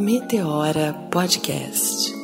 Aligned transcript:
Meteora 0.00 0.94
Podcast. 1.10 2.19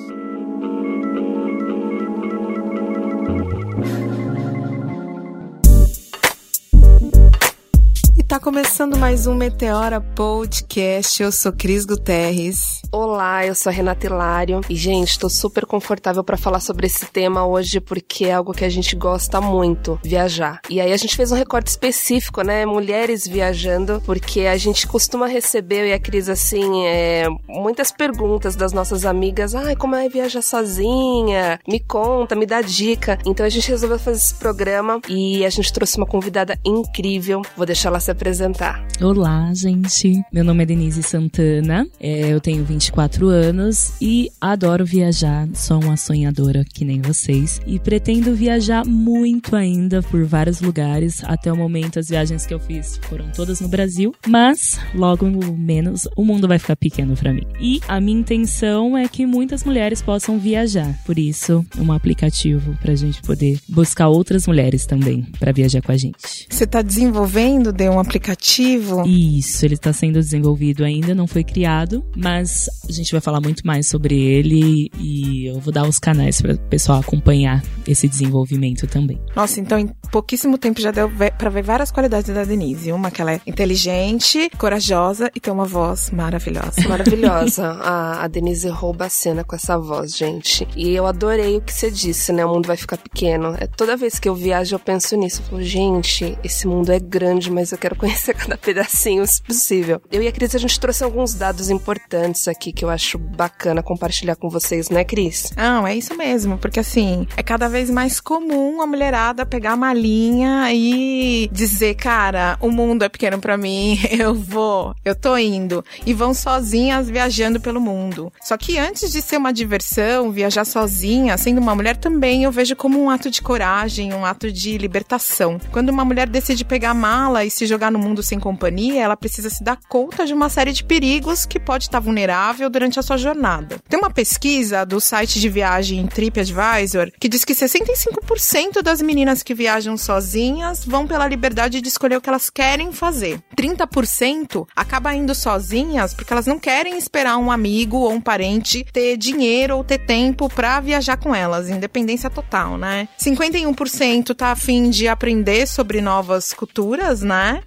Começando 8.46 8.96
mais 8.96 9.26
um 9.26 9.34
Meteora 9.34 10.00
Podcast. 10.00 11.20
Eu 11.20 11.32
sou 11.32 11.52
Cris 11.52 11.84
Guterres. 11.84 12.80
Olá, 12.92 13.44
eu 13.44 13.56
sou 13.56 13.70
a 13.70 13.72
Renata 13.72 14.06
Hilário. 14.06 14.60
E, 14.70 14.76
gente, 14.76 15.18
tô 15.18 15.28
super 15.28 15.66
confortável 15.66 16.22
para 16.22 16.36
falar 16.36 16.60
sobre 16.60 16.86
esse 16.86 17.06
tema 17.06 17.44
hoje 17.44 17.80
porque 17.80 18.26
é 18.26 18.34
algo 18.34 18.52
que 18.52 18.64
a 18.64 18.68
gente 18.68 18.94
gosta 18.94 19.40
muito, 19.40 19.98
viajar. 20.00 20.60
E 20.70 20.80
aí 20.80 20.92
a 20.92 20.96
gente 20.96 21.16
fez 21.16 21.32
um 21.32 21.34
recorte 21.34 21.66
específico, 21.66 22.42
né? 22.42 22.64
Mulheres 22.64 23.26
viajando, 23.26 24.00
porque 24.06 24.42
a 24.42 24.56
gente 24.56 24.86
costuma 24.86 25.26
receber, 25.26 25.80
eu 25.80 25.86
e 25.88 25.92
a 25.92 25.98
Cris, 25.98 26.28
assim, 26.28 26.86
é, 26.86 27.26
muitas 27.48 27.90
perguntas 27.90 28.54
das 28.54 28.72
nossas 28.72 29.04
amigas. 29.04 29.56
Ai, 29.56 29.74
como 29.74 29.96
é 29.96 30.08
viajar 30.08 30.40
sozinha? 30.40 31.58
Me 31.66 31.80
conta, 31.80 32.36
me 32.36 32.46
dá 32.46 32.62
dica. 32.62 33.18
Então 33.26 33.44
a 33.44 33.48
gente 33.48 33.68
resolveu 33.68 33.98
fazer 33.98 34.18
esse 34.18 34.34
programa 34.36 35.00
e 35.08 35.44
a 35.44 35.50
gente 35.50 35.72
trouxe 35.72 35.96
uma 35.96 36.06
convidada 36.06 36.56
incrível. 36.64 37.42
Vou 37.56 37.66
deixar 37.66 37.88
ela 37.88 37.98
se 37.98 38.12
apresentar 38.12 38.35
apresentar. 38.36 38.86
Olá, 39.00 39.52
gente. 39.54 40.22
Meu 40.32 40.44
nome 40.44 40.62
é 40.62 40.66
Denise 40.66 41.02
Santana. 41.02 41.86
É, 42.00 42.32
eu 42.32 42.40
tenho 42.40 42.64
24 42.64 43.28
anos 43.28 43.92
e 44.00 44.30
adoro 44.40 44.84
viajar. 44.84 45.46
Sou 45.54 45.82
uma 45.82 45.96
sonhadora 45.96 46.64
que 46.64 46.84
nem 46.84 47.00
vocês. 47.00 47.60
E 47.66 47.78
pretendo 47.78 48.34
viajar 48.34 48.86
muito 48.86 49.54
ainda 49.54 50.02
por 50.02 50.24
vários 50.24 50.60
lugares. 50.60 51.22
Até 51.24 51.52
o 51.52 51.56
momento, 51.56 51.98
as 51.98 52.08
viagens 52.08 52.46
que 52.46 52.54
eu 52.54 52.60
fiz 52.60 52.98
foram 53.02 53.30
todas 53.30 53.60
no 53.60 53.68
Brasil. 53.68 54.14
Mas, 54.26 54.78
logo 54.94 55.26
menos, 55.56 56.08
o 56.16 56.24
mundo 56.24 56.48
vai 56.48 56.58
ficar 56.58 56.76
pequeno 56.76 57.14
para 57.16 57.32
mim. 57.32 57.46
E 57.60 57.80
a 57.88 58.00
minha 58.00 58.20
intenção 58.20 58.96
é 58.96 59.08
que 59.08 59.26
muitas 59.26 59.62
mulheres 59.62 60.00
possam 60.00 60.38
viajar. 60.38 60.94
Por 61.04 61.18
isso, 61.18 61.64
um 61.78 61.92
aplicativo 61.92 62.76
pra 62.80 62.94
gente 62.94 63.20
poder 63.22 63.58
buscar 63.68 64.08
outras 64.08 64.46
mulheres 64.46 64.86
também 64.86 65.22
para 65.38 65.52
viajar 65.52 65.82
com 65.82 65.92
a 65.92 65.96
gente. 65.96 66.46
Você 66.48 66.66
tá 66.66 66.80
desenvolvendo 66.80 67.72
de 67.72 67.88
um 67.90 67.98
aplicativo 67.98 68.25
aplicativo? 68.26 69.06
Isso, 69.06 69.64
ele 69.64 69.74
está 69.74 69.92
sendo 69.92 70.14
desenvolvido 70.14 70.84
ainda, 70.84 71.14
não 71.14 71.26
foi 71.26 71.44
criado, 71.44 72.04
mas 72.16 72.68
a 72.88 72.92
gente 72.92 73.12
vai 73.12 73.20
falar 73.20 73.40
muito 73.40 73.64
mais 73.64 73.88
sobre 73.88 74.18
ele 74.20 74.90
e 74.98 75.46
eu 75.46 75.60
vou 75.60 75.72
dar 75.72 75.86
os 75.86 75.98
canais 75.98 76.40
para 76.40 76.54
o 76.54 76.58
pessoal 76.58 77.00
acompanhar 77.00 77.62
esse 77.86 78.08
desenvolvimento 78.08 78.86
também. 78.86 79.20
Nossa, 79.34 79.60
então 79.60 79.78
em 79.78 79.88
pouquíssimo 80.10 80.58
tempo 80.58 80.80
já 80.80 80.90
deu 80.90 81.10
para 81.38 81.50
ver 81.50 81.62
várias 81.62 81.90
qualidades 81.90 82.34
da 82.34 82.44
Denise. 82.44 82.90
Uma 82.90 83.10
que 83.10 83.20
ela 83.20 83.34
é 83.34 83.40
inteligente, 83.46 84.50
corajosa 84.58 85.30
e 85.34 85.40
tem 85.40 85.52
uma 85.52 85.66
voz 85.66 86.10
maravilhosa. 86.10 86.76
Maravilhosa. 86.88 87.66
a, 87.82 88.24
a 88.24 88.28
Denise 88.28 88.68
rouba 88.68 89.06
a 89.06 89.08
cena 89.08 89.44
com 89.44 89.54
essa 89.54 89.78
voz, 89.78 90.16
gente. 90.16 90.66
E 90.76 90.90
eu 90.94 91.06
adorei 91.06 91.56
o 91.56 91.60
que 91.60 91.72
você 91.72 91.90
disse, 91.90 92.32
né? 92.32 92.44
O 92.44 92.54
mundo 92.54 92.66
vai 92.66 92.76
ficar 92.76 92.96
pequeno. 92.96 93.54
É, 93.58 93.66
toda 93.66 93.96
vez 93.96 94.18
que 94.18 94.28
eu 94.28 94.34
viajo, 94.34 94.74
eu 94.74 94.78
penso 94.78 95.16
nisso. 95.16 95.42
Eu 95.42 95.50
falo, 95.50 95.62
gente, 95.62 96.38
esse 96.42 96.66
mundo 96.66 96.90
é 96.90 96.98
grande, 96.98 97.50
mas 97.50 97.72
eu 97.72 97.78
quero 97.78 97.96
conhecer 97.96 98.05
cada 98.34 98.56
pedacinho 98.56 99.26
se 99.26 99.42
possível. 99.42 100.00
Eu 100.10 100.22
e 100.22 100.28
a 100.28 100.32
Cris, 100.32 100.54
a 100.54 100.58
gente 100.58 100.78
trouxe 100.78 101.02
alguns 101.02 101.34
dados 101.34 101.70
importantes 101.70 102.48
aqui 102.48 102.72
que 102.72 102.84
eu 102.84 102.90
acho 102.90 103.18
bacana 103.18 103.82
compartilhar 103.82 104.36
com 104.36 104.48
vocês, 104.48 104.90
né, 104.90 105.04
Cris? 105.04 105.52
Não, 105.56 105.86
é 105.86 105.94
isso 105.94 106.14
mesmo, 106.16 106.58
porque 106.58 106.80
assim, 106.80 107.26
é 107.36 107.42
cada 107.42 107.68
vez 107.68 107.90
mais 107.90 108.20
comum 108.20 108.80
a 108.80 108.86
mulherada 108.86 109.46
pegar 109.46 109.72
a 109.72 109.76
malinha 109.76 110.72
e 110.72 111.48
dizer, 111.52 111.94
cara, 111.94 112.56
o 112.60 112.70
mundo 112.70 113.04
é 113.04 113.08
pequeno 113.08 113.38
para 113.38 113.56
mim, 113.56 113.98
eu 114.10 114.34
vou, 114.34 114.94
eu 115.04 115.14
tô 115.14 115.36
indo. 115.36 115.84
E 116.04 116.12
vão 116.12 116.34
sozinhas 116.34 117.08
viajando 117.08 117.60
pelo 117.60 117.80
mundo. 117.80 118.32
Só 118.42 118.56
que 118.56 118.78
antes 118.78 119.10
de 119.10 119.22
ser 119.22 119.36
uma 119.36 119.52
diversão, 119.52 120.30
viajar 120.30 120.64
sozinha, 120.64 121.36
sendo 121.36 121.60
uma 121.60 121.74
mulher 121.74 121.96
também, 121.96 122.44
eu 122.44 122.52
vejo 122.52 122.76
como 122.76 123.00
um 123.00 123.10
ato 123.10 123.30
de 123.30 123.42
coragem, 123.42 124.12
um 124.12 124.24
ato 124.24 124.50
de 124.52 124.78
libertação. 124.78 125.58
Quando 125.70 125.90
uma 125.90 126.04
mulher 126.04 126.28
decide 126.28 126.64
pegar 126.64 126.90
a 126.90 126.94
mala 126.94 127.44
e 127.44 127.50
se 127.50 127.66
jogar 127.66 127.90
no 127.90 127.95
mundo 127.98 128.22
sem 128.22 128.38
companhia, 128.38 129.02
ela 129.02 129.16
precisa 129.16 129.50
se 129.50 129.62
dar 129.62 129.78
conta 129.88 130.24
de 130.24 130.32
uma 130.32 130.48
série 130.48 130.72
de 130.72 130.84
perigos 130.84 131.46
que 131.46 131.60
pode 131.60 131.84
estar 131.84 132.00
vulnerável 132.00 132.68
durante 132.68 132.98
a 132.98 133.02
sua 133.02 133.16
jornada. 133.16 133.78
Tem 133.88 133.98
uma 133.98 134.10
pesquisa 134.10 134.84
do 134.84 135.00
site 135.00 135.40
de 135.40 135.48
viagem 135.48 136.06
TripAdvisor 136.06 137.10
que 137.20 137.28
diz 137.28 137.44
que 137.44 137.54
65% 137.54 138.82
das 138.82 139.00
meninas 139.02 139.42
que 139.42 139.54
viajam 139.54 139.96
sozinhas 139.96 140.84
vão 140.84 141.06
pela 141.06 141.28
liberdade 141.28 141.80
de 141.80 141.88
escolher 141.88 142.16
o 142.16 142.20
que 142.20 142.28
elas 142.28 142.50
querem 142.50 142.92
fazer. 142.92 143.40
30% 143.58 144.66
acaba 144.74 145.14
indo 145.14 145.34
sozinhas 145.34 146.14
porque 146.14 146.32
elas 146.32 146.46
não 146.46 146.58
querem 146.58 146.96
esperar 146.98 147.36
um 147.38 147.50
amigo 147.50 147.98
ou 147.98 148.12
um 148.12 148.20
parente 148.20 148.84
ter 148.92 149.16
dinheiro 149.16 149.76
ou 149.76 149.84
ter 149.84 149.98
tempo 149.98 150.48
para 150.48 150.80
viajar 150.80 151.16
com 151.16 151.34
elas, 151.34 151.68
independência 151.68 152.30
total, 152.30 152.76
né? 152.76 153.08
51% 153.18 154.34
tá 154.34 154.52
afim 154.52 154.90
de 154.90 155.08
aprender 155.08 155.66
sobre 155.66 156.00
novas 156.00 156.52
culturas, 156.52 157.22
né? 157.22 157.62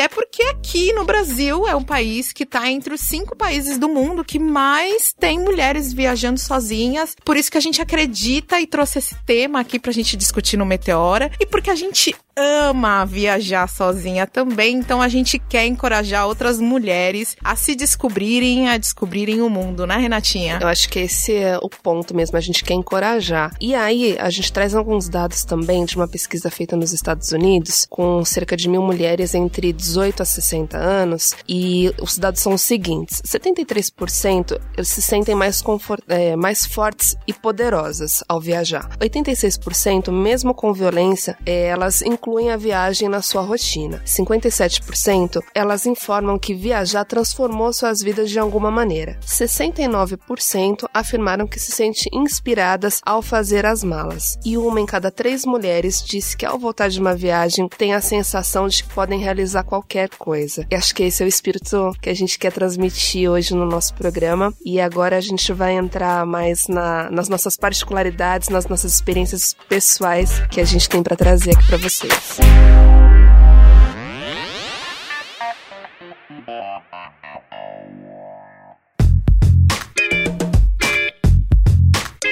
É 0.00 0.08
porque 0.08 0.42
aqui 0.42 0.92
no 0.92 1.04
Brasil 1.04 1.66
é 1.66 1.74
um 1.74 1.82
país 1.82 2.32
que 2.32 2.42
está 2.42 2.70
entre 2.70 2.94
os 2.94 3.00
cinco 3.00 3.36
países 3.36 3.78
do 3.78 3.88
mundo 3.88 4.24
que 4.24 4.38
mais 4.38 5.14
tem 5.18 5.38
mulheres 5.38 5.92
viajando 5.92 6.40
sozinhas. 6.40 7.14
Por 7.24 7.36
isso 7.36 7.50
que 7.50 7.58
a 7.58 7.60
gente 7.60 7.80
acredita 7.80 8.60
e 8.60 8.66
trouxe 8.66 8.98
esse 8.98 9.14
tema 9.26 9.60
aqui 9.60 9.78
pra 9.78 9.92
gente 9.92 10.16
discutir 10.16 10.56
no 10.56 10.66
Meteora. 10.66 11.30
E 11.40 11.46
porque 11.46 11.70
a 11.70 11.74
gente 11.74 12.14
ama 12.38 13.06
viajar 13.06 13.66
sozinha 13.66 14.26
também, 14.26 14.76
então 14.76 15.00
a 15.00 15.08
gente 15.08 15.38
quer 15.38 15.64
encorajar 15.64 16.26
outras 16.26 16.60
mulheres 16.60 17.34
a 17.42 17.56
se 17.56 17.74
descobrirem, 17.74 18.68
a 18.68 18.76
descobrirem 18.76 19.40
o 19.40 19.48
mundo, 19.48 19.86
né, 19.86 19.96
Renatinha? 19.96 20.58
Eu 20.60 20.68
acho 20.68 20.86
que 20.90 20.98
esse 20.98 21.34
é 21.34 21.56
o 21.56 21.70
ponto 21.70 22.14
mesmo, 22.14 22.36
a 22.36 22.40
gente 22.40 22.62
quer 22.62 22.74
encorajar. 22.74 23.56
E 23.58 23.74
aí, 23.74 24.18
a 24.20 24.28
gente 24.28 24.52
traz 24.52 24.74
alguns 24.74 25.08
dados 25.08 25.44
também 25.44 25.86
de 25.86 25.96
uma 25.96 26.06
pesquisa 26.06 26.50
feita 26.50 26.76
nos 26.76 26.92
Estados 26.92 27.32
Unidos, 27.32 27.86
com 27.88 28.22
cerca 28.22 28.54
de 28.54 28.68
mil 28.68 28.82
mulheres 28.82 28.95
entre 29.34 29.72
18 29.72 30.22
a 30.22 30.26
60 30.26 30.76
anos, 30.76 31.34
e 31.48 31.92
os 32.00 32.18
dados 32.18 32.40
são 32.40 32.54
os 32.54 32.62
seguintes: 32.62 33.22
73% 33.26 34.58
se 34.82 35.02
sentem 35.02 35.34
mais, 35.34 35.62
é, 36.08 36.36
mais 36.36 36.66
fortes 36.66 37.16
e 37.26 37.32
poderosas 37.32 38.22
ao 38.28 38.40
viajar. 38.40 38.88
86%, 38.98 40.10
mesmo 40.10 40.54
com 40.54 40.72
violência, 40.72 41.36
é, 41.44 41.66
elas 41.66 42.02
incluem 42.02 42.50
a 42.50 42.56
viagem 42.56 43.08
na 43.08 43.22
sua 43.22 43.42
rotina. 43.42 44.02
57% 44.04 45.42
elas 45.54 45.86
informam 45.86 46.38
que 46.38 46.54
viajar 46.54 47.04
transformou 47.04 47.72
suas 47.72 48.00
vidas 48.00 48.30
de 48.30 48.38
alguma 48.38 48.70
maneira. 48.70 49.18
69% 49.24 50.86
afirmaram 50.92 51.46
que 51.46 51.58
se 51.58 51.72
sentem 51.72 52.10
inspiradas 52.12 53.00
ao 53.04 53.22
fazer 53.22 53.64
as 53.66 53.82
malas. 53.82 54.38
E 54.44 54.56
uma 54.56 54.80
em 54.80 54.86
cada 54.86 55.10
três 55.10 55.44
mulheres 55.44 56.02
disse 56.02 56.36
que 56.36 56.46
ao 56.46 56.58
voltar 56.58 56.88
de 56.88 57.00
uma 57.00 57.14
viagem 57.14 57.68
tem 57.68 57.94
a 57.94 58.00
sensação 58.00 58.68
de 58.68 58.84
podem 58.86 59.20
realizar 59.20 59.64
qualquer 59.64 60.08
coisa. 60.08 60.66
E 60.70 60.74
acho 60.74 60.94
que 60.94 61.02
esse 61.02 61.22
é 61.22 61.26
o 61.26 61.28
espírito 61.28 61.92
que 62.00 62.08
a 62.08 62.14
gente 62.14 62.38
quer 62.38 62.52
transmitir 62.52 63.30
hoje 63.30 63.54
no 63.54 63.66
nosso 63.66 63.94
programa. 63.94 64.52
E 64.64 64.80
agora 64.80 65.16
a 65.16 65.20
gente 65.20 65.52
vai 65.52 65.74
entrar 65.74 66.24
mais 66.24 66.68
na, 66.68 67.10
nas 67.10 67.28
nossas 67.28 67.56
particularidades, 67.56 68.48
nas 68.48 68.66
nossas 68.66 68.94
experiências 68.94 69.54
pessoais 69.68 70.40
que 70.50 70.60
a 70.60 70.64
gente 70.64 70.88
tem 70.88 71.02
para 71.02 71.16
trazer 71.16 71.52
aqui 71.56 71.66
para 71.66 71.76
vocês. 71.78 72.38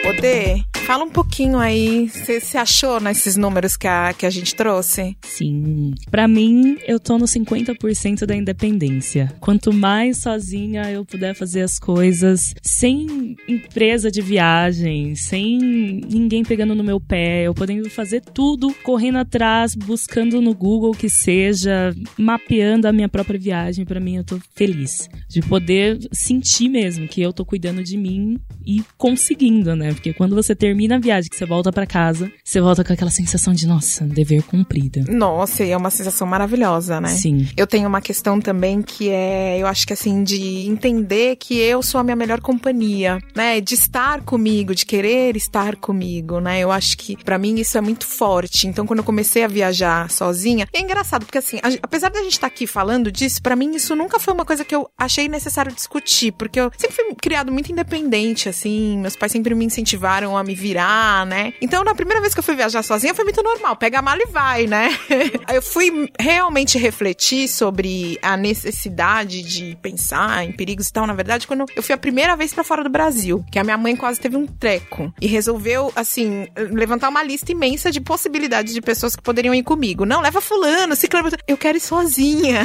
Poder 0.02 0.73
Fala 0.84 1.02
um 1.02 1.08
pouquinho 1.08 1.58
aí, 1.58 2.10
você 2.10 2.38
se 2.38 2.58
achou 2.58 3.00
nesses 3.00 3.36
números 3.36 3.74
que 3.74 3.86
a, 3.86 4.12
que 4.12 4.26
a 4.26 4.30
gente 4.30 4.54
trouxe? 4.54 5.16
Sim. 5.22 5.94
Para 6.10 6.28
mim, 6.28 6.76
eu 6.86 7.00
tô 7.00 7.16
no 7.16 7.24
50% 7.24 8.26
da 8.26 8.36
independência. 8.36 9.32
Quanto 9.40 9.72
mais 9.72 10.18
sozinha 10.18 10.90
eu 10.90 11.02
puder 11.02 11.34
fazer 11.34 11.62
as 11.62 11.78
coisas, 11.78 12.54
sem 12.60 13.34
empresa 13.48 14.10
de 14.10 14.20
viagem, 14.20 15.14
sem 15.14 15.56
ninguém 15.58 16.42
pegando 16.42 16.74
no 16.74 16.84
meu 16.84 17.00
pé, 17.00 17.44
eu 17.44 17.54
podendo 17.54 17.88
fazer 17.88 18.20
tudo 18.20 18.74
correndo 18.82 19.16
atrás, 19.16 19.74
buscando 19.74 20.42
no 20.42 20.54
Google 20.54 20.92
que 20.92 21.08
seja, 21.08 21.94
mapeando 22.18 22.86
a 22.86 22.92
minha 22.92 23.08
própria 23.08 23.40
viagem, 23.40 23.86
para 23.86 24.00
mim 24.00 24.16
eu 24.16 24.24
tô 24.24 24.38
feliz 24.54 25.08
de 25.30 25.40
poder 25.40 25.98
sentir 26.12 26.68
mesmo 26.68 27.08
que 27.08 27.22
eu 27.22 27.32
tô 27.32 27.42
cuidando 27.42 27.82
de 27.82 27.96
mim 27.96 28.38
e 28.66 28.84
conseguindo, 28.98 29.74
né? 29.74 29.94
Porque 29.94 30.12
quando 30.12 30.34
você 30.34 30.54
ter 30.54 30.73
termina 30.74 30.96
a 30.96 30.98
viagem, 30.98 31.30
que 31.30 31.36
você 31.36 31.46
volta 31.46 31.72
para 31.72 31.86
casa, 31.86 32.32
você 32.42 32.60
volta 32.60 32.82
com 32.82 32.92
aquela 32.92 33.10
sensação 33.10 33.54
de, 33.54 33.64
nossa, 33.64 34.04
dever 34.04 34.42
cumprido. 34.42 35.04
Nossa, 35.08 35.62
e 35.62 35.70
é 35.70 35.76
uma 35.76 35.88
sensação 35.88 36.26
maravilhosa, 36.26 37.00
né? 37.00 37.10
Sim. 37.10 37.48
Eu 37.56 37.64
tenho 37.64 37.86
uma 37.86 38.00
questão 38.00 38.40
também 38.40 38.82
que 38.82 39.08
é, 39.08 39.56
eu 39.56 39.68
acho 39.68 39.86
que 39.86 39.92
assim, 39.92 40.24
de 40.24 40.66
entender 40.66 41.36
que 41.36 41.60
eu 41.60 41.80
sou 41.80 42.00
a 42.00 42.04
minha 42.04 42.16
melhor 42.16 42.40
companhia, 42.40 43.20
né? 43.36 43.60
De 43.60 43.74
estar 43.74 44.22
comigo, 44.22 44.74
de 44.74 44.84
querer 44.84 45.36
estar 45.36 45.76
comigo, 45.76 46.40
né? 46.40 46.58
Eu 46.58 46.72
acho 46.72 46.98
que 46.98 47.16
para 47.22 47.38
mim 47.38 47.54
isso 47.60 47.78
é 47.78 47.80
muito 47.80 48.04
forte. 48.04 48.66
Então, 48.66 48.84
quando 48.84 48.98
eu 48.98 49.04
comecei 49.04 49.44
a 49.44 49.48
viajar 49.48 50.10
sozinha, 50.10 50.66
é 50.72 50.80
engraçado, 50.80 51.24
porque 51.24 51.38
assim, 51.38 51.58
a, 51.58 51.68
apesar 51.82 52.10
da 52.10 52.20
gente 52.20 52.32
estar 52.32 52.48
tá 52.48 52.52
aqui 52.52 52.66
falando 52.66 53.12
disso, 53.12 53.40
para 53.40 53.54
mim 53.54 53.76
isso 53.76 53.94
nunca 53.94 54.18
foi 54.18 54.34
uma 54.34 54.44
coisa 54.44 54.64
que 54.64 54.74
eu 54.74 54.90
achei 54.98 55.28
necessário 55.28 55.72
discutir, 55.72 56.32
porque 56.32 56.58
eu 56.58 56.72
sempre 56.76 56.96
fui 56.96 57.14
criado 57.14 57.52
muito 57.52 57.70
independente, 57.70 58.48
assim, 58.48 58.98
meus 58.98 59.14
pais 59.14 59.30
sempre 59.30 59.54
me 59.54 59.64
incentivaram 59.64 60.36
a 60.36 60.42
me 60.42 60.63
virar, 60.64 61.26
né? 61.26 61.52
Então, 61.60 61.84
na 61.84 61.94
primeira 61.94 62.22
vez 62.22 62.32
que 62.32 62.40
eu 62.40 62.44
fui 62.44 62.56
viajar 62.56 62.82
sozinha, 62.82 63.14
foi 63.14 63.24
muito 63.24 63.42
normal, 63.42 63.76
pega 63.76 63.98
a 63.98 64.02
mala 64.02 64.22
e 64.22 64.32
vai, 64.32 64.66
né? 64.66 64.98
eu 65.52 65.60
fui 65.60 66.10
realmente 66.18 66.78
refletir 66.78 67.48
sobre 67.48 68.18
a 68.22 68.34
necessidade 68.34 69.42
de 69.42 69.76
pensar 69.82 70.42
em 70.42 70.52
perigos 70.52 70.88
e 70.88 70.92
tal, 70.92 71.06
na 71.06 71.12
verdade, 71.12 71.46
quando 71.46 71.66
eu 71.76 71.82
fui 71.82 71.94
a 71.94 71.98
primeira 71.98 72.34
vez 72.34 72.54
para 72.54 72.64
fora 72.64 72.82
do 72.82 72.88
Brasil, 72.88 73.44
que 73.52 73.58
a 73.58 73.64
minha 73.64 73.76
mãe 73.76 73.94
quase 73.94 74.18
teve 74.18 74.38
um 74.38 74.46
treco 74.46 75.12
e 75.20 75.26
resolveu, 75.26 75.92
assim, 75.94 76.48
levantar 76.56 77.10
uma 77.10 77.22
lista 77.22 77.52
imensa 77.52 77.90
de 77.90 78.00
possibilidades 78.00 78.72
de 78.72 78.80
pessoas 78.80 79.14
que 79.14 79.22
poderiam 79.22 79.54
ir 79.54 79.62
comigo. 79.62 80.06
Não, 80.06 80.22
leva 80.22 80.40
fulano, 80.40 80.96
ciclano. 80.96 81.28
Eu 81.46 81.58
quero 81.58 81.76
ir 81.76 81.80
sozinha. 81.80 82.62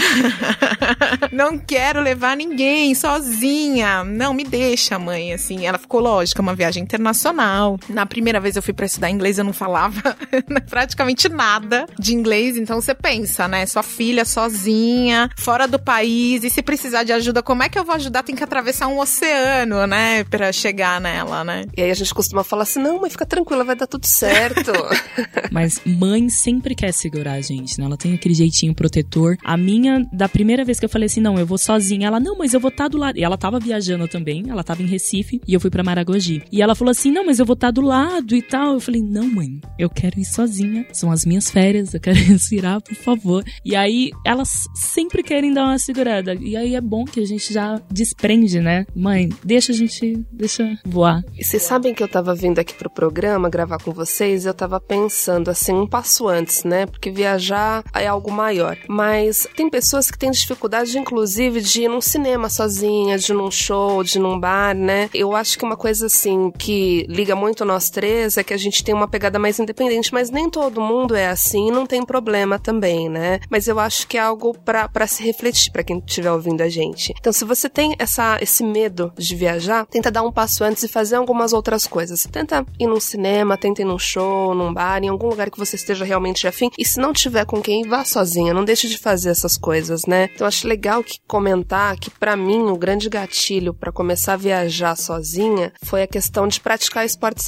Não 1.34 1.58
quero 1.58 2.00
levar 2.00 2.38
ninguém 2.38 2.96
sozinha. 2.96 4.06
Não, 4.06 4.34
me 4.34 4.46
deixa, 4.46 4.98
mãe, 4.98 5.34
assim. 5.34 5.68
Ela 5.68 5.78
ficou 5.78 6.00
lógica, 6.00 6.42
uma 6.42 6.56
viagem 6.56 6.84
internacional. 6.84 7.78
Na 7.90 8.06
primeira 8.06 8.40
vez 8.40 8.56
eu 8.56 8.62
fui 8.62 8.74
para 8.74 8.86
estudar 8.86 9.10
inglês, 9.10 9.38
eu 9.38 9.44
não 9.44 9.54
falava 9.54 10.16
praticamente 10.70 11.28
nada 11.30 11.86
de 11.98 12.14
inglês, 12.14 12.58
então 12.58 12.80
você 12.80 12.94
pensa, 12.94 13.48
né? 13.48 13.66
Sua 13.66 13.84
filha 13.84 14.26
sozinha, 14.26 15.30
fora 15.38 15.68
do 15.68 15.80
país, 15.80 16.44
e 16.44 16.50
se 16.50 16.62
precisar 16.62 17.04
de 17.04 17.12
ajuda, 17.14 17.42
como 17.42 17.64
é 17.64 17.70
que 17.70 17.78
eu 17.78 17.84
vou 17.84 17.96
ajudar? 17.96 18.24
Tem 18.24 18.36
que 18.36 18.44
atravessar 18.44 18.88
um 18.88 19.00
oceano, 19.00 19.88
né? 19.88 20.24
Pra 20.26 20.52
chegar 20.52 21.02
nela, 21.02 21.44
né? 21.44 21.66
E 21.76 21.82
aí 21.82 21.92
a 21.92 21.94
gente 21.94 22.14
costuma 22.14 22.44
falar 22.44 22.64
assim: 22.64 22.80
não, 22.80 23.02
mãe, 23.02 23.10
fica 23.10 23.26
tranquila, 23.26 23.64
vai 23.64 23.76
dar 23.76 23.88
tudo 23.88 24.06
certo. 24.06 24.72
Mas 25.52 25.82
mãe 25.86 26.30
sempre 26.30 26.76
quer 26.76 26.92
segurar 26.92 27.34
a 27.34 27.42
gente, 27.42 27.80
né? 27.80 27.86
Ela 27.86 27.98
tem 27.98 28.14
aquele 28.14 28.34
jeitinho 28.34 28.74
protetor. 28.74 29.38
A 29.44 29.58
minha, 29.58 30.06
da 30.12 30.30
primeira 30.30 30.64
vez 30.64 30.80
que 30.80 30.86
eu 30.86 30.90
falei 30.90 31.08
assim, 31.08 31.22
não, 31.22 31.38
eu 31.38 31.46
vou 31.46 31.58
sozinha, 31.58 32.08
ela, 32.08 32.20
não, 32.20 32.38
mas 32.38 32.54
eu 32.54 32.60
vou 32.60 32.70
estar 32.70 32.86
tá 32.86 32.90
do 32.90 32.98
lado. 32.98 33.18
E 33.18 33.24
ela 33.24 33.38
tava 33.38 33.60
viajando 33.60 34.08
também, 34.08 34.44
ela 34.48 34.64
tava 34.64 34.82
em 34.84 34.86
Recife, 34.86 35.42
e 35.48 35.54
eu 35.54 35.60
fui 35.60 35.70
para 35.70 35.84
Maragogi. 35.84 36.44
E 36.52 36.62
ela 36.62 36.76
falou 36.76 36.92
assim, 36.92 37.12
não, 37.12 37.26
mas 37.26 37.40
eu 37.40 37.46
vou 37.46 37.54
estar 37.54 37.68
tá 37.68 37.72
do 37.80 37.86
lado 37.86 38.36
e 38.36 38.42
tal. 38.42 38.74
Eu 38.74 38.80
falei, 38.80 39.02
não, 39.02 39.28
mãe, 39.28 39.60
eu 39.78 39.90
quero 39.90 40.20
ir 40.20 40.26
sozinha. 40.26 40.86
São 40.92 41.12
as 41.12 41.26
minhas 41.26 41.50
férias, 41.50 41.94
eu 41.94 42.00
quero 42.00 42.18
respirar, 42.20 42.82
por 42.82 42.96
favor. 42.96 43.44
E 43.64 43.76
aí, 43.76 44.12
elas 44.26 44.68
sempre 44.76 45.24
querem 45.24 45.54
dar 45.54 45.66
uma 45.66 45.80
segurada. 45.80 46.36
E 46.36 46.56
aí 46.56 46.76
é 46.76 46.82
bom 46.82 47.06
que 47.06 47.20
a 47.20 47.26
gente 47.26 47.54
já 47.54 47.82
desprende, 47.90 48.60
né? 48.60 48.86
Mãe, 48.96 49.30
deixa 49.44 49.72
a 49.72 49.76
gente, 49.76 50.24
deixa 50.32 50.78
voar. 50.86 51.24
E 51.38 51.44
vocês 51.44 51.64
sabem 51.64 51.94
que 51.94 52.04
eu 52.04 52.08
tava 52.08 52.36
vindo 52.36 52.60
aqui 52.60 52.74
pro 52.74 52.90
programa 52.90 53.50
gravar 53.50 53.82
com 53.82 53.92
vocês, 53.92 54.46
eu 54.46 54.54
tava 54.54 54.80
pensando 54.80 55.50
assim, 55.50 55.74
um 55.74 55.88
passo 55.88 56.28
antes, 56.28 56.64
né? 56.64 56.86
Porque 56.86 57.12
viajar 57.12 57.84
é 57.96 58.08
algo 58.08 58.32
maior. 58.32 58.78
Mas 58.88 59.48
tem 59.56 59.70
pessoas 59.70 60.12
que 60.12 60.18
têm 60.18 60.32
dificuldade, 60.32 60.98
inclusive, 60.98 61.62
de 61.62 61.84
ir 61.84 61.88
num 61.88 62.02
cinema 62.02 62.50
sozinha, 62.50 63.18
de 63.18 63.32
ir 63.32 63.36
num 63.36 63.52
show, 63.52 64.04
de 64.04 64.18
ir 64.18 64.22
num 64.22 64.40
bar, 64.40 64.76
né? 64.76 65.10
Eu 65.14 65.36
acho 65.36 65.58
que 65.58 65.64
uma 65.64 65.78
coisa 65.78 66.08
assim 66.08 66.52
que 66.52 67.06
liga 67.08 67.36
muito 67.36 67.64
nós 67.70 67.90
três 67.92 68.36
é 68.36 68.44
que 68.44 68.54
a 68.54 68.58
gente 68.58 68.84
tem 68.84 68.96
uma 68.96 69.08
pegada 69.08 69.38
mais 69.38 69.60
independente, 69.60 70.12
mas 70.12 70.32
nem 70.32 70.50
todo 70.50 70.82
mundo 70.82 71.16
é 71.16 71.28
assim, 71.28 71.70
não 71.70 71.86
tem 71.86 72.04
problema 72.04 72.58
também, 72.58 73.08
né? 73.08 73.40
Mas 73.48 73.68
eu 73.68 73.80
acho 73.80 74.08
que 74.08 74.18
é 74.18 74.22
algo 74.22 74.58
para 74.58 75.06
se 75.06 75.24
refletir 75.24 75.72
para 75.72 75.84
quem 75.84 76.00
estiver 76.00 76.32
ouvindo 76.32 76.62
a 76.62 76.70
gente. 76.70 77.14
Então, 77.20 77.32
se 77.32 77.46
você 77.46 77.70
tem 77.70 77.96
essa, 78.00 78.40
esse 78.42 78.64
medo 78.64 79.14
de 79.16 79.36
viajar, 79.36 79.86
tenta 79.86 80.10
dar 80.10 80.24
um 80.24 80.32
passo 80.32 80.64
antes 80.64 80.82
e 80.82 80.88
fazer 80.88 81.16
algumas 81.16 81.54
outras 81.54 81.86
coisas. 81.86 82.28
Tenta 82.32 82.66
ir 82.80 82.88
num 82.88 83.00
cinema, 83.00 83.56
tenta 83.56 83.84
ir 83.84 83.86
num 83.86 84.00
show, 84.00 84.56
num 84.56 84.74
bar, 84.74 85.04
em 85.04 85.10
algum 85.10 85.28
lugar 85.28 85.52
que 85.52 85.60
você 85.60 85.76
esteja 85.76 86.04
realmente 86.04 86.48
afim. 86.48 86.72
E 86.76 86.84
se 86.84 87.00
não 87.00 87.14
tiver 87.14 87.46
com 87.46 87.62
quem, 87.62 87.88
vá 87.88 88.04
sozinha. 88.04 88.52
Não 88.52 88.66
deixe 88.66 88.88
de 88.88 88.98
fazer 88.98 89.30
essas 89.30 89.58
coisas, 89.58 90.08
né? 90.08 90.30
Então, 90.34 90.48
acho 90.48 90.68
legal 90.68 91.04
que 91.04 91.20
comentar 91.28 91.98
que 91.98 92.10
para 92.10 92.36
mim 92.36 92.64
o 92.64 92.78
grande 92.78 93.10
gatilho 93.10 93.76
para 93.76 93.92
começar 93.92 94.34
a 94.34 94.38
viajar 94.38 94.96
sozinha 94.96 95.72
foi 95.84 96.02
a 96.02 96.08
questão 96.08 96.48
de 96.48 96.60
praticar 96.60 97.06
esportes. 97.06 97.46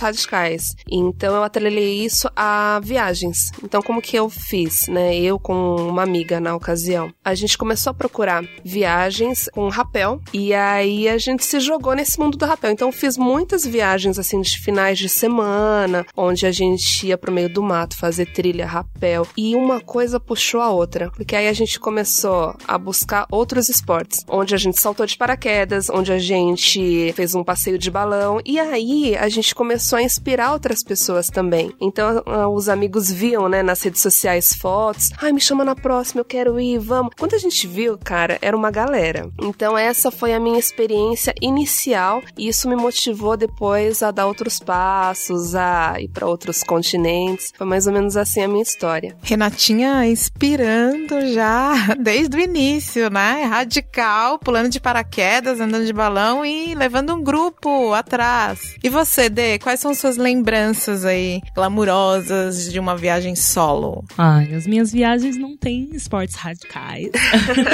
Então, 0.89 1.35
eu 1.35 1.43
atrelei 1.43 2.03
isso 2.03 2.29
a 2.35 2.79
viagens. 2.83 3.51
Então, 3.63 3.81
como 3.81 4.01
que 4.01 4.15
eu 4.15 4.29
fiz, 4.29 4.87
né? 4.87 5.15
Eu 5.15 5.39
com 5.39 5.75
uma 5.75 6.03
amiga 6.03 6.39
na 6.39 6.55
ocasião. 6.55 7.13
A 7.23 7.33
gente 7.35 7.57
começou 7.57 7.91
a 7.91 7.93
procurar 7.93 8.43
viagens 8.63 9.49
com 9.53 9.67
rapel 9.69 10.19
e 10.33 10.53
aí 10.53 11.07
a 11.07 11.17
gente 11.17 11.43
se 11.45 11.59
jogou 11.59 11.95
nesse 11.95 12.19
mundo 12.19 12.37
do 12.37 12.45
rapel. 12.45 12.71
Então, 12.71 12.91
fiz 12.91 13.17
muitas 13.17 13.65
viagens 13.65 14.17
assim 14.19 14.41
de 14.41 14.57
finais 14.59 14.97
de 14.97 15.09
semana, 15.09 16.05
onde 16.15 16.45
a 16.45 16.51
gente 16.51 17.07
ia 17.07 17.17
pro 17.17 17.31
meio 17.31 17.49
do 17.49 17.61
mato 17.61 17.97
fazer 17.97 18.25
trilha, 18.25 18.65
rapel, 18.65 19.27
e 19.37 19.55
uma 19.55 19.79
coisa 19.79 20.19
puxou 20.19 20.61
a 20.61 20.69
outra, 20.69 21.11
porque 21.11 21.35
aí 21.35 21.47
a 21.47 21.53
gente 21.53 21.79
começou 21.79 22.55
a 22.67 22.77
buscar 22.77 23.25
outros 23.31 23.69
esportes, 23.69 24.23
onde 24.27 24.55
a 24.55 24.57
gente 24.57 24.79
saltou 24.79 25.05
de 25.05 25.17
paraquedas, 25.17 25.89
onde 25.89 26.11
a 26.11 26.19
gente 26.19 27.13
fez 27.13 27.35
um 27.35 27.43
passeio 27.43 27.77
de 27.77 27.91
balão, 27.91 28.39
e 28.45 28.59
aí 28.59 29.15
a 29.15 29.29
gente 29.29 29.53
começou 29.53 29.97
a 29.97 30.00
inspirar 30.03 30.53
outras 30.53 30.83
pessoas 30.83 31.27
também. 31.27 31.73
Então, 31.79 32.23
os 32.53 32.69
amigos 32.69 33.11
viam, 33.11 33.47
né, 33.47 33.63
nas 33.63 33.81
redes 33.81 34.01
sociais 34.01 34.53
fotos, 34.53 35.09
ai, 35.21 35.31
me 35.31 35.39
chama 35.39 35.63
na 35.63 35.75
próxima, 35.75 36.21
eu 36.21 36.25
quero 36.25 36.59
ir, 36.59 36.79
vamos. 36.79 37.13
Quando 37.17 37.33
a 37.33 37.37
gente 37.37 37.67
viu, 37.67 37.97
cara, 37.97 38.37
era 38.41 38.55
uma 38.55 38.71
galera. 38.71 39.29
Então, 39.41 39.77
essa 39.77 40.11
foi 40.11 40.33
a 40.33 40.39
minha 40.39 40.59
experiência 40.59 41.33
inicial, 41.41 42.21
e 42.37 42.47
isso 42.47 42.67
me 42.69 42.75
motivou 42.75 43.35
depois 43.37 44.03
a 44.03 44.11
dar 44.11 44.27
outros 44.27 44.59
passos, 44.59 45.55
a 45.55 45.95
ir 45.99 46.09
para 46.09 46.27
outros 46.27 46.63
continentes. 46.63 47.51
Foi 47.55 47.67
mais 47.67 47.87
ou 47.87 47.93
menos 47.93 48.17
assim 48.17 48.41
a 48.41 48.47
minha 48.47 48.63
história. 48.63 49.15
Renatinha 49.21 50.05
inspirando 50.05 51.33
já 51.33 51.73
desde 51.99 52.37
o 52.37 52.39
início, 52.39 53.09
né? 53.09 53.43
Radical, 53.43 54.39
pulando 54.39 54.69
de 54.69 54.79
paraquedas, 54.79 55.59
andando 55.59 55.85
de 55.85 55.93
balão 55.93 56.45
e 56.45 56.75
levando 56.75 57.13
um 57.13 57.23
grupo 57.23 57.93
atrás. 57.93 58.75
E 58.83 58.89
você, 58.89 59.29
Dê, 59.29 59.59
quais 59.59 59.80
são 59.81 59.93
suas 59.95 60.15
lembranças 60.17 61.03
aí 61.05 61.41
glamurosas 61.55 62.71
de 62.71 62.79
uma 62.79 62.95
viagem 62.95 63.35
solo? 63.35 64.03
Ai, 64.17 64.53
as 64.53 64.67
minhas 64.67 64.91
viagens 64.91 65.37
não 65.37 65.57
têm 65.57 65.89
esportes 65.93 66.35
radicais. 66.35 67.09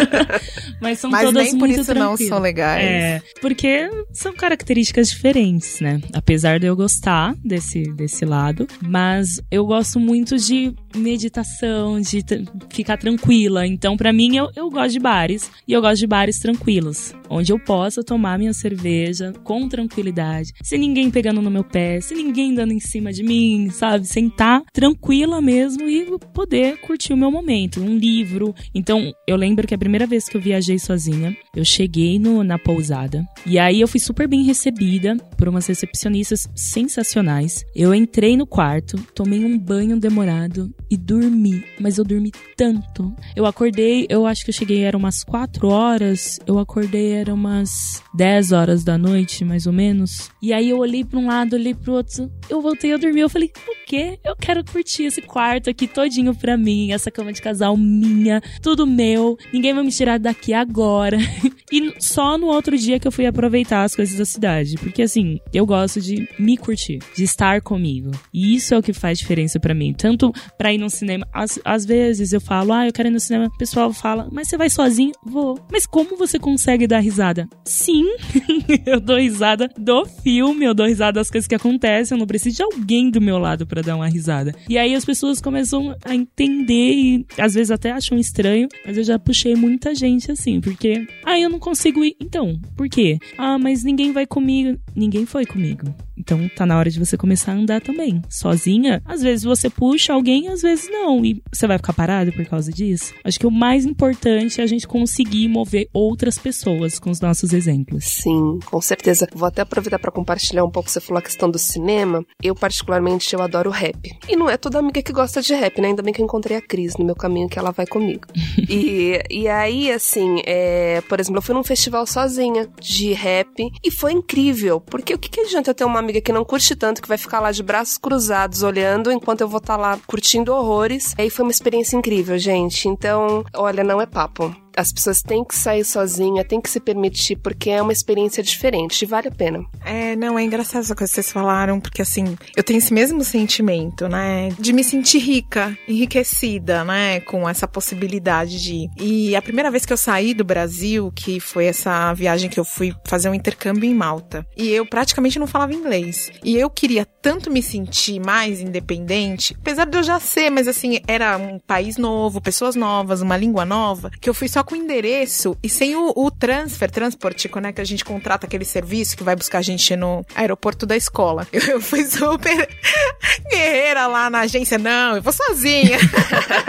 Mas 0.81 0.99
são 0.99 1.09
Mas 1.09 1.25
todas 1.25 1.43
nem 1.43 1.51
por 1.53 1.67
muito 1.67 1.81
isso 1.81 1.93
não 1.93 2.07
tranquilas. 2.15 2.29
são 2.29 2.39
legais. 2.39 2.83
É, 2.85 3.21
porque 3.41 3.89
são 4.13 4.33
características 4.33 5.09
diferentes, 5.09 5.79
né? 5.81 5.99
Apesar 6.13 6.59
de 6.59 6.67
eu 6.67 6.75
gostar 6.75 7.35
desse, 7.43 7.83
desse 7.93 8.25
lado, 8.25 8.67
mas 8.81 9.41
eu 9.51 9.65
gosto 9.65 9.99
muito 9.99 10.37
de 10.37 10.73
meditação, 10.97 11.99
de 11.99 12.23
ficar 12.69 12.97
tranquila. 12.97 13.65
Então, 13.65 13.95
pra 13.95 14.11
mim, 14.11 14.35
eu, 14.35 14.49
eu 14.55 14.69
gosto 14.69 14.93
de 14.93 14.99
bares. 14.99 15.49
E 15.67 15.73
eu 15.73 15.81
gosto 15.81 15.99
de 15.99 16.07
bares 16.07 16.39
tranquilos. 16.39 17.13
Onde 17.29 17.51
eu 17.51 17.59
possa 17.59 18.03
tomar 18.03 18.37
minha 18.37 18.53
cerveja 18.53 19.33
com 19.43 19.67
tranquilidade. 19.67 20.51
Sem 20.63 20.79
ninguém 20.79 21.11
pegando 21.11 21.41
no 21.41 21.51
meu 21.51 21.63
pé, 21.63 21.99
sem 22.01 22.17
ninguém 22.17 22.53
dando 22.53 22.71
em 22.71 22.79
cima 22.79 23.11
de 23.11 23.23
mim, 23.23 23.69
sabe? 23.69 24.07
Sentar 24.07 24.61
tranquila 24.73 25.41
mesmo 25.41 25.83
e 25.87 26.17
poder 26.33 26.77
curtir 26.81 27.13
o 27.13 27.17
meu 27.17 27.31
momento. 27.31 27.81
Um 27.81 27.97
livro. 27.97 28.53
Então, 28.73 29.11
eu 29.27 29.35
lembro 29.35 29.67
que 29.67 29.75
a 29.75 29.77
primeira 29.77 30.05
vez 30.05 30.27
que 30.27 30.37
eu 30.37 30.41
viajei 30.41 30.79
sozinha, 30.79 31.35
eu 31.55 31.65
cheguei 31.65 32.17
no, 32.17 32.43
na 32.43 32.57
pousada. 32.57 33.25
E 33.45 33.59
aí 33.59 33.81
eu 33.81 33.87
fui 33.87 33.99
super 33.99 34.27
bem 34.27 34.43
recebida 34.43 35.17
por 35.37 35.47
umas 35.47 35.67
recepcionistas 35.67 36.47
sensacionais. 36.55 37.65
Eu 37.75 37.93
entrei 37.93 38.35
no 38.37 38.47
quarto, 38.47 38.97
tomei 39.13 39.43
um 39.43 39.57
banho 39.57 39.99
demorado 39.99 40.73
e 40.89 40.97
dormi. 40.97 41.63
Mas 41.79 41.97
eu 41.97 42.03
dormi 42.03 42.31
tanto. 42.55 43.13
Eu 43.35 43.45
acordei, 43.45 44.05
eu 44.09 44.25
acho 44.25 44.43
que 44.43 44.49
eu 44.49 44.53
cheguei, 44.53 44.83
era 44.83 44.97
umas 44.97 45.23
4 45.23 45.67
horas. 45.67 46.39
Eu 46.45 46.59
acordei, 46.59 47.11
era 47.11 47.33
umas 47.33 48.01
10 48.13 48.51
horas 48.51 48.83
da 48.83 48.97
noite, 48.97 49.43
mais 49.45 49.67
ou 49.67 49.73
menos. 49.73 50.29
E 50.41 50.53
aí 50.53 50.69
eu 50.69 50.79
olhei 50.79 51.03
pra 51.03 51.19
um 51.19 51.27
lado, 51.27 51.53
olhei 51.53 51.73
pro 51.73 51.93
outro. 51.93 52.31
Eu 52.49 52.61
voltei 52.61 52.93
a 52.93 52.97
dormir. 52.97 53.21
Eu 53.21 53.29
falei, 53.29 53.51
porque 53.65 54.19
eu 54.23 54.35
quero 54.35 54.63
curtir 54.63 55.03
esse 55.03 55.21
quarto 55.21 55.69
aqui 55.69 55.87
todinho 55.87 56.35
pra 56.35 56.57
mim, 56.57 56.91
essa 56.91 57.09
cama 57.09 57.33
de 57.33 57.41
casal 57.41 57.75
minha, 57.77 58.41
tudo 58.61 58.85
meu, 58.85 59.37
ninguém 59.51 59.73
vai 59.73 59.83
me 59.83 59.91
tirar 59.91 60.19
daqui 60.19 60.53
agora. 60.53 61.17
e 61.71 61.93
só 61.99 62.37
no 62.37 62.47
outro 62.47 62.77
dia 62.77 62.99
que 62.99 63.07
eu 63.07 63.11
fui 63.11 63.25
aproveitar 63.25 63.83
as 63.83 63.95
coisas 63.95 64.17
da 64.17 64.25
cidade, 64.25 64.75
porque 64.77 65.01
assim, 65.01 65.39
eu 65.53 65.65
gosto 65.65 66.01
de 66.01 66.27
me 66.37 66.57
curtir, 66.57 66.99
de 67.15 67.23
estar 67.23 67.61
comigo. 67.61 68.11
E 68.33 68.55
isso 68.55 68.73
é 68.73 68.77
o 68.77 68.83
que 68.83 68.93
faz 68.93 69.19
diferença 69.19 69.59
para 69.59 69.73
mim, 69.73 69.93
tanto 69.93 70.31
para 70.57 70.73
ir 70.77 70.79
no 70.79 70.89
cinema, 70.89 71.27
às, 71.33 71.59
às 71.63 71.85
vezes 71.85 72.31
eu 72.31 72.39
falo, 72.39 72.73
ah, 72.73 72.87
eu 72.87 72.93
quero 72.93 73.09
ir 73.09 73.11
no 73.11 73.19
cinema, 73.19 73.45
o 73.45 73.57
pessoal 73.57 73.91
fala, 73.91 74.27
mas 74.31 74.47
você 74.47 74.57
vai 74.57 74.69
sozinho? 74.69 75.11
Vou. 75.25 75.59
Mas 75.71 75.85
como 75.85 76.15
você 76.15 76.39
consegue 76.39 76.87
dar 76.87 76.99
risada? 76.99 77.47
Sim, 77.65 78.05
eu 78.85 78.99
dou 78.99 79.17
risada 79.17 79.69
do 79.77 80.05
filme, 80.05 80.65
eu 80.65 80.73
dou 80.73 80.85
risada 80.85 81.19
das 81.19 81.29
coisas 81.29 81.47
que 81.47 81.55
acontecem, 81.55 82.15
eu 82.15 82.19
não 82.19 82.27
preciso 82.27 82.57
de 82.57 82.63
alguém 82.63 83.09
do 83.09 83.19
meu 83.19 83.37
lado 83.37 83.65
para 83.65 83.81
dar 83.81 83.95
uma 83.95 84.07
risada. 84.07 84.53
E 84.69 84.77
aí 84.77 84.95
as 84.95 85.05
pessoas 85.05 85.41
começam 85.41 85.95
a 86.05 86.15
entender 86.15 86.93
e 86.93 87.25
às 87.37 87.53
vezes 87.53 87.71
até 87.71 87.91
acham 87.91 88.17
estranho, 88.17 88.67
mas 88.85 88.97
eu 88.97 89.03
já 89.03 89.19
puxei 89.19 89.55
muita 89.55 89.93
gente 89.95 90.31
assim, 90.31 90.61
porque, 90.61 91.07
ah, 91.25 91.39
eu 91.39 91.49
não 91.49 91.59
consigo 91.59 92.03
ir. 92.03 92.15
Então, 92.21 92.59
por 92.75 92.87
quê? 92.87 93.17
Ah, 93.37 93.57
mas 93.57 93.83
ninguém 93.83 94.11
vai 94.11 94.25
comigo. 94.25 94.79
Ninguém 94.97 95.27
foi 95.27 95.45
comigo. 95.45 95.93
Então 96.17 96.49
tá 96.55 96.65
na 96.65 96.75
hora 96.75 96.89
de 96.89 96.97
você 96.97 97.15
começar 97.15 97.51
a 97.51 97.55
andar 97.55 97.81
também. 97.81 98.19
Sozinha, 98.27 98.99
às 99.05 99.21
vezes 99.21 99.43
você 99.43 99.69
puxa 99.69 100.11
alguém, 100.11 100.47
às 100.47 100.63
vezes 100.63 100.89
não. 100.89 101.23
E 101.23 101.39
você 101.53 101.67
vai 101.67 101.77
ficar 101.77 101.93
parado 101.93 102.33
por 102.33 102.43
causa 102.47 102.71
disso? 102.71 103.13
Acho 103.23 103.39
que 103.39 103.45
o 103.45 103.51
mais 103.51 103.85
importante 103.85 104.59
é 104.59 104.63
a 104.63 104.67
gente 104.67 104.87
conseguir 104.87 105.47
mover 105.47 105.87
outras 105.93 106.39
pessoas 106.39 106.97
com 106.97 107.11
os 107.11 107.21
nossos 107.21 107.53
exemplos. 107.53 108.05
Sim, 108.05 108.57
com 108.65 108.81
certeza. 108.81 109.27
Vou 109.35 109.47
até 109.47 109.61
aproveitar 109.61 109.99
para 109.99 110.11
compartilhar 110.11 110.65
um 110.65 110.71
pouco, 110.71 110.89
você 110.89 110.99
falou 110.99 111.19
a 111.19 111.21
questão 111.21 111.49
do 111.49 111.59
cinema. 111.59 112.25
Eu, 112.41 112.55
particularmente, 112.55 113.35
eu 113.35 113.41
adoro 113.41 113.69
rap. 113.69 114.17
E 114.27 114.35
não 114.35 114.49
é 114.49 114.57
toda 114.57 114.79
amiga 114.79 115.03
que 115.03 115.13
gosta 115.13 115.43
de 115.43 115.53
rap, 115.53 115.79
né? 115.79 115.89
Ainda 115.89 116.01
bem 116.01 116.11
que 116.11 116.21
eu 116.21 116.25
encontrei 116.25 116.57
a 116.57 116.61
Cris 116.61 116.97
no 116.97 117.05
meu 117.05 117.15
caminho, 117.15 117.47
que 117.47 117.59
ela 117.59 117.69
vai 117.69 117.85
comigo. 117.85 118.25
e, 118.67 119.21
e 119.29 119.47
aí, 119.47 119.91
assim, 119.91 120.41
é, 120.43 121.01
por 121.01 121.19
exemplo, 121.19 121.37
eu 121.37 121.43
fui 121.43 121.53
num 121.53 121.63
festival 121.63 122.07
sozinha 122.07 122.67
de 122.81 123.13
rap 123.13 123.69
e 123.83 123.91
foi 123.91 124.13
incrível. 124.13 124.81
Porque 124.89 125.13
o 125.13 125.19
que, 125.19 125.29
que 125.29 125.41
adianta 125.41 125.71
eu 125.71 125.75
ter 125.75 125.83
uma 125.83 125.99
amiga 125.99 126.21
que 126.21 126.31
não 126.31 126.45
curte 126.45 126.75
tanto, 126.75 127.01
que 127.01 127.07
vai 127.07 127.17
ficar 127.17 127.39
lá 127.39 127.51
de 127.51 127.61
braços 127.61 127.97
cruzados 127.97 128.63
olhando, 128.63 129.11
enquanto 129.11 129.41
eu 129.41 129.47
vou 129.47 129.59
estar 129.59 129.75
tá 129.75 129.81
lá 129.81 129.99
curtindo 130.07 130.53
horrores. 130.53 131.13
E 131.17 131.23
aí 131.23 131.29
foi 131.29 131.43
uma 131.43 131.51
experiência 131.51 131.97
incrível, 131.97 132.37
gente. 132.37 132.87
Então, 132.87 133.43
olha, 133.53 133.83
não 133.83 134.01
é 134.01 134.05
papo 134.05 134.55
as 134.77 134.93
pessoas 134.93 135.21
têm 135.23 135.43
que 135.43 135.55
sair 135.55 135.83
sozinha, 135.83 136.45
têm 136.45 136.61
que 136.61 136.69
se 136.69 136.79
permitir, 136.79 137.35
porque 137.37 137.71
é 137.71 137.81
uma 137.81 137.91
experiência 137.91 138.43
diferente 138.43 139.01
e 139.01 139.05
vale 139.05 139.27
a 139.27 139.31
pena. 139.31 139.65
É, 139.83 140.15
não, 140.15 140.37
é 140.37 140.43
engraçado 140.43 140.81
essa 140.81 140.95
coisa 140.95 141.09
que 141.09 141.15
vocês 141.15 141.31
falaram, 141.31 141.79
porque 141.79 142.01
assim, 142.01 142.37
eu 142.55 142.63
tenho 142.63 142.77
esse 142.77 142.93
mesmo 142.93 143.23
sentimento, 143.23 144.07
né? 144.07 144.49
De 144.59 144.71
me 144.71 144.83
sentir 144.83 145.17
rica, 145.17 145.75
enriquecida, 145.87 146.83
né? 146.83 147.19
Com 147.21 147.49
essa 147.49 147.67
possibilidade 147.67 148.61
de. 148.61 148.87
E 148.99 149.35
a 149.35 149.41
primeira 149.41 149.71
vez 149.71 149.83
que 149.85 149.91
eu 149.91 149.97
saí 149.97 150.35
do 150.35 150.43
Brasil, 150.43 151.11
que 151.15 151.39
foi 151.39 151.65
essa 151.65 152.13
viagem 152.13 152.49
que 152.49 152.59
eu 152.59 152.65
fui 152.65 152.93
fazer 153.07 153.29
um 153.29 153.33
intercâmbio 153.33 153.89
em 153.89 153.95
Malta, 153.95 154.45
e 154.55 154.69
eu 154.69 154.85
praticamente 154.85 155.39
não 155.39 155.47
falava 155.47 155.73
inglês. 155.73 156.29
E 156.43 156.55
eu 156.55 156.69
queria 156.69 157.05
tanto 157.05 157.49
me 157.49 157.63
sentir 157.63 158.19
mais 158.19 158.61
independente, 158.61 159.55
apesar 159.59 159.85
de 159.85 159.97
eu 159.97 160.03
já 160.03 160.19
ser, 160.19 160.51
mas 160.51 160.67
assim, 160.67 160.99
era 161.07 161.35
um 161.37 161.57
país 161.57 161.97
novo, 161.97 162.39
pessoas 162.39 162.75
novas, 162.75 163.21
uma 163.21 163.35
língua 163.35 163.65
nova, 163.65 164.11
que 164.21 164.29
eu 164.29 164.33
fui 164.33 164.47
só 164.47 164.63
com 164.67 164.75
endereço 164.75 165.57
e 165.63 165.69
sem 165.69 165.95
o, 165.95 166.11
o 166.13 166.29
transfer, 166.29 166.91
transportico, 166.91 167.59
né? 167.59 167.71
Que 167.71 167.79
a 167.79 167.85
gente 167.85 168.03
contrata 168.03 168.45
aquele 168.45 168.65
serviço 168.65 169.15
que 169.15 169.23
vai 169.23 169.33
buscar 169.33 169.59
a 169.59 169.61
gente 169.61 169.95
no 169.95 170.25
aeroporto 170.35 170.85
da 170.85 170.95
escola. 170.97 171.47
Eu, 171.53 171.61
eu 171.77 171.81
fui 171.81 172.03
super 172.03 172.69
guerreira 173.49 174.07
lá 174.07 174.29
na 174.29 174.41
agência. 174.41 174.77
Não, 174.77 175.15
eu 175.15 175.21
vou 175.21 175.31
sozinha. 175.31 175.97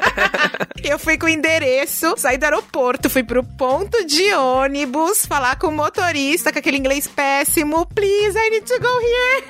eu 0.84 0.98
fui 0.98 1.18
com 1.18 1.26
o 1.26 1.28
endereço, 1.28 2.14
saí 2.16 2.38
do 2.38 2.44
aeroporto, 2.44 3.10
fui 3.10 3.24
pro 3.24 3.42
ponto 3.42 4.04
de 4.04 4.32
ônibus, 4.34 5.26
falar 5.26 5.58
com 5.58 5.66
o 5.66 5.72
motorista, 5.72 6.52
com 6.52 6.58
aquele 6.60 6.76
inglês 6.76 7.08
péssimo. 7.08 7.84
Please, 7.86 8.38
I 8.38 8.50
need 8.50 8.66
to 8.66 8.80
go 8.80 9.00
here. 9.00 9.44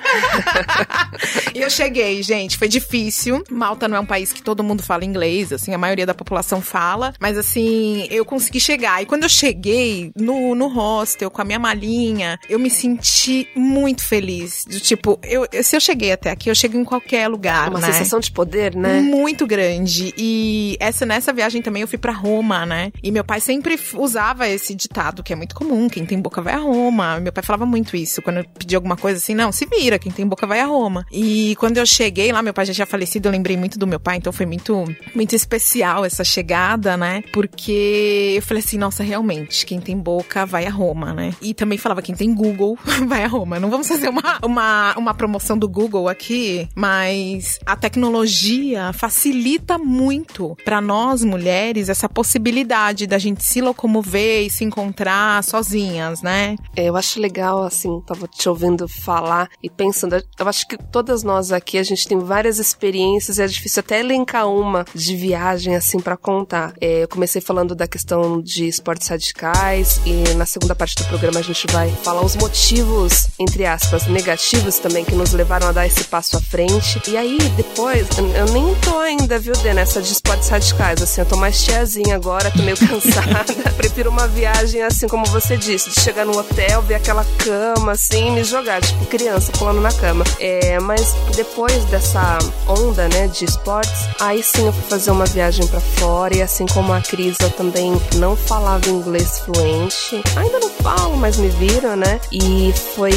e 1.53 1.61
eu 1.61 1.69
cheguei, 1.69 2.23
gente, 2.23 2.57
foi 2.57 2.67
difícil. 2.67 3.43
Malta 3.51 3.87
não 3.87 3.97
é 3.97 3.99
um 3.99 4.05
país 4.05 4.33
que 4.33 4.41
todo 4.41 4.63
mundo 4.63 4.81
fala 4.81 5.05
inglês, 5.05 5.53
assim, 5.53 5.71
a 5.71 5.77
maioria 5.77 6.05
da 6.05 6.15
população 6.15 6.61
fala. 6.61 7.13
Mas 7.19 7.37
assim, 7.37 8.07
eu 8.09 8.25
consegui 8.39 8.59
chegar. 8.59 9.01
E 9.01 9.05
quando 9.05 9.23
eu 9.23 9.29
cheguei 9.29 10.11
no, 10.15 10.55
no 10.55 10.67
hostel 10.67 11.29
com 11.29 11.41
a 11.41 11.45
minha 11.45 11.59
malinha, 11.59 12.39
eu 12.49 12.57
me 12.57 12.69
senti 12.69 13.47
muito 13.55 14.03
feliz. 14.03 14.63
Do 14.65 14.79
tipo, 14.79 15.19
eu, 15.23 15.45
se 15.61 15.75
eu 15.75 15.81
cheguei 15.81 16.13
até 16.13 16.31
aqui, 16.31 16.49
eu 16.49 16.55
chego 16.55 16.77
em 16.77 16.85
qualquer 16.85 17.27
lugar. 17.27 17.69
Uma 17.69 17.79
né? 17.79 17.91
sensação 17.91 18.19
de 18.19 18.31
poder, 18.31 18.75
né? 18.75 19.01
Muito 19.01 19.45
grande. 19.45 20.13
E 20.17 20.77
essa 20.79 21.05
nessa 21.05 21.33
viagem 21.33 21.61
também 21.61 21.81
eu 21.81 21.87
fui 21.87 21.97
para 21.97 22.13
Roma, 22.13 22.65
né? 22.65 22.91
E 23.03 23.11
meu 23.11 23.23
pai 23.23 23.41
sempre 23.41 23.77
usava 23.95 24.47
esse 24.47 24.73
ditado, 24.73 25.21
que 25.21 25.33
é 25.33 25.35
muito 25.35 25.53
comum: 25.53 25.89
quem 25.89 26.05
tem 26.05 26.19
boca 26.19 26.41
vai 26.41 26.53
a 26.53 26.59
Roma. 26.59 27.19
Meu 27.19 27.33
pai 27.33 27.43
falava 27.43 27.65
muito 27.65 27.97
isso. 27.97 28.21
Quando 28.21 28.37
eu 28.37 28.45
pedi 28.57 28.75
alguma 28.75 28.95
coisa 28.95 29.17
assim, 29.17 29.35
não, 29.35 29.51
se 29.51 29.65
vira, 29.65 29.99
quem 29.99 30.11
tem 30.11 30.25
boca 30.25 30.47
vai 30.47 30.61
a 30.61 30.65
Roma. 30.65 31.05
E 31.11 31.55
quando 31.59 31.77
eu 31.77 31.85
cheguei 31.85 32.31
lá, 32.31 32.41
meu 32.41 32.53
pai 32.53 32.65
já 32.65 32.73
tinha 32.73 32.87
falecido, 32.87 33.27
eu 33.27 33.31
lembrei 33.31 33.57
muito 33.57 33.77
do 33.77 33.85
meu 33.85 33.99
pai, 33.99 34.17
então 34.17 34.31
foi 34.31 34.45
muito, 34.45 34.85
muito 35.13 35.35
especial 35.35 36.05
essa 36.05 36.23
chegada, 36.23 36.95
né? 36.95 37.21
Porque 37.33 38.28
eu 38.37 38.41
falei 38.41 38.63
assim, 38.63 38.77
nossa, 38.77 39.03
realmente, 39.03 39.65
quem 39.65 39.79
tem 39.79 39.97
boca 39.97 40.45
vai 40.45 40.65
a 40.65 40.71
Roma, 40.71 41.13
né? 41.13 41.33
E 41.41 41.53
também 41.53 41.77
falava, 41.77 42.01
quem 42.01 42.15
tem 42.15 42.33
Google 42.33 42.77
vai 43.07 43.23
a 43.23 43.27
Roma. 43.27 43.59
Não 43.59 43.69
vamos 43.69 43.87
fazer 43.87 44.09
uma, 44.09 44.39
uma, 44.43 44.95
uma 44.97 45.13
promoção 45.13 45.57
do 45.57 45.67
Google 45.67 46.07
aqui, 46.07 46.67
mas 46.75 47.59
a 47.65 47.75
tecnologia 47.75 48.91
facilita 48.93 49.77
muito 49.77 50.55
para 50.63 50.81
nós 50.81 51.23
mulheres 51.23 51.89
essa 51.89 52.09
possibilidade 52.09 53.07
da 53.07 53.17
gente 53.17 53.43
se 53.43 53.61
locomover 53.61 54.45
e 54.45 54.49
se 54.49 54.63
encontrar 54.63 55.43
sozinhas, 55.43 56.21
né? 56.21 56.55
É, 56.75 56.85
eu 56.85 56.95
acho 56.95 57.19
legal, 57.19 57.63
assim, 57.63 58.01
tava 58.05 58.27
te 58.27 58.47
ouvindo 58.47 58.87
falar 58.87 59.49
e 59.61 59.69
pensando, 59.69 60.15
eu 60.15 60.47
acho 60.47 60.67
que 60.67 60.77
todas 60.77 61.23
nós 61.23 61.51
aqui, 61.51 61.77
a 61.77 61.83
gente 61.83 62.07
tem 62.07 62.17
várias 62.17 62.59
experiências 62.59 63.37
e 63.37 63.43
é 63.43 63.47
difícil 63.47 63.81
até 63.81 63.99
elencar 63.99 64.47
uma 64.47 64.85
de 64.93 65.15
viagem, 65.15 65.75
assim, 65.75 65.99
para 65.99 66.17
contar. 66.17 66.73
É, 66.79 67.03
eu 67.03 67.07
comecei 67.07 67.41
falando 67.41 67.75
da 67.75 67.87
questão 67.87 68.18
questão 68.19 68.41
de 68.41 68.67
esportes 68.67 69.07
radicais 69.07 70.01
e 70.05 70.35
na 70.35 70.45
segunda 70.45 70.75
parte 70.75 70.95
do 70.95 71.05
programa 71.05 71.39
a 71.39 71.43
gente 71.43 71.65
vai 71.71 71.89
falar 72.03 72.23
os 72.23 72.35
motivos, 72.35 73.27
entre 73.39 73.65
aspas, 73.65 74.07
negativos 74.07 74.77
também 74.79 75.05
que 75.05 75.15
nos 75.15 75.31
levaram 75.31 75.67
a 75.67 75.71
dar 75.71 75.87
esse 75.87 76.03
passo 76.03 76.37
à 76.37 76.41
frente. 76.41 77.01
E 77.07 77.15
aí, 77.15 77.37
depois, 77.55 78.07
eu 78.17 78.45
nem 78.51 78.75
tô 78.75 78.97
ainda, 78.99 79.39
viu, 79.39 79.53
Dê, 79.53 79.73
nessa 79.73 80.01
de 80.01 80.11
esportes 80.11 80.49
radicais, 80.49 81.01
assim, 81.01 81.21
eu 81.21 81.25
tô 81.25 81.37
mais 81.37 81.63
tiazinha 81.63 82.15
agora, 82.15 82.51
tô 82.51 82.61
meio 82.61 82.77
cansada. 82.77 83.53
Prefiro 83.77 84.09
uma 84.09 84.27
viagem, 84.27 84.81
assim, 84.81 85.07
como 85.07 85.25
você 85.27 85.55
disse, 85.55 85.89
de 85.89 86.01
chegar 86.01 86.25
no 86.25 86.37
hotel, 86.37 86.81
ver 86.81 86.95
aquela 86.95 87.25
cama, 87.43 87.93
assim, 87.93 88.27
e 88.27 88.31
me 88.31 88.43
jogar, 88.43 88.81
tipo 88.81 89.05
criança 89.05 89.51
pulando 89.53 89.81
na 89.81 89.91
cama. 89.91 90.23
É, 90.39 90.79
mas 90.79 91.15
depois 91.35 91.85
dessa 91.85 92.37
onda, 92.67 93.07
né, 93.07 93.27
de 93.27 93.45
esportes, 93.45 94.07
aí 94.19 94.43
sim 94.43 94.65
eu 94.65 94.73
fui 94.73 94.83
fazer 94.89 95.11
uma 95.11 95.25
viagem 95.25 95.65
para 95.67 95.79
fora 95.79 96.35
e 96.35 96.41
assim 96.41 96.65
como 96.67 96.93
a 96.93 97.01
Cris, 97.01 97.37
eu 97.41 97.49
também 97.51 97.98
não 98.15 98.35
falava 98.35 98.89
inglês 98.89 99.39
fluente. 99.39 100.21
Ainda 100.35 100.59
não 100.59 100.69
falo, 100.69 101.17
mas 101.17 101.37
me 101.37 101.49
viram, 101.49 101.95
né? 101.95 102.19
E 102.31 102.73
foi 102.95 103.11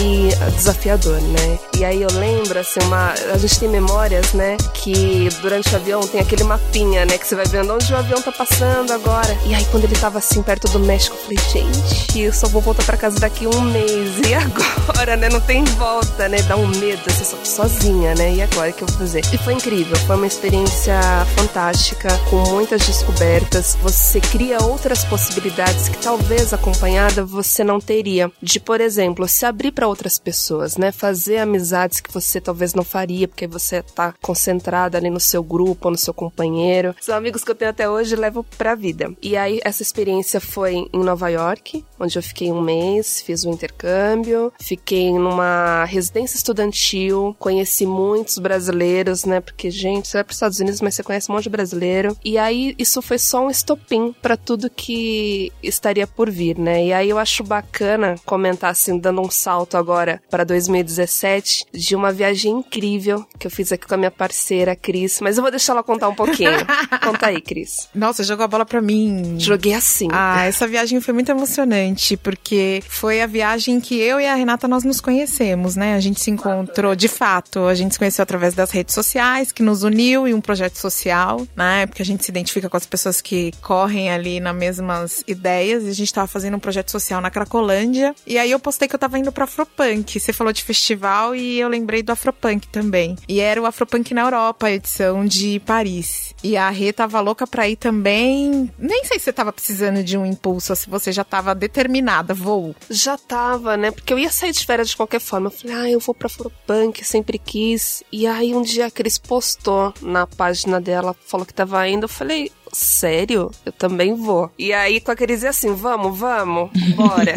desafiador, 0.56 1.20
né? 1.20 1.58
E 1.76 1.84
aí 1.84 2.02
eu 2.02 2.10
lembro, 2.12 2.58
assim, 2.58 2.80
uma. 2.84 3.12
A 3.32 3.38
gente 3.38 3.58
tem 3.58 3.68
memórias, 3.68 4.32
né? 4.32 4.56
Que 4.74 5.28
durante 5.40 5.72
o 5.72 5.76
avião 5.76 6.00
tem 6.06 6.20
aquele 6.20 6.44
mapinha, 6.44 7.04
né? 7.04 7.18
Que 7.18 7.26
você 7.26 7.34
vai 7.34 7.46
vendo 7.46 7.72
onde 7.72 7.92
o 7.92 7.96
avião 7.96 8.20
tá 8.20 8.32
passando 8.32 8.92
agora. 8.92 9.36
E 9.46 9.54
aí 9.54 9.64
quando 9.66 9.84
ele 9.84 9.96
tava 9.96 10.18
assim 10.18 10.42
perto 10.42 10.68
do 10.68 10.78
México, 10.78 11.16
eu 11.16 11.22
falei, 11.22 11.38
gente, 11.52 12.20
eu 12.20 12.32
só 12.32 12.48
vou 12.48 12.62
voltar 12.62 12.84
pra 12.84 12.96
casa 12.96 13.18
daqui 13.18 13.46
um 13.46 13.60
mês. 13.60 14.18
E 14.28 14.34
agora, 14.34 15.16
né? 15.16 15.28
Não 15.28 15.40
tem 15.40 15.64
volta, 15.64 16.28
né? 16.28 16.42
Dá 16.42 16.56
um 16.56 16.66
medo, 16.66 17.02
assim, 17.06 17.36
sozinha, 17.44 18.14
né? 18.14 18.34
E 18.34 18.42
agora 18.42 18.70
o 18.70 18.72
que 18.72 18.82
eu 18.82 18.88
vou 18.88 18.98
fazer? 18.98 19.22
E 19.32 19.38
foi 19.38 19.54
incrível, 19.54 19.96
foi 20.06 20.16
uma 20.16 20.26
experiência 20.26 20.94
fantástica, 21.36 22.08
com 22.30 22.36
muitas 22.50 22.82
descobertas. 22.86 23.76
Você 23.82 24.20
cria 24.20 24.58
outras 24.72 25.04
possibilidades 25.04 25.90
que 25.90 25.98
talvez 25.98 26.54
acompanhada 26.54 27.22
você 27.22 27.62
não 27.62 27.78
teria. 27.78 28.32
De, 28.42 28.58
por 28.58 28.80
exemplo, 28.80 29.28
se 29.28 29.44
abrir 29.44 29.70
para 29.70 29.86
outras 29.86 30.18
pessoas, 30.18 30.78
né? 30.78 30.90
Fazer 30.90 31.36
amizades 31.36 32.00
que 32.00 32.10
você 32.10 32.40
talvez 32.40 32.72
não 32.72 32.82
faria, 32.82 33.28
porque 33.28 33.46
você 33.46 33.82
tá 33.82 34.14
concentrada 34.22 34.96
ali 34.96 35.10
no 35.10 35.20
seu 35.20 35.42
grupo, 35.42 35.90
no 35.90 35.98
seu 35.98 36.14
companheiro. 36.14 36.96
São 37.02 37.14
amigos 37.14 37.44
que 37.44 37.50
eu 37.50 37.54
tenho 37.54 37.70
até 37.70 37.86
hoje 37.86 38.14
e 38.14 38.16
levo 38.16 38.42
pra 38.56 38.74
vida. 38.74 39.12
E 39.20 39.36
aí, 39.36 39.60
essa 39.62 39.82
experiência 39.82 40.40
foi 40.40 40.88
em 40.90 41.04
Nova 41.04 41.28
York, 41.28 41.84
onde 42.00 42.18
eu 42.18 42.22
fiquei 42.22 42.50
um 42.50 42.62
mês, 42.62 43.20
fiz 43.20 43.44
um 43.44 43.52
intercâmbio, 43.52 44.50
fiquei 44.58 45.12
numa 45.12 45.84
residência 45.84 46.38
estudantil, 46.38 47.36
conheci 47.38 47.84
muitos 47.84 48.38
brasileiros, 48.38 49.26
né? 49.26 49.38
Porque, 49.42 49.70
gente, 49.70 50.08
você 50.08 50.16
vai 50.16 50.24
para 50.24 50.30
os 50.30 50.36
Estados 50.36 50.60
Unidos, 50.60 50.80
mas 50.80 50.94
você 50.94 51.02
conhece 51.02 51.30
um 51.30 51.34
monte 51.34 51.44
de 51.44 51.50
brasileiro. 51.50 52.16
E 52.24 52.38
aí, 52.38 52.74
isso 52.78 53.02
foi 53.02 53.18
só 53.18 53.44
um 53.44 53.50
estopim 53.50 54.14
para 54.22 54.34
tudo 54.34 54.61
tudo 54.62 54.70
que 54.70 55.52
estaria 55.62 56.06
por 56.06 56.30
vir, 56.30 56.58
né? 56.58 56.86
E 56.86 56.92
aí 56.92 57.10
eu 57.10 57.18
acho 57.18 57.42
bacana 57.42 58.14
comentar 58.24 58.70
assim, 58.70 58.98
dando 58.98 59.20
um 59.20 59.30
salto 59.30 59.76
agora 59.76 60.22
para 60.30 60.44
2017 60.44 61.66
de 61.72 61.96
uma 61.96 62.12
viagem 62.12 62.52
incrível 62.52 63.26
que 63.38 63.46
eu 63.46 63.50
fiz 63.50 63.72
aqui 63.72 63.86
com 63.86 63.94
a 63.94 63.96
minha 63.96 64.10
parceira 64.10 64.76
Cris, 64.76 65.20
mas 65.20 65.36
eu 65.36 65.42
vou 65.42 65.50
deixar 65.50 65.72
ela 65.72 65.82
contar 65.82 66.08
um 66.08 66.14
pouquinho. 66.14 66.52
Conta 67.02 67.26
aí, 67.26 67.40
Cris. 67.40 67.88
Nossa, 67.94 68.22
jogou 68.22 68.44
a 68.44 68.48
bola 68.48 68.64
pra 68.64 68.80
mim. 68.80 69.36
Joguei 69.38 69.74
assim. 69.74 70.08
Ah, 70.12 70.44
essa 70.44 70.66
viagem 70.66 71.00
foi 71.00 71.12
muito 71.14 71.30
emocionante, 71.30 72.16
porque 72.16 72.82
foi 72.88 73.20
a 73.20 73.26
viagem 73.26 73.80
que 73.80 73.98
eu 73.98 74.20
e 74.20 74.26
a 74.26 74.34
Renata 74.34 74.68
nós 74.68 74.84
nos 74.84 75.00
conhecemos, 75.00 75.74
né? 75.74 75.94
A 75.94 76.00
gente 76.00 76.20
se 76.20 76.30
encontrou, 76.30 76.94
de 76.94 77.08
fato, 77.08 77.66
a 77.66 77.74
gente 77.74 77.94
se 77.94 77.98
conheceu 77.98 78.22
através 78.22 78.54
das 78.54 78.70
redes 78.70 78.94
sociais, 78.94 79.50
que 79.50 79.62
nos 79.62 79.82
uniu 79.82 80.28
em 80.28 80.34
um 80.34 80.40
projeto 80.40 80.76
social, 80.76 81.46
né? 81.56 81.86
Porque 81.86 82.02
a 82.02 82.04
gente 82.04 82.24
se 82.24 82.30
identifica 82.30 82.68
com 82.68 82.76
as 82.76 82.86
pessoas 82.86 83.20
que 83.20 83.52
correm 83.60 84.10
ali 84.10 84.40
mesmas 84.52 85.22
ideias, 85.26 85.84
e 85.84 85.88
a 85.88 85.94
gente 85.94 86.12
tava 86.12 86.26
fazendo 86.26 86.56
um 86.56 86.60
projeto 86.60 86.90
social 86.90 87.20
na 87.20 87.30
Cracolândia, 87.30 88.14
e 88.26 88.38
aí 88.38 88.50
eu 88.50 88.58
postei 88.58 88.88
que 88.88 88.94
eu 88.94 88.98
tava 88.98 89.18
indo 89.18 89.32
pra 89.32 89.44
Afropunk. 89.44 90.18
Você 90.18 90.32
falou 90.32 90.52
de 90.52 90.62
festival 90.62 91.34
e 91.34 91.58
eu 91.58 91.68
lembrei 91.68 92.02
do 92.02 92.12
Afropunk 92.12 92.68
também. 92.68 93.16
E 93.28 93.40
era 93.40 93.60
o 93.60 93.66
Afropunk 93.66 94.12
na 94.14 94.22
Europa, 94.22 94.66
a 94.66 94.72
edição 94.72 95.24
de 95.24 95.60
Paris. 95.60 96.34
E 96.42 96.56
a 96.56 96.68
Rê 96.70 96.92
tava 96.92 97.20
louca 97.20 97.46
pra 97.46 97.68
ir 97.68 97.76
também. 97.76 98.70
Nem 98.78 99.04
sei 99.04 99.18
se 99.18 99.24
você 99.24 99.32
tava 99.32 99.52
precisando 99.52 100.02
de 100.02 100.16
um 100.16 100.26
impulso, 100.26 100.72
ou 100.72 100.76
se 100.76 100.88
você 100.88 101.12
já 101.12 101.24
tava 101.24 101.54
determinada, 101.54 102.34
vou. 102.34 102.74
Já 102.90 103.16
tava, 103.16 103.76
né? 103.76 103.90
Porque 103.90 104.12
eu 104.12 104.18
ia 104.18 104.30
sair 104.30 104.52
de 104.52 104.64
férias 104.64 104.88
de 104.90 104.96
qualquer 104.96 105.20
forma. 105.20 105.46
Eu 105.46 105.50
falei, 105.50 105.76
ah, 105.76 105.90
eu 105.90 106.00
vou 106.00 106.14
pra 106.14 106.26
Afropunk, 106.26 107.04
sempre 107.04 107.38
quis. 107.38 108.02
E 108.10 108.26
aí 108.26 108.54
um 108.54 108.62
dia 108.62 108.86
a 108.86 108.90
Cris 108.90 109.18
postou 109.18 109.94
na 110.00 110.26
página 110.26 110.80
dela, 110.80 111.14
falou 111.26 111.46
que 111.46 111.54
tava 111.54 111.86
indo. 111.88 112.04
Eu 112.04 112.08
falei, 112.08 112.50
sério? 112.72 113.50
Eu 113.64 113.72
também 113.72 114.14
vou. 114.14 114.50
E 114.58 114.72
aí 114.72 115.00
com 115.00 115.10
a 115.10 115.16
Cris 115.16 115.44
assim, 115.44 115.74
vamos, 115.74 116.18
vamos, 116.18 116.70
bora. 116.94 117.34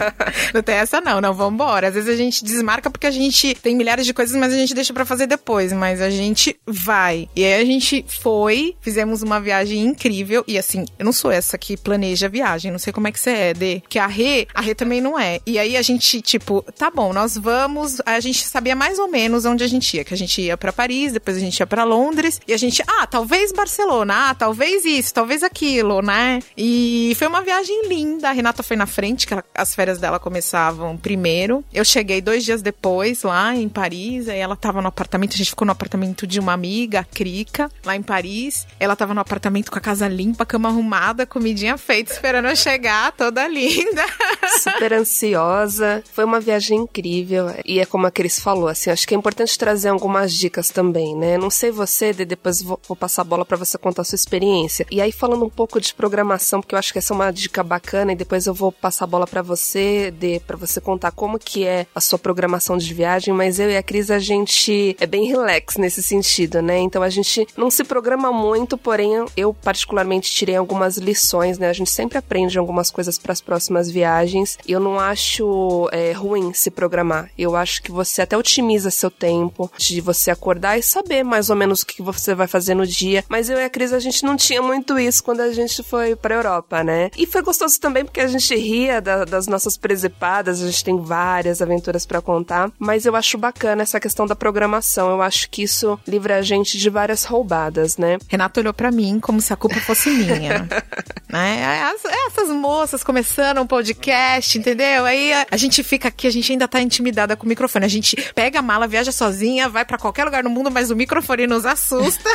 não 0.54 0.62
tem 0.62 0.76
essa 0.76 1.00
não, 1.00 1.20
não, 1.20 1.34
vamos 1.34 1.54
embora. 1.54 1.88
Às 1.88 1.94
vezes 1.94 2.10
a 2.10 2.16
gente 2.16 2.44
desmarca 2.44 2.90
porque 2.90 3.06
a 3.06 3.10
gente 3.10 3.54
tem 3.54 3.76
milhares 3.76 4.06
de 4.06 4.14
coisas, 4.14 4.34
mas 4.36 4.52
a 4.52 4.56
gente 4.56 4.74
deixa 4.74 4.92
para 4.92 5.04
fazer 5.04 5.26
depois, 5.26 5.72
mas 5.72 6.00
a 6.00 6.10
gente 6.10 6.58
vai. 6.66 7.28
E 7.36 7.44
aí 7.44 7.60
a 7.60 7.64
gente 7.64 8.04
foi, 8.22 8.74
fizemos 8.80 9.22
uma 9.22 9.40
viagem 9.40 9.84
incrível 9.84 10.44
e 10.46 10.58
assim, 10.58 10.84
eu 10.98 11.04
não 11.04 11.12
sou 11.12 11.30
essa 11.30 11.58
que 11.58 11.76
planeja 11.76 12.26
a 12.26 12.30
viagem, 12.30 12.70
não 12.70 12.78
sei 12.78 12.92
como 12.92 13.08
é 13.08 13.12
que 13.12 13.20
você 13.20 13.30
é, 13.30 13.54
Dê, 13.54 13.82
que 13.88 13.98
a 13.98 14.06
Rê, 14.06 14.46
a 14.54 14.60
Rê 14.60 14.74
também 14.74 15.00
não 15.00 15.18
é. 15.18 15.40
E 15.46 15.58
aí 15.58 15.76
a 15.76 15.82
gente, 15.82 16.20
tipo, 16.22 16.64
tá 16.76 16.90
bom, 16.90 17.12
nós 17.12 17.36
vamos, 17.36 18.00
a 18.06 18.20
gente 18.20 18.44
sabia 18.44 18.74
mais 18.74 18.98
ou 18.98 19.08
menos 19.08 19.44
onde 19.44 19.64
a 19.64 19.66
gente 19.66 19.96
ia, 19.96 20.04
que 20.04 20.14
a 20.14 20.16
gente 20.16 20.40
ia 20.40 20.56
para 20.56 20.72
Paris, 20.72 21.12
depois 21.12 21.36
a 21.36 21.40
gente 21.40 21.58
ia 21.58 21.66
para 21.66 21.84
Londres, 21.84 22.40
e 22.46 22.52
a 22.52 22.56
gente, 22.56 22.82
ah, 22.86 23.06
talvez 23.06 23.52
Barcelona, 23.52 24.30
ah, 24.30 24.34
talvez 24.34 24.77
isso, 24.84 25.12
talvez 25.12 25.42
aquilo, 25.42 26.02
né? 26.02 26.40
E 26.56 27.14
foi 27.18 27.26
uma 27.26 27.42
viagem 27.42 27.88
linda. 27.88 28.28
A 28.28 28.32
Renata 28.32 28.62
foi 28.62 28.76
na 28.76 28.86
frente, 28.86 29.26
que 29.26 29.32
ela, 29.32 29.44
as 29.54 29.74
férias 29.74 29.98
dela 29.98 30.18
começavam 30.18 30.96
primeiro. 30.96 31.64
Eu 31.72 31.84
cheguei 31.84 32.20
dois 32.20 32.44
dias 32.44 32.62
depois 32.62 33.22
lá 33.22 33.54
em 33.54 33.68
Paris, 33.68 34.28
aí 34.28 34.38
ela 34.38 34.56
tava 34.56 34.80
no 34.80 34.88
apartamento, 34.88 35.34
a 35.34 35.36
gente 35.36 35.50
ficou 35.50 35.66
no 35.66 35.72
apartamento 35.72 36.26
de 36.26 36.40
uma 36.40 36.52
amiga, 36.52 37.00
a 37.00 37.04
Krika, 37.04 37.70
lá 37.84 37.96
em 37.96 38.02
Paris. 38.02 38.66
Ela 38.78 38.96
tava 38.96 39.14
no 39.14 39.20
apartamento 39.20 39.70
com 39.70 39.78
a 39.78 39.80
casa 39.80 40.08
limpa, 40.08 40.46
cama 40.46 40.68
arrumada, 40.68 41.26
comidinha 41.26 41.76
feita, 41.76 42.12
esperando 42.12 42.48
eu 42.48 42.56
chegar, 42.56 43.12
toda 43.12 43.46
linda. 43.46 44.04
Super 44.62 44.92
ansiosa. 44.92 46.02
Foi 46.12 46.24
uma 46.24 46.40
viagem 46.40 46.80
incrível. 46.80 47.54
E 47.64 47.80
é 47.80 47.86
como 47.86 48.06
a 48.06 48.10
Cris 48.10 48.40
falou, 48.40 48.68
assim, 48.68 48.90
acho 48.90 49.06
que 49.06 49.14
é 49.14 49.18
importante 49.18 49.58
trazer 49.58 49.88
algumas 49.88 50.32
dicas 50.32 50.70
também, 50.70 51.16
né? 51.16 51.38
Não 51.38 51.50
sei 51.50 51.70
você, 51.70 52.12
depois 52.12 52.62
vou, 52.62 52.80
vou 52.86 52.96
passar 52.96 53.22
a 53.22 53.24
bola 53.24 53.44
para 53.44 53.56
você 53.56 53.76
contar 53.78 54.02
a 54.02 54.04
sua 54.04 54.16
experiência. 54.16 54.67
E 54.90 55.00
aí, 55.00 55.12
falando 55.12 55.44
um 55.44 55.50
pouco 55.50 55.80
de 55.80 55.94
programação, 55.94 56.60
porque 56.60 56.74
eu 56.74 56.78
acho 56.78 56.92
que 56.92 56.98
essa 56.98 57.12
é 57.12 57.16
uma 57.16 57.30
dica 57.30 57.62
bacana, 57.62 58.12
e 58.12 58.16
depois 58.16 58.46
eu 58.46 58.54
vou 58.54 58.70
passar 58.70 59.04
a 59.04 59.08
bola 59.08 59.26
para 59.26 59.42
você, 59.42 60.10
de 60.10 60.40
para 60.40 60.56
você 60.56 60.80
contar 60.80 61.10
como 61.10 61.38
que 61.38 61.66
é 61.66 61.86
a 61.94 62.00
sua 62.00 62.18
programação 62.18 62.76
de 62.76 62.92
viagem, 62.92 63.32
mas 63.34 63.58
eu 63.58 63.70
e 63.70 63.76
a 63.76 63.82
Cris, 63.82 64.10
a 64.10 64.18
gente 64.18 64.96
é 65.00 65.06
bem 65.06 65.26
relax 65.26 65.76
nesse 65.76 66.02
sentido, 66.02 66.62
né? 66.62 66.78
Então 66.78 67.02
a 67.02 67.10
gente 67.10 67.46
não 67.56 67.70
se 67.70 67.84
programa 67.84 68.32
muito, 68.32 68.76
porém 68.76 69.24
eu 69.36 69.54
particularmente 69.54 70.30
tirei 70.30 70.56
algumas 70.56 70.96
lições, 70.96 71.58
né? 71.58 71.68
A 71.68 71.72
gente 71.72 71.90
sempre 71.90 72.18
aprende 72.18 72.58
algumas 72.58 72.90
coisas 72.90 73.18
para 73.18 73.32
as 73.32 73.40
próximas 73.40 73.90
viagens. 73.90 74.58
Eu 74.66 74.80
não 74.80 74.98
acho 74.98 75.88
é, 75.92 76.12
ruim 76.12 76.52
se 76.52 76.70
programar. 76.70 77.30
Eu 77.36 77.56
acho 77.56 77.82
que 77.82 77.90
você 77.90 78.22
até 78.22 78.36
otimiza 78.36 78.90
seu 78.90 79.10
tempo 79.10 79.70
de 79.76 80.00
você 80.00 80.30
acordar 80.30 80.78
e 80.78 80.82
saber 80.82 81.22
mais 81.22 81.50
ou 81.50 81.56
menos 81.56 81.82
o 81.82 81.86
que 81.86 82.02
você 82.02 82.34
vai 82.34 82.46
fazer 82.46 82.74
no 82.74 82.86
dia. 82.86 83.24
Mas 83.28 83.48
eu 83.50 83.58
e 83.58 83.64
a 83.64 83.70
Cris, 83.70 83.92
a 83.92 83.98
gente 83.98 84.24
não 84.24 84.36
tinha 84.36 84.57
muito 84.60 84.98
isso 84.98 85.22
quando 85.22 85.40
a 85.40 85.52
gente 85.52 85.82
foi 85.82 86.16
pra 86.16 86.34
Europa, 86.34 86.82
né? 86.82 87.10
E 87.16 87.26
foi 87.26 87.42
gostoso 87.42 87.78
também 87.80 88.04
porque 88.04 88.20
a 88.20 88.26
gente 88.26 88.54
ria 88.54 89.00
da, 89.00 89.24
das 89.24 89.46
nossas 89.46 89.76
presepadas, 89.76 90.62
a 90.62 90.66
gente 90.66 90.84
tem 90.84 91.00
várias 91.00 91.60
aventuras 91.62 92.06
para 92.06 92.20
contar, 92.20 92.70
mas 92.78 93.06
eu 93.06 93.14
acho 93.16 93.38
bacana 93.38 93.82
essa 93.82 94.00
questão 94.00 94.26
da 94.26 94.36
programação. 94.36 95.10
Eu 95.10 95.22
acho 95.22 95.48
que 95.50 95.62
isso 95.62 95.98
livra 96.06 96.36
a 96.36 96.42
gente 96.42 96.78
de 96.78 96.90
várias 96.90 97.24
roubadas, 97.24 97.96
né? 97.96 98.18
Renato 98.28 98.60
olhou 98.60 98.74
para 98.74 98.90
mim 98.90 99.18
como 99.20 99.40
se 99.40 99.52
a 99.52 99.56
culpa 99.56 99.80
fosse 99.80 100.10
minha. 100.10 100.68
né? 101.28 101.82
As, 101.82 102.04
essas 102.26 102.48
moças 102.50 103.04
começando 103.04 103.60
um 103.60 103.66
podcast, 103.66 104.58
entendeu? 104.58 105.04
Aí 105.04 105.32
a, 105.32 105.46
a, 105.50 105.56
gente 105.56 105.82
fica 105.82 106.08
aqui, 106.08 106.26
a 106.26 106.30
gente 106.30 106.52
ainda 106.52 106.66
tá 106.68 106.80
intimidada 106.80 107.36
com 107.36 107.44
o 107.44 107.48
microfone. 107.48 107.84
A 107.84 107.88
gente 107.88 108.16
pega 108.34 108.58
a 108.58 108.62
mala, 108.62 108.86
viaja 108.86 109.12
sozinha, 109.12 109.68
vai 109.68 109.84
para 109.84 109.98
qualquer 109.98 110.24
lugar 110.24 110.42
no 110.44 110.50
mundo, 110.50 110.70
mas 110.70 110.90
o 110.90 110.96
microfone 110.96 111.46
nos 111.46 111.66
assusta. 111.66 112.28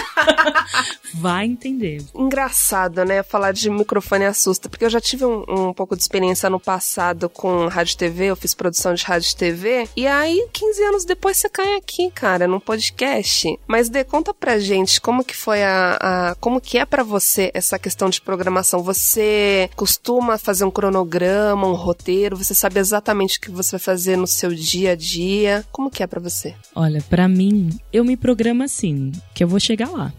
vai 1.14 1.46
entender. 1.46 2.04
Engraçado, 2.16 3.04
né? 3.04 3.24
Falar 3.24 3.52
de 3.52 3.70
microfone 3.70 4.26
assusta, 4.26 4.70
porque 4.70 4.86
eu 4.86 4.90
já 4.90 5.02
tive 5.02 5.26
um, 5.26 5.44
um 5.48 5.74
pouco 5.74 5.96
de 5.96 6.02
experiência 6.02 6.50
no 6.50 6.60
passado 6.60 7.30
com 7.30 7.68
rádio 7.68 7.98
TV, 7.98 8.26
eu 8.26 8.36
fiz 8.36 8.54
produção 8.54 8.94
de 8.94 9.04
rádio 9.04 9.36
TV, 9.36 9.88
e 9.96 10.06
aí 10.06 10.48
15 10.52 10.84
anos 10.84 11.06
depois 11.06 11.38
você 11.38 11.50
cai 11.50 11.76
aqui, 11.76 12.12
cara, 12.12 12.48
num 12.48 12.60
podcast. 12.60 13.60
Mas 13.68 13.90
Dê, 13.90 14.04
conta 14.04 14.34
pra 14.34 14.60
gente 14.60 15.02
como 15.02 15.24
que 15.24 15.36
foi 15.36 15.64
a, 15.64 15.98
a 16.00 16.36
como 16.36 16.62
que 16.62 16.78
é 16.78 16.86
para 16.86 17.04
você 17.04 17.52
essa 17.54 17.78
questão 17.80 18.10
de 18.10 18.22
programação. 18.22 18.82
Você 18.84 19.70
costuma 19.76 20.38
fazer 20.38 20.66
um 20.66 20.72
cronograma, 20.72 21.68
um 21.68 21.74
roteiro? 21.74 22.38
Você 22.38 22.54
sabe 22.54 22.80
exatamente 22.80 23.38
o 23.38 23.42
que 23.42 23.52
você 23.52 23.72
vai 23.72 23.80
fazer 23.80 24.18
no 24.18 24.28
seu 24.28 24.54
dia 24.54 24.92
a 24.92 24.96
dia? 24.96 25.66
Como 25.72 25.90
que 25.90 26.04
é 26.04 26.08
para 26.08 26.20
você? 26.20 26.56
Olha, 26.76 27.02
para 27.10 27.28
mim, 27.28 27.70
eu 27.92 28.04
me 28.04 28.18
programo 28.18 28.64
assim, 28.64 29.12
que 29.34 29.44
eu 29.44 29.48
vou 29.48 29.60
chegar 29.60 29.90
lá. 29.90 30.14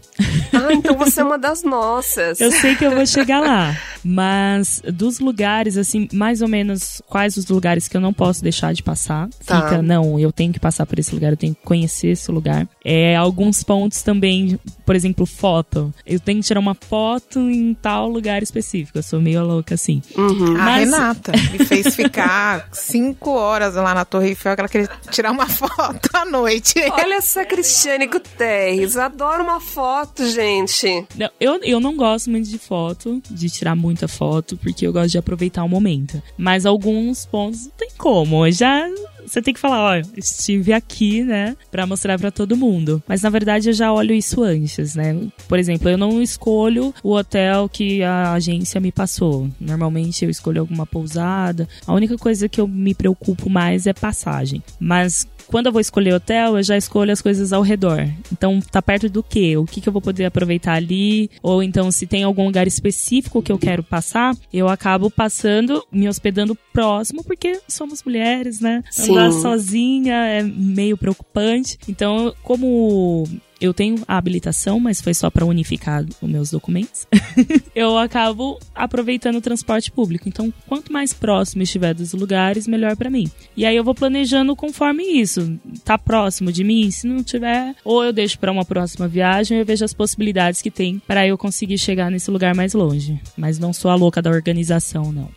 Ah, 0.53 0.73
então 0.73 0.95
você 0.97 1.21
é 1.21 1.23
uma 1.23 1.37
das 1.37 1.63
nossas. 1.75 2.39
eu 2.39 2.51
sei 2.51 2.75
que 2.75 2.85
eu 2.85 2.91
vou 2.91 3.05
chegar 3.05 3.39
lá, 3.39 3.77
mas 4.03 4.81
dos 4.85 5.19
lugares 5.19 5.77
assim, 5.77 6.07
mais 6.13 6.41
ou 6.41 6.47
menos 6.47 7.01
quais 7.07 7.37
os 7.37 7.47
lugares 7.47 7.87
que 7.87 7.97
eu 7.97 8.01
não 8.01 8.13
posso 8.13 8.41
deixar 8.41 8.73
de 8.73 8.81
passar? 8.81 9.29
Tá. 9.45 9.61
Fica, 9.61 9.81
não, 9.81 10.19
eu 10.19 10.31
tenho 10.31 10.53
que 10.53 10.59
passar 10.59 10.85
por 10.85 10.99
esse 10.99 11.13
lugar, 11.13 11.31
eu 11.31 11.37
tenho 11.37 11.53
que 11.55 11.61
conhecer 11.63 12.09
esse 12.09 12.31
lugar. 12.31 12.67
É, 12.87 13.15
alguns 13.15 13.63
pontos 13.63 14.03
também, 14.03 14.59
por 14.85 14.95
exemplo, 14.95 15.25
foto. 15.25 15.91
Eu 16.05 16.19
tenho 16.19 16.39
que 16.39 16.45
tirar 16.45 16.59
uma 16.59 16.75
foto 16.75 17.39
em 17.49 17.73
tal 17.73 18.07
lugar 18.07 18.43
específico. 18.43 18.99
Eu 18.99 19.03
sou 19.03 19.19
meio 19.19 19.43
louca 19.43 19.73
assim. 19.73 20.03
Uhum. 20.15 20.53
Mas... 20.53 20.93
A 20.93 20.97
Renata 20.97 21.31
me 21.31 21.65
fez 21.65 21.95
ficar 21.95 22.69
cinco 22.71 23.31
horas 23.31 23.73
lá 23.73 23.95
na 23.95 24.05
Torre 24.05 24.29
Eiffel, 24.29 24.53
que 24.53 24.61
ela 24.61 24.69
queria 24.69 24.89
tirar 25.09 25.31
uma 25.31 25.47
foto 25.47 26.09
à 26.13 26.25
noite. 26.25 26.75
Olha 26.91 27.15
essa 27.15 27.43
Cristiane 27.43 28.05
Guterres, 28.05 28.97
adoro 28.97 29.43
uma 29.43 29.59
foto, 29.59 30.23
gente. 30.29 31.07
Não, 31.15 31.29
eu, 31.39 31.59
eu 31.63 31.79
não 31.79 31.95
gosto 31.95 32.29
muito 32.29 32.47
de 32.47 32.59
foto, 32.59 33.19
de 33.31 33.49
tirar 33.49 33.75
muita 33.75 34.07
foto, 34.07 34.57
porque 34.57 34.85
eu 34.85 34.93
gosto 34.93 35.09
de 35.09 35.17
aproveitar 35.17 35.63
o 35.63 35.69
momento. 35.69 36.21
Mas 36.37 36.67
alguns 36.67 37.25
pontos 37.25 37.65
não 37.65 37.71
tem 37.71 37.89
como. 37.97 38.45
Eu 38.45 38.51
já 38.51 38.87
você 39.25 39.41
tem 39.41 39.53
que 39.53 39.59
falar, 39.59 39.79
ó, 39.81 40.01
estive 40.17 40.73
aqui, 40.73 41.23
né, 41.23 41.55
para 41.71 41.85
mostrar 41.85 42.19
para 42.19 42.31
todo 42.31 42.57
mundo. 42.57 43.01
Mas 43.07 43.21
na 43.21 43.29
verdade 43.29 43.69
eu 43.69 43.73
já 43.73 43.91
olho 43.91 44.13
isso 44.13 44.43
antes, 44.43 44.95
né? 44.95 45.15
Por 45.47 45.59
exemplo, 45.59 45.89
eu 45.89 45.97
não 45.97 46.21
escolho 46.21 46.93
o 47.03 47.13
hotel 47.13 47.69
que 47.69 48.03
a 48.03 48.33
agência 48.33 48.79
me 48.79 48.91
passou. 48.91 49.49
Normalmente 49.59 50.23
eu 50.23 50.29
escolho 50.29 50.61
alguma 50.61 50.85
pousada. 50.85 51.67
A 51.85 51.93
única 51.93 52.17
coisa 52.17 52.49
que 52.49 52.59
eu 52.59 52.67
me 52.67 52.93
preocupo 52.93 53.49
mais 53.49 53.87
é 53.87 53.93
passagem. 53.93 54.63
Mas 54.79 55.27
quando 55.47 55.67
eu 55.67 55.71
vou 55.71 55.81
escolher 55.81 56.13
hotel, 56.13 56.57
eu 56.57 56.63
já 56.63 56.77
escolho 56.77 57.11
as 57.11 57.21
coisas 57.21 57.53
ao 57.53 57.61
redor. 57.61 58.07
Então, 58.31 58.59
tá 58.59 58.81
perto 58.81 59.09
do 59.09 59.23
quê? 59.23 59.57
O 59.57 59.65
que, 59.65 59.81
que 59.81 59.89
eu 59.89 59.93
vou 59.93 60.01
poder 60.01 60.25
aproveitar 60.25 60.73
ali? 60.73 61.29
Ou 61.41 61.61
então, 61.61 61.91
se 61.91 62.05
tem 62.05 62.23
algum 62.23 62.45
lugar 62.45 62.67
específico 62.67 63.41
que 63.41 63.51
eu 63.51 63.57
quero 63.57 63.83
passar, 63.83 64.35
eu 64.51 64.67
acabo 64.67 65.09
passando, 65.09 65.85
me 65.91 66.07
hospedando 66.07 66.57
próximo, 66.73 67.23
porque 67.23 67.59
somos 67.67 68.03
mulheres, 68.03 68.59
né? 68.59 68.83
Sim. 68.91 69.11
Andar 69.11 69.31
sozinha 69.31 70.15
é 70.15 70.43
meio 70.43 70.97
preocupante. 70.97 71.77
Então, 71.87 72.33
como 72.43 73.25
eu 73.59 73.73
tenho 73.73 74.03
a 74.07 74.17
habilitação, 74.17 74.79
mas 74.79 75.01
foi 75.01 75.13
só 75.13 75.29
para 75.29 75.45
unificar 75.45 76.03
os 76.21 76.29
meus 76.29 76.51
documentos. 76.51 77.07
eu 77.75 77.97
acabo 77.97 78.59
aproveitando 78.73 79.37
o 79.37 79.41
transporte 79.41 79.91
público. 79.91 80.27
Então, 80.27 80.53
quanto 80.67 80.91
mais 80.91 81.13
próximo 81.13 81.63
estiver 81.63 81.93
dos 81.93 82.13
lugares, 82.13 82.67
melhor 82.67 82.95
para 82.95 83.09
mim. 83.09 83.29
E 83.55 83.65
aí 83.65 83.75
eu 83.75 83.83
vou 83.83 83.95
planejando 83.95 84.55
conforme 84.55 85.03
isso. 85.03 85.57
Tá 85.83 85.97
próximo 85.97 86.51
de 86.51 86.63
mim? 86.63 86.89
Se 86.91 87.07
não 87.07 87.23
tiver, 87.23 87.75
ou 87.83 88.03
eu 88.03 88.11
deixo 88.11 88.37
para 88.39 88.51
uma 88.51 88.65
próxima 88.65 89.07
viagem, 89.07 89.57
ou 89.57 89.61
eu 89.61 89.65
vejo 89.65 89.85
as 89.85 89.93
possibilidades 89.93 90.61
que 90.61 90.71
tem 90.71 91.01
para 91.07 91.25
eu 91.27 91.37
conseguir 91.37 91.77
chegar 91.77 92.11
nesse 92.11 92.29
lugar 92.29 92.53
mais 92.55 92.73
longe. 92.73 93.19
Mas 93.37 93.59
não 93.59 93.71
sou 93.71 93.91
a 93.91 93.95
louca 93.95 94.21
da 94.21 94.29
organização, 94.29 95.11
não. 95.11 95.29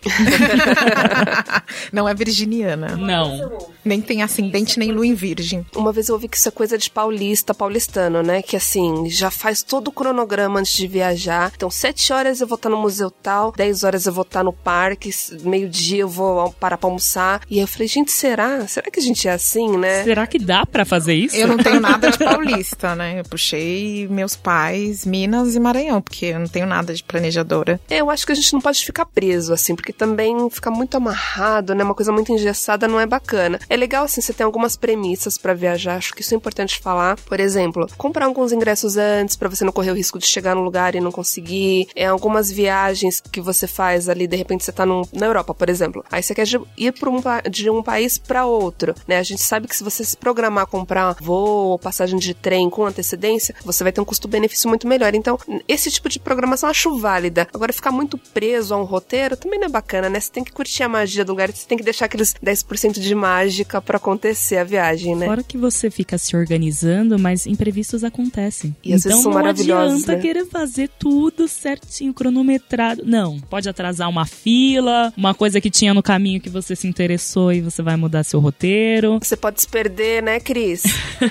não 1.92 2.08
é 2.08 2.14
virginiana. 2.14 2.96
Não. 2.96 3.68
Nem 3.84 4.00
tem 4.00 4.22
ascendente 4.22 4.78
nem 4.78 4.90
lua 4.92 5.06
em 5.06 5.14
virgem. 5.14 5.64
Uma 5.74 5.92
vez 5.92 6.08
eu 6.08 6.14
ouvi 6.14 6.28
que 6.28 6.36
isso 6.36 6.48
é 6.48 6.52
coisa 6.52 6.76
de 6.76 6.90
paulista, 6.90 7.54
paulistano, 7.54 8.07
né? 8.08 8.42
Que 8.42 8.56
assim, 8.56 9.08
já 9.08 9.30
faz 9.30 9.62
todo 9.62 9.88
o 9.88 9.92
cronograma 9.92 10.60
antes 10.60 10.72
de 10.72 10.86
viajar. 10.86 11.52
Então, 11.54 11.70
sete 11.70 12.12
horas 12.12 12.40
eu 12.40 12.46
vou 12.46 12.56
estar 12.56 12.68
no 12.68 12.76
museu 12.76 13.10
tal, 13.10 13.52
dez 13.52 13.84
horas 13.84 14.06
eu 14.06 14.12
vou 14.12 14.22
estar 14.22 14.42
no 14.42 14.52
parque, 14.52 15.10
meio-dia 15.42 16.00
eu 16.00 16.08
vou 16.08 16.52
parar 16.52 16.76
pra 16.76 16.88
almoçar. 16.88 17.40
E 17.50 17.56
aí 17.56 17.60
eu 17.60 17.68
falei, 17.68 17.88
gente, 17.88 18.12
será? 18.12 18.66
Será 18.66 18.90
que 18.90 19.00
a 19.00 19.02
gente 19.02 19.28
é 19.28 19.32
assim, 19.32 19.76
né? 19.76 20.04
Será 20.04 20.26
que 20.26 20.38
dá 20.38 20.64
para 20.64 20.84
fazer 20.84 21.14
isso? 21.14 21.36
Eu 21.36 21.48
não 21.48 21.58
tenho 21.58 21.80
nada 21.80 22.10
de 22.10 22.18
paulista, 22.22 22.94
né? 22.94 23.20
Eu 23.20 23.24
puxei 23.24 24.08
meus 24.08 24.36
pais, 24.36 25.04
Minas 25.04 25.54
e 25.54 25.60
Maranhão, 25.60 26.00
porque 26.00 26.26
eu 26.26 26.38
não 26.38 26.48
tenho 26.48 26.66
nada 26.66 26.94
de 26.94 27.02
planejadora. 27.02 27.80
É, 27.88 28.00
eu 28.00 28.10
acho 28.10 28.26
que 28.26 28.32
a 28.32 28.34
gente 28.34 28.52
não 28.52 28.60
pode 28.60 28.84
ficar 28.84 29.06
preso, 29.06 29.52
assim, 29.52 29.74
porque 29.74 29.92
também 29.92 30.48
fica 30.50 30.70
muito 30.70 30.96
amarrado, 30.96 31.74
né? 31.74 31.84
Uma 31.84 31.94
coisa 31.94 32.12
muito 32.12 32.32
engessada 32.32 32.88
não 32.88 33.00
é 33.00 33.06
bacana. 33.06 33.58
É 33.68 33.76
legal, 33.76 34.04
assim, 34.04 34.20
você 34.20 34.32
tem 34.32 34.44
algumas 34.44 34.76
premissas 34.76 35.38
para 35.38 35.54
viajar, 35.54 35.96
acho 35.96 36.14
que 36.14 36.22
isso 36.22 36.34
é 36.34 36.36
importante 36.36 36.78
falar. 36.80 37.16
Por 37.16 37.40
exemplo, 37.40 37.86
comprar 37.98 38.26
alguns 38.26 38.52
ingressos 38.52 38.96
antes 38.96 39.36
para 39.36 39.48
você 39.48 39.64
não 39.64 39.72
correr 39.72 39.90
o 39.90 39.94
risco 39.94 40.18
de 40.18 40.26
chegar 40.26 40.54
no 40.54 40.62
lugar 40.62 40.94
e 40.94 41.00
não 41.00 41.12
conseguir. 41.12 41.88
É 41.94 42.06
algumas 42.06 42.50
viagens 42.50 43.20
que 43.20 43.40
você 43.40 43.66
faz 43.66 44.08
ali, 44.08 44.26
de 44.26 44.36
repente 44.36 44.64
você 44.64 44.72
tá 44.72 44.86
num, 44.86 45.02
na 45.12 45.26
Europa, 45.26 45.52
por 45.52 45.68
exemplo. 45.68 46.04
Aí 46.10 46.22
você 46.22 46.34
quer 46.34 46.46
ir 46.76 46.94
um, 47.04 47.50
de 47.50 47.68
um 47.68 47.82
país 47.82 48.16
para 48.16 48.46
outro, 48.46 48.94
né? 49.06 49.18
A 49.18 49.22
gente 49.22 49.42
sabe 49.42 49.66
que 49.66 49.76
se 49.76 49.84
você 49.84 50.04
se 50.04 50.16
programar 50.16 50.66
comprar 50.66 51.16
voo 51.20 51.70
ou 51.70 51.78
passagem 51.78 52.18
de 52.18 52.32
trem 52.32 52.70
com 52.70 52.86
antecedência, 52.86 53.54
você 53.64 53.82
vai 53.82 53.92
ter 53.92 54.00
um 54.00 54.04
custo-benefício 54.04 54.68
muito 54.68 54.86
melhor. 54.86 55.14
Então, 55.14 55.38
esse 55.66 55.90
tipo 55.90 56.08
de 56.08 56.20
programação 56.20 56.68
eu 56.68 56.70
acho 56.70 56.98
válida. 56.98 57.48
Agora, 57.52 57.72
ficar 57.72 57.90
muito 57.90 58.16
preso 58.16 58.74
a 58.74 58.76
um 58.76 58.84
roteiro 58.84 59.36
também 59.36 59.58
não 59.58 59.66
é 59.66 59.70
bacana, 59.70 60.08
né? 60.08 60.20
Você 60.20 60.30
tem 60.30 60.44
que 60.44 60.52
curtir 60.52 60.84
a 60.84 60.88
magia 60.88 61.24
do 61.24 61.32
lugar, 61.32 61.50
você 61.50 61.66
tem 61.66 61.76
que 61.76 61.84
deixar 61.84 62.04
aqueles 62.04 62.34
10% 62.34 63.00
de 63.00 63.14
mágica 63.14 63.80
para 63.80 63.96
acontecer 63.96 64.58
a 64.58 64.64
viagem, 64.64 65.16
né? 65.16 65.26
Fora 65.26 65.42
que 65.42 65.58
você 65.58 65.90
fica 65.90 66.16
se 66.16 66.36
organizando, 66.36 67.18
mas 67.18 67.46
imprevistos 67.88 68.04
acontecem. 68.04 68.76
E 68.84 68.92
às 68.92 69.00
então 69.00 69.10
vezes 69.10 69.22
são 69.22 69.32
não 69.32 69.48
adianta 69.48 70.16
né? 70.16 70.20
querer 70.20 70.46
fazer 70.46 70.90
tudo 70.98 71.48
certinho, 71.48 72.12
cronometrado. 72.12 73.02
Não, 73.04 73.40
pode 73.40 73.68
atrasar 73.68 74.08
uma 74.08 74.26
fila, 74.26 75.12
uma 75.16 75.34
coisa 75.34 75.60
que 75.60 75.70
tinha 75.70 75.94
no 75.94 76.02
caminho 76.02 76.40
que 76.40 76.50
você 76.50 76.76
se 76.76 76.86
interessou 76.86 77.52
e 77.52 77.60
você 77.60 77.82
vai 77.82 77.96
mudar 77.96 78.24
seu 78.24 78.40
roteiro. 78.40 79.18
Você 79.22 79.36
pode 79.36 79.60
se 79.60 79.68
perder, 79.68 80.22
né, 80.22 80.40
Cris? 80.40 80.82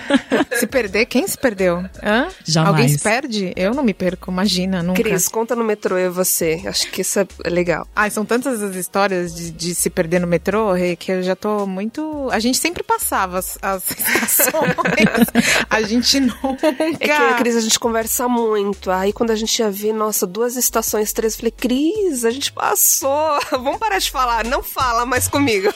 se 0.58 0.68
perder, 0.68 1.06
quem 1.06 1.28
se 1.28 1.38
perdeu? 1.38 1.78
Hã? 2.04 2.28
Jamais. 2.44 2.74
Alguém 2.74 2.90
se 2.90 3.00
perde? 3.00 3.54
Eu 3.56 3.74
não 3.74 3.84
me 3.84 3.94
perco, 3.94 4.32
imagina, 4.32 4.82
nunca. 4.82 5.02
Cris, 5.02 5.28
conta 5.28 5.56
no 5.56 5.64
metrô 5.64 5.98
eu 5.98 6.08
e 6.08 6.14
você. 6.14 6.62
Acho 6.66 6.90
que 6.90 7.02
isso 7.02 7.20
é 7.20 7.28
legal. 7.50 7.88
Ai, 7.96 8.10
são 8.10 8.26
tantas 8.26 8.62
as 8.62 8.76
histórias 8.76 9.34
de, 9.36 9.52
de 9.52 9.76
se 9.76 9.90
perder 9.90 10.20
no 10.20 10.28
metrô, 10.28 10.72
Rê, 10.74 10.96
que 10.96 11.12
eu 11.12 11.24
já 11.24 11.36
tô 11.36 11.66
muito. 11.66 12.30
A 12.32 12.40
gente 12.40 12.58
sempre 12.58 12.84
passava 12.84 13.40
as, 13.40 13.58
as 13.62 13.84
estações. 13.92 15.28
a 15.70 15.82
gente 15.82 16.20
nunca. 16.20 16.47
É 17.00 17.08
que 17.08 17.12
a 17.12 17.34
Cris 17.36 17.56
a 17.56 17.62
gente 17.62 17.80
conversa 17.80 18.28
muito. 18.28 18.92
Aí 18.92 19.12
quando 19.14 19.32
a 19.32 19.36
gente 19.36 19.58
ia 19.60 19.70
ver, 19.70 19.94
nossa, 19.94 20.26
duas 20.28 20.56
estações, 20.56 21.14
três, 21.14 21.34
eu 21.34 21.40
falei, 21.40 21.52
Cris, 21.52 22.26
a 22.26 22.32
gente 22.32 22.52
passou. 22.52 23.40
Vamos 23.52 23.78
parar 23.78 24.00
de 24.00 24.12
falar. 24.12 24.46
Não 24.46 24.62
fala 24.64 25.06
mais 25.06 25.28
comigo. 25.28 25.74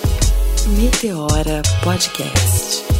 Meteora 0.76 1.62
Podcast. 1.82 2.99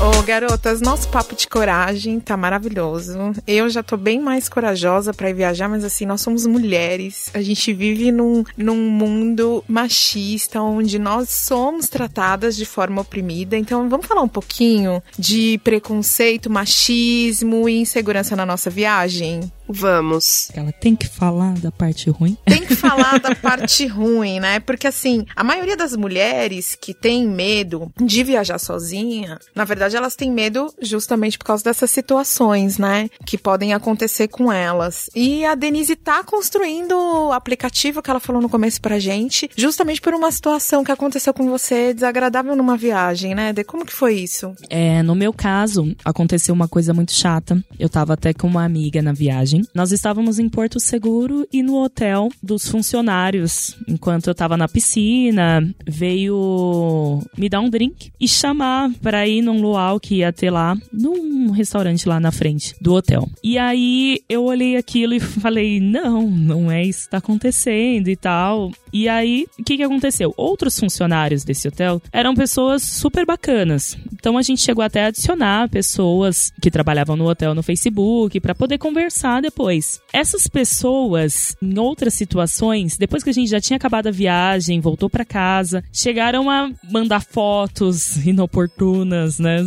Ô, 0.00 0.22
garotas, 0.22 0.80
nosso 0.80 1.08
papo 1.08 1.34
de 1.34 1.46
coragem 1.46 2.18
tá 2.18 2.36
maravilhoso. 2.36 3.32
Eu 3.46 3.68
já 3.70 3.82
tô 3.82 3.96
bem 3.96 4.20
mais 4.20 4.48
corajosa 4.48 5.14
para 5.14 5.30
ir 5.30 5.34
viajar, 5.34 5.68
mas 5.68 5.84
assim, 5.84 6.04
nós 6.04 6.20
somos 6.20 6.46
mulheres. 6.46 7.30
A 7.32 7.40
gente 7.40 7.72
vive 7.72 8.10
num, 8.10 8.44
num 8.56 8.76
mundo 8.76 9.64
machista, 9.68 10.60
onde 10.60 10.98
nós 10.98 11.30
somos 11.30 11.88
tratadas 11.88 12.56
de 12.56 12.66
forma 12.66 13.02
oprimida. 13.02 13.56
Então, 13.56 13.88
vamos 13.88 14.06
falar 14.06 14.22
um 14.22 14.28
pouquinho 14.28 15.02
de 15.18 15.58
preconceito, 15.62 16.50
machismo 16.50 17.68
e 17.68 17.78
insegurança 17.78 18.34
na 18.36 18.44
nossa 18.44 18.68
viagem? 18.68 19.50
Vamos. 19.68 20.50
Ela 20.54 20.72
tem 20.72 20.94
que 20.94 21.08
falar 21.08 21.54
da 21.54 21.72
parte 21.72 22.10
ruim? 22.10 22.36
Tem 22.44 22.64
que 22.64 22.74
falar 22.74 23.18
da 23.18 23.34
parte 23.34 23.86
ruim, 23.86 24.40
né? 24.40 24.60
Porque 24.60 24.86
assim, 24.86 25.26
a 25.34 25.42
maioria 25.42 25.76
das 25.76 25.96
mulheres 25.96 26.76
que 26.80 26.92
tem 26.92 27.26
medo 27.26 27.90
de 28.00 28.22
viajar 28.22 28.58
sozinha, 28.58 29.38
na 29.54 29.64
verdade 29.64 29.96
elas 29.96 30.16
têm 30.16 30.30
medo 30.30 30.72
justamente 30.80 31.38
por 31.38 31.44
causa 31.44 31.64
dessas 31.64 31.90
situações, 31.90 32.78
né? 32.78 33.08
Que 33.26 33.38
podem 33.38 33.72
acontecer 33.72 34.28
com 34.28 34.52
elas. 34.52 35.08
E 35.14 35.44
a 35.44 35.54
Denise 35.54 35.96
tá 35.96 36.22
construindo 36.22 36.94
o 36.94 37.32
aplicativo 37.32 38.02
que 38.02 38.10
ela 38.10 38.20
falou 38.20 38.42
no 38.42 38.48
começo 38.48 38.80
pra 38.80 38.98
gente, 38.98 39.50
justamente 39.56 40.00
por 40.00 40.14
uma 40.14 40.30
situação 40.30 40.84
que 40.84 40.92
aconteceu 40.92 41.32
com 41.32 41.48
você 41.48 41.94
desagradável 41.94 42.54
numa 42.56 42.76
viagem, 42.76 43.34
né? 43.34 43.52
De 43.52 43.64
como 43.64 43.84
que 43.84 43.92
foi 43.92 44.14
isso? 44.14 44.54
É, 44.68 45.02
no 45.02 45.14
meu 45.14 45.32
caso, 45.32 45.94
aconteceu 46.04 46.54
uma 46.54 46.68
coisa 46.68 46.92
muito 46.92 47.12
chata. 47.12 47.62
Eu 47.78 47.88
tava 47.88 48.14
até 48.14 48.32
com 48.32 48.46
uma 48.46 48.64
amiga 48.64 49.02
na 49.02 49.12
viagem. 49.12 49.53
Nós 49.74 49.92
estávamos 49.92 50.38
em 50.38 50.48
Porto 50.48 50.80
Seguro 50.80 51.46
e 51.52 51.62
no 51.62 51.82
hotel 51.82 52.28
dos 52.42 52.68
funcionários. 52.68 53.76
Enquanto 53.88 54.28
eu 54.28 54.34
tava 54.34 54.56
na 54.56 54.68
piscina, 54.68 55.62
veio 55.86 57.20
me 57.36 57.48
dar 57.48 57.60
um 57.60 57.70
drink 57.70 58.12
e 58.20 58.28
chamar 58.28 58.90
para 59.02 59.26
ir 59.26 59.42
num 59.42 59.60
luau 59.60 59.98
que 60.00 60.16
ia 60.16 60.32
ter 60.32 60.50
lá, 60.50 60.76
num 60.92 61.50
restaurante 61.50 62.08
lá 62.08 62.18
na 62.18 62.32
frente 62.32 62.74
do 62.80 62.94
hotel. 62.94 63.28
E 63.42 63.58
aí 63.58 64.20
eu 64.28 64.44
olhei 64.44 64.76
aquilo 64.76 65.14
e 65.14 65.20
falei: 65.20 65.80
não, 65.80 66.28
não 66.30 66.70
é 66.70 66.84
isso 66.84 67.04
que 67.04 67.10
tá 67.10 67.18
acontecendo 67.18 68.08
e 68.08 68.16
tal. 68.16 68.70
E 68.94 69.08
aí, 69.08 69.48
o 69.58 69.64
que, 69.64 69.76
que 69.76 69.82
aconteceu? 69.82 70.32
Outros 70.36 70.78
funcionários 70.78 71.42
desse 71.42 71.66
hotel 71.66 72.00
eram 72.12 72.32
pessoas 72.32 72.84
super 72.84 73.26
bacanas. 73.26 73.98
Então 74.12 74.38
a 74.38 74.42
gente 74.42 74.62
chegou 74.62 74.84
até 74.84 75.02
a 75.02 75.06
adicionar 75.08 75.68
pessoas 75.68 76.52
que 76.62 76.70
trabalhavam 76.70 77.16
no 77.16 77.28
hotel 77.28 77.56
no 77.56 77.62
Facebook 77.62 78.38
para 78.38 78.54
poder 78.54 78.78
conversar 78.78 79.42
depois. 79.42 80.00
Essas 80.12 80.46
pessoas, 80.46 81.56
em 81.60 81.76
outras 81.76 82.14
situações, 82.14 82.96
depois 82.96 83.24
que 83.24 83.30
a 83.30 83.32
gente 83.32 83.50
já 83.50 83.60
tinha 83.60 83.76
acabado 83.76 84.06
a 84.06 84.12
viagem, 84.12 84.80
voltou 84.80 85.10
para 85.10 85.24
casa, 85.24 85.82
chegaram 85.92 86.48
a 86.48 86.70
mandar 86.88 87.20
fotos 87.20 88.16
inoportunas, 88.24 89.40
né? 89.40 89.58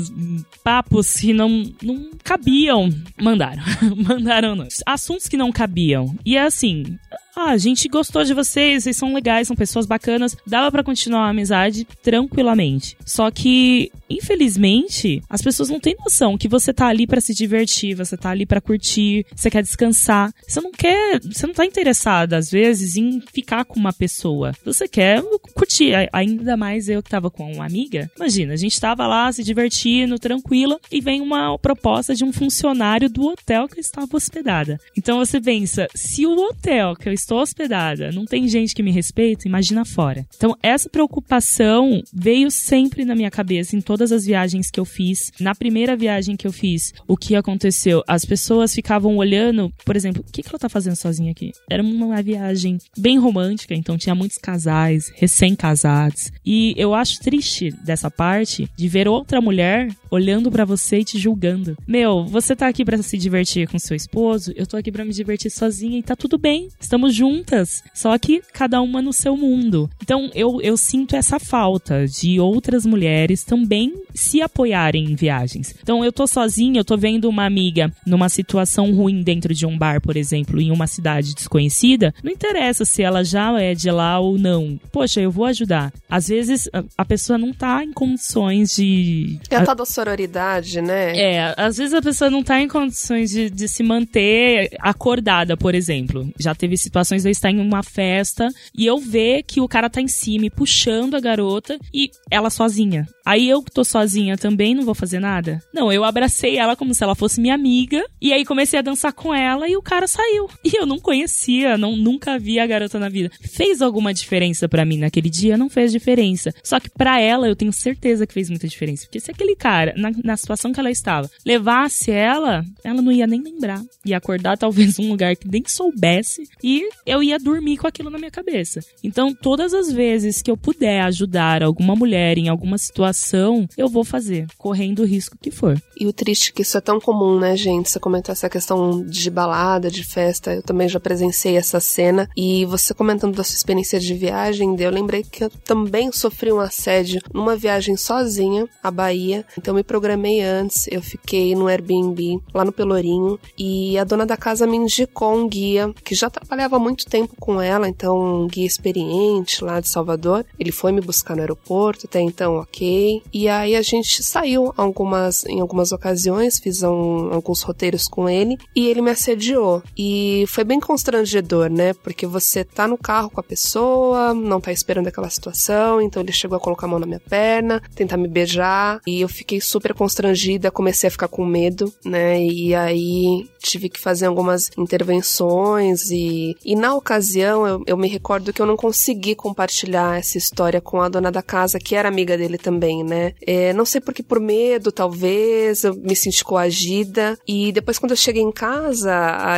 Papos 0.64 1.16
que 1.16 1.34
não, 1.34 1.70
não 1.84 2.12
cabiam. 2.24 2.90
Mandaram. 3.22 3.62
Mandaram 3.98 4.56
não. 4.56 4.68
assuntos 4.86 5.28
que 5.28 5.36
não 5.36 5.52
cabiam. 5.52 6.16
E 6.26 6.38
é 6.38 6.44
assim, 6.44 6.98
ah, 7.38 7.52
a 7.52 7.58
gente 7.58 7.88
gostou 7.88 8.24
de 8.24 8.34
vocês, 8.34 8.84
vocês 8.84 8.98
são 8.98 9.14
legais, 9.14 9.48
são 9.48 9.56
pessoas 9.56 9.86
bacanas, 9.86 10.36
dava 10.46 10.72
para 10.72 10.84
continuar 10.84 11.28
a 11.28 11.30
amizade 11.30 11.86
tranquilamente. 12.02 12.98
Só 13.06 13.30
que, 13.30 13.92
infelizmente, 14.10 15.22
as 15.30 15.44
pessoas 15.44 15.70
não 15.70 15.80
têm 15.80 15.96
noção 16.00 16.36
que 16.36 16.48
você 16.48 16.74
tá 16.74 16.88
ali 16.88 17.06
para 17.06 17.22
se 17.22 17.36
divertir, 17.36 17.94
você 17.94 18.18
tá 18.18 18.32
ali 18.32 18.44
para 18.44 18.60
curtir, 18.60 19.24
você 19.36 19.52
quer 19.52 19.62
descansar. 19.62 20.34
Você 20.48 20.60
não 20.60 20.72
quer, 20.72 21.20
você 21.22 21.46
não 21.46 21.54
tá 21.54 21.64
interessada 21.64 22.38
às 22.38 22.50
vezes 22.50 22.98
em 22.98 23.22
ficar 23.32 23.66
com 23.66 23.80
uma 23.80 23.94
pessoa. 23.94 24.54
Você 24.66 24.88
quer 24.88 25.22
curtir, 25.54 25.94
ainda 26.12 26.58
mais 26.58 26.90
eu 26.90 27.04
que 27.04 27.10
tava 27.10 27.30
com 27.30 27.52
uma 27.52 27.66
amiga. 27.68 28.10
Imagina, 28.16 28.54
a 28.54 28.58
gente 28.58 28.82
tava 28.82 29.06
lá 29.06 29.32
se 29.32 29.44
divertindo, 29.44 30.18
tranquila, 30.18 30.80
e 30.92 31.00
vem 31.00 31.22
uma 31.22 31.56
proposta 31.60 32.16
de 32.16 32.24
um 32.24 32.34
funcionário 32.34 33.08
do 33.12 33.28
hotel 33.28 33.68
que 33.68 33.78
eu 33.78 33.82
estava 33.82 34.18
hospedada. 34.18 34.80
Então 34.98 35.20
você 35.20 35.40
pensa, 35.40 35.88
se 35.94 36.26
o 36.26 36.36
hotel 36.36 36.96
que 36.96 37.08
eu 37.08 37.14
hospedada, 37.36 38.12
não 38.12 38.26
tem 38.26 38.48
gente 38.48 38.74
que 38.74 38.84
me 38.84 38.92
respeita, 38.92 39.48
imagina 39.48 39.86
fora. 39.86 40.26
Então, 40.36 40.56
essa 40.62 40.90
preocupação 40.90 42.02
veio 42.14 42.50
sempre 42.52 43.06
na 43.06 43.16
minha 43.16 43.32
cabeça 43.32 43.76
em 43.76 43.82
todas 43.82 44.12
as 44.12 44.26
viagens 44.26 44.70
que 44.70 44.80
eu 44.80 44.86
fiz. 44.86 45.32
Na 45.40 45.56
primeira 45.56 45.96
viagem 45.96 46.36
que 46.36 46.48
eu 46.48 46.52
fiz, 46.52 46.94
o 47.08 47.18
que 47.18 47.36
aconteceu? 47.36 48.04
As 48.08 48.26
pessoas 48.26 48.74
ficavam 48.74 49.18
olhando, 49.18 49.72
por 49.86 49.96
exemplo, 49.96 50.24
o 50.28 50.32
que, 50.32 50.42
que 50.42 50.50
ela 50.50 50.60
tá 50.60 50.70
fazendo 50.70 50.96
sozinha 50.96 51.32
aqui? 51.32 51.52
Era 51.70 51.84
uma 51.84 52.22
viagem 52.22 52.78
bem 52.98 53.18
romântica, 53.18 53.74
então 53.74 53.98
tinha 53.98 54.16
muitos 54.16 54.38
casais, 54.38 55.12
recém-casados. 55.16 56.32
E 56.46 56.74
eu 56.78 56.94
acho 56.94 57.20
triste 57.20 57.72
dessa 57.84 58.10
parte 58.10 58.70
de 58.76 58.88
ver 58.88 59.08
outra 59.08 59.42
mulher 59.42 59.90
olhando 60.10 60.52
para 60.52 60.66
você 60.66 61.00
e 61.00 61.06
te 61.06 61.18
julgando. 61.18 61.78
Meu, 61.88 62.26
você 62.26 62.56
tá 62.56 62.68
aqui 62.68 62.86
para 62.86 63.02
se 63.02 63.18
divertir 63.18 63.68
com 63.68 63.80
seu 63.80 63.96
esposo, 63.96 64.52
eu 64.56 64.66
tô 64.66 64.78
aqui 64.78 64.92
para 64.92 65.06
me 65.06 65.14
divertir 65.14 65.52
sozinha 65.52 66.00
e 66.00 66.04
tá 66.04 66.16
tudo 66.16 66.38
bem. 66.38 66.70
Estamos 66.80 67.16
juntas, 67.18 67.84
só 67.94 68.18
que 68.18 68.42
cada 68.54 68.82
uma 68.82 69.02
no 69.02 69.12
seu 69.12 69.36
mundo. 69.36 69.90
Então 70.02 70.30
eu, 70.34 70.62
eu 70.62 70.78
sinto 70.78 71.16
essa 71.16 71.40
falta 71.40 72.08
de 72.08 72.40
outras 72.40 72.86
mulheres 72.86 73.44
também 73.44 73.94
se 74.14 74.42
apoiarem 74.42 75.06
em 75.12 75.16
viagens. 75.16 75.76
Então 75.82 76.04
eu 76.04 76.12
tô 76.12 76.28
sozinha, 76.28 76.80
eu 76.80 76.86
tô 76.86 76.98
vendo 76.98 77.28
uma 77.28 77.46
amiga 77.46 77.92
numa 78.06 78.30
situação 78.30 78.94
ruim 78.94 79.22
dentro 79.22 79.54
de 79.54 79.66
um 79.66 79.78
bar, 79.78 80.02
por 80.02 80.16
exemplo, 80.16 80.62
em 80.62 80.72
uma 80.72 80.88
cidade 80.88 81.34
desconhecida, 81.34 82.14
não 82.24 82.32
interessa 82.32 82.86
se 82.86 83.02
ela 83.02 83.24
já 83.24 83.60
é 83.60 83.74
de 83.74 83.90
lá 83.90 84.20
ou 84.20 84.38
não. 84.38 84.80
Poxa, 84.92 85.20
eu 85.20 85.32
vou 85.32 85.46
ajudar. 85.46 85.92
Às 86.10 86.28
vezes 86.28 86.70
a 86.98 87.06
pessoa 87.06 87.38
não 87.38 87.54
tá 87.54 87.84
em 87.84 87.92
condições 87.92 88.76
de. 88.76 89.40
É 89.50 89.56
a 89.56 89.64
tal 89.64 89.76
da 89.76 89.86
sororidade, 89.86 90.82
né? 90.82 91.18
É, 91.18 91.54
às 91.58 91.78
vezes 91.78 91.94
a 91.94 92.02
pessoa 92.02 92.30
não 92.30 92.44
tá 92.44 92.62
em 92.62 92.68
condições 92.68 93.32
de, 93.32 93.50
de 93.50 93.68
se 93.68 93.84
manter 93.84 94.70
acordada, 94.80 95.56
por 95.56 95.74
exemplo. 95.74 96.30
Já 96.40 96.54
teve 96.54 96.78
situações 96.78 97.07
de 97.16 97.28
eu 97.28 97.32
estar 97.32 97.52
em 97.52 97.60
uma 97.60 97.84
festa 97.84 98.50
e 98.76 98.86
eu 98.86 98.98
ver 98.98 99.44
que 99.44 99.62
o 99.62 99.68
cara 99.68 99.90
tá 99.90 100.02
em 100.02 100.08
cima 100.08 100.46
e 100.46 100.50
puxando 100.50 101.16
a 101.16 101.20
garota 101.20 101.80
e 101.94 102.12
ela 102.30 102.50
sozinha. 102.50 103.08
Aí 103.26 103.50
eu 103.50 103.62
que 103.62 103.72
tô 103.72 103.84
sozinha 103.84 104.38
também 104.38 104.74
não 104.74 104.86
vou 104.86 104.96
fazer 104.96 105.20
nada? 105.20 105.62
Não, 105.74 105.92
eu 105.92 106.04
abracei 106.04 106.58
ela 106.58 106.76
como 106.76 106.94
se 106.94 107.04
ela 107.04 107.14
fosse 107.14 107.42
minha 107.42 107.56
amiga 107.56 108.04
e 108.22 108.32
aí 108.32 108.46
comecei 108.46 108.80
a 108.80 108.82
dançar 108.82 109.12
com 109.12 109.34
ela 109.34 109.68
e 109.68 109.76
o 109.76 109.82
cara 109.82 110.08
saiu. 110.08 110.50
E 110.68 110.78
eu 110.78 110.86
não 110.86 111.00
conhecia, 111.00 111.78
não 111.78 111.96
nunca 111.96 112.38
vi 112.38 112.60
a 112.60 112.68
garota 112.68 113.00
na 113.00 113.08
vida. 113.08 113.32
Fez 113.40 113.82
alguma 113.82 114.14
diferença 114.14 114.68
para 114.68 114.84
mim 114.84 114.98
naquele 114.98 115.30
dia? 115.30 115.58
Não 115.58 115.70
fez 115.70 115.94
diferença. 115.94 116.54
Só 116.62 116.78
que 116.78 116.90
para 116.90 117.22
ela 117.22 117.48
eu 117.48 117.56
tenho 117.56 117.72
certeza 117.72 118.28
que 118.28 118.34
fez 118.34 118.50
muita 118.50 118.68
diferença, 118.68 119.06
porque 119.06 119.20
se 119.20 119.32
aquele 119.32 119.56
cara 119.56 119.94
na, 119.96 120.12
na 120.24 120.36
situação 120.36 120.74
que 120.74 120.80
ela 120.80 120.92
estava 120.92 121.30
levasse 121.46 122.12
ela, 122.12 122.66
ela 122.84 123.02
não 123.02 123.12
ia 123.12 123.26
nem 123.26 123.42
lembrar. 123.42 123.82
Ia 124.06 124.18
acordar 124.18 124.58
talvez 124.58 124.98
num 124.98 125.08
lugar 125.12 125.36
que 125.36 125.48
nem 125.48 125.64
soubesse 125.68 126.44
e 126.64 126.87
eu 127.06 127.22
ia 127.24 127.40
dormir 127.40 127.78
com 127.78 127.88
aquilo 127.88 128.10
na 128.10 128.18
minha 128.18 128.32
cabeça. 128.32 128.80
Então, 129.04 129.34
todas 129.34 129.74
as 129.74 129.92
vezes 129.92 130.42
que 130.42 130.52
eu 130.52 130.58
puder 130.58 131.02
ajudar 131.02 131.64
alguma 131.64 131.96
mulher 131.96 132.38
em 132.38 132.50
alguma 132.50 132.78
situação 132.78 133.68
eu 133.78 133.88
vou 133.88 134.04
fazer, 134.04 134.48
correndo 134.58 135.00
o 135.00 135.06
risco 135.06 135.38
que 135.42 135.52
for. 135.52 135.82
E 136.00 136.06
o 136.06 136.14
triste 136.14 136.50
é 136.50 136.54
que 136.54 136.62
isso 136.62 136.78
é 136.78 136.82
tão 136.82 137.00
comum, 137.00 137.40
né, 137.40 137.56
gente? 137.56 137.90
Você 137.90 138.00
comentou 138.00 138.32
essa 138.32 138.50
questão 138.50 139.04
de 139.04 139.30
balada, 139.30 139.90
de 139.90 140.04
festa, 140.04 140.54
eu 140.54 140.64
também 140.64 140.88
já 140.88 141.00
presenciei 141.00 141.58
essa 141.58 141.80
cena. 141.80 142.30
E 142.36 142.66
você 142.66 142.94
comentando 142.94 143.36
da 143.36 143.44
sua 143.44 143.56
experiência 143.56 144.00
de 144.00 144.14
viagem, 144.14 144.76
eu 144.80 144.92
lembrei 144.92 145.24
que 145.24 145.44
eu 145.44 145.50
também 145.50 146.12
sofri 146.12 146.52
um 146.52 146.60
assédio 146.60 147.22
numa 147.34 147.56
viagem 147.56 147.96
sozinha 147.98 148.68
à 148.84 148.92
Bahia. 148.92 149.46
Então 149.58 149.74
me 149.74 149.84
programei 149.84 150.42
antes, 150.42 150.88
eu 150.92 151.02
fiquei 151.02 151.56
no 151.56 151.68
Airbnb 151.68 152.40
lá 152.54 152.64
no 152.64 152.72
Pelourinho 152.72 153.40
e 153.58 153.98
a 153.98 154.04
dona 154.04 154.26
da 154.26 154.38
casa 154.38 154.68
me 154.68 154.78
indicou 154.78 155.36
um 155.36 155.48
guia 155.48 155.94
que 156.04 156.16
já 156.16 156.30
trabalhava 156.30 156.77
muito 156.80 157.06
tempo 157.06 157.36
com 157.40 157.62
ela, 157.62 157.88
então 157.88 158.44
um 158.44 158.48
guia 158.48 158.66
experiente 158.66 159.64
lá 159.64 159.80
de 159.80 159.88
Salvador. 159.88 160.46
Ele 160.60 160.72
foi 160.72 160.92
me 160.92 161.02
buscar 161.02 161.36
no 161.36 161.42
aeroporto, 161.42 162.06
até 162.06 162.20
então, 162.22 162.58
ok 162.58 162.88
e 163.34 163.48
aí 163.48 163.76
a 163.76 163.82
gente 163.82 164.24
saiu 164.24 164.74
algumas, 164.76 165.46
em 165.46 165.60
algumas 165.60 165.92
ocasiões, 165.92 166.60
fiz 166.60 166.84
um, 166.84 167.34
alguns 167.34 167.62
roteiros 167.62 168.08
com 168.08 168.30
ele 168.30 168.58
e 168.76 168.88
ele 168.88 169.02
me 169.02 169.12
assediou. 169.12 169.84
E 169.98 170.46
foi 170.48 170.64
bem 170.64 170.80
constrangedor, 170.80 171.70
né? 171.70 171.94
Porque 171.94 172.26
você 172.26 172.64
tá 172.64 172.88
no 172.88 172.98
carro 172.98 173.30
com 173.30 173.40
a 173.40 173.44
pessoa, 173.44 174.34
não 174.34 174.60
tá 174.60 174.72
esperando 174.72 175.08
aquela 175.08 175.30
situação, 175.30 176.02
então 176.02 176.22
ele 176.22 176.32
chegou 176.32 176.58
a 176.58 176.60
colocar 176.60 176.88
a 176.88 176.90
mão 176.90 177.00
na 177.00 177.06
minha 177.06 177.20
perna, 177.20 177.82
tentar 177.96 178.18
me 178.18 178.28
beijar, 178.28 179.00
e 179.06 179.22
eu 179.22 179.30
fiquei 179.30 179.62
super 179.62 179.94
constrangida, 179.94 180.72
comecei 180.72 181.08
a 181.08 181.12
ficar 181.12 181.28
com 181.28 181.46
medo, 181.46 181.94
né? 182.04 182.42
E 182.44 182.74
aí 182.74 183.48
tive 183.60 183.90
que 183.90 184.00
fazer 184.00 184.26
algumas 184.26 184.70
intervenções 184.78 186.10
e, 186.12 186.56
e 186.68 186.76
na 186.76 186.94
ocasião 186.94 187.66
eu, 187.66 187.84
eu 187.88 187.98
me 187.98 188.10
recordo 188.10 188.52
que 188.52 188.62
eu 188.62 188.66
não 188.66 188.76
consegui 188.76 189.34
compartilhar 189.34 190.20
essa 190.20 190.38
história 190.38 190.82
com 190.82 191.02
a 191.02 191.10
dona 191.10 191.32
da 191.32 191.42
casa, 191.42 191.80
que 191.80 191.96
era 191.96 192.10
amiga 192.10 192.38
dele 192.38 192.58
também 192.58 192.98
né? 193.04 193.34
É, 193.42 193.74
não 193.74 193.86
sei 193.86 194.02
porque 194.02 194.22
por 194.22 194.40
medo, 194.40 194.92
talvez, 194.92 195.84
eu 195.84 195.96
me 195.96 196.16
senti 196.16 196.44
coagida. 196.44 197.38
E 197.48 197.72
depois, 197.72 197.98
quando 197.98 198.12
eu 198.12 198.18
cheguei 198.18 198.42
em 198.42 198.52
casa, 198.52 199.12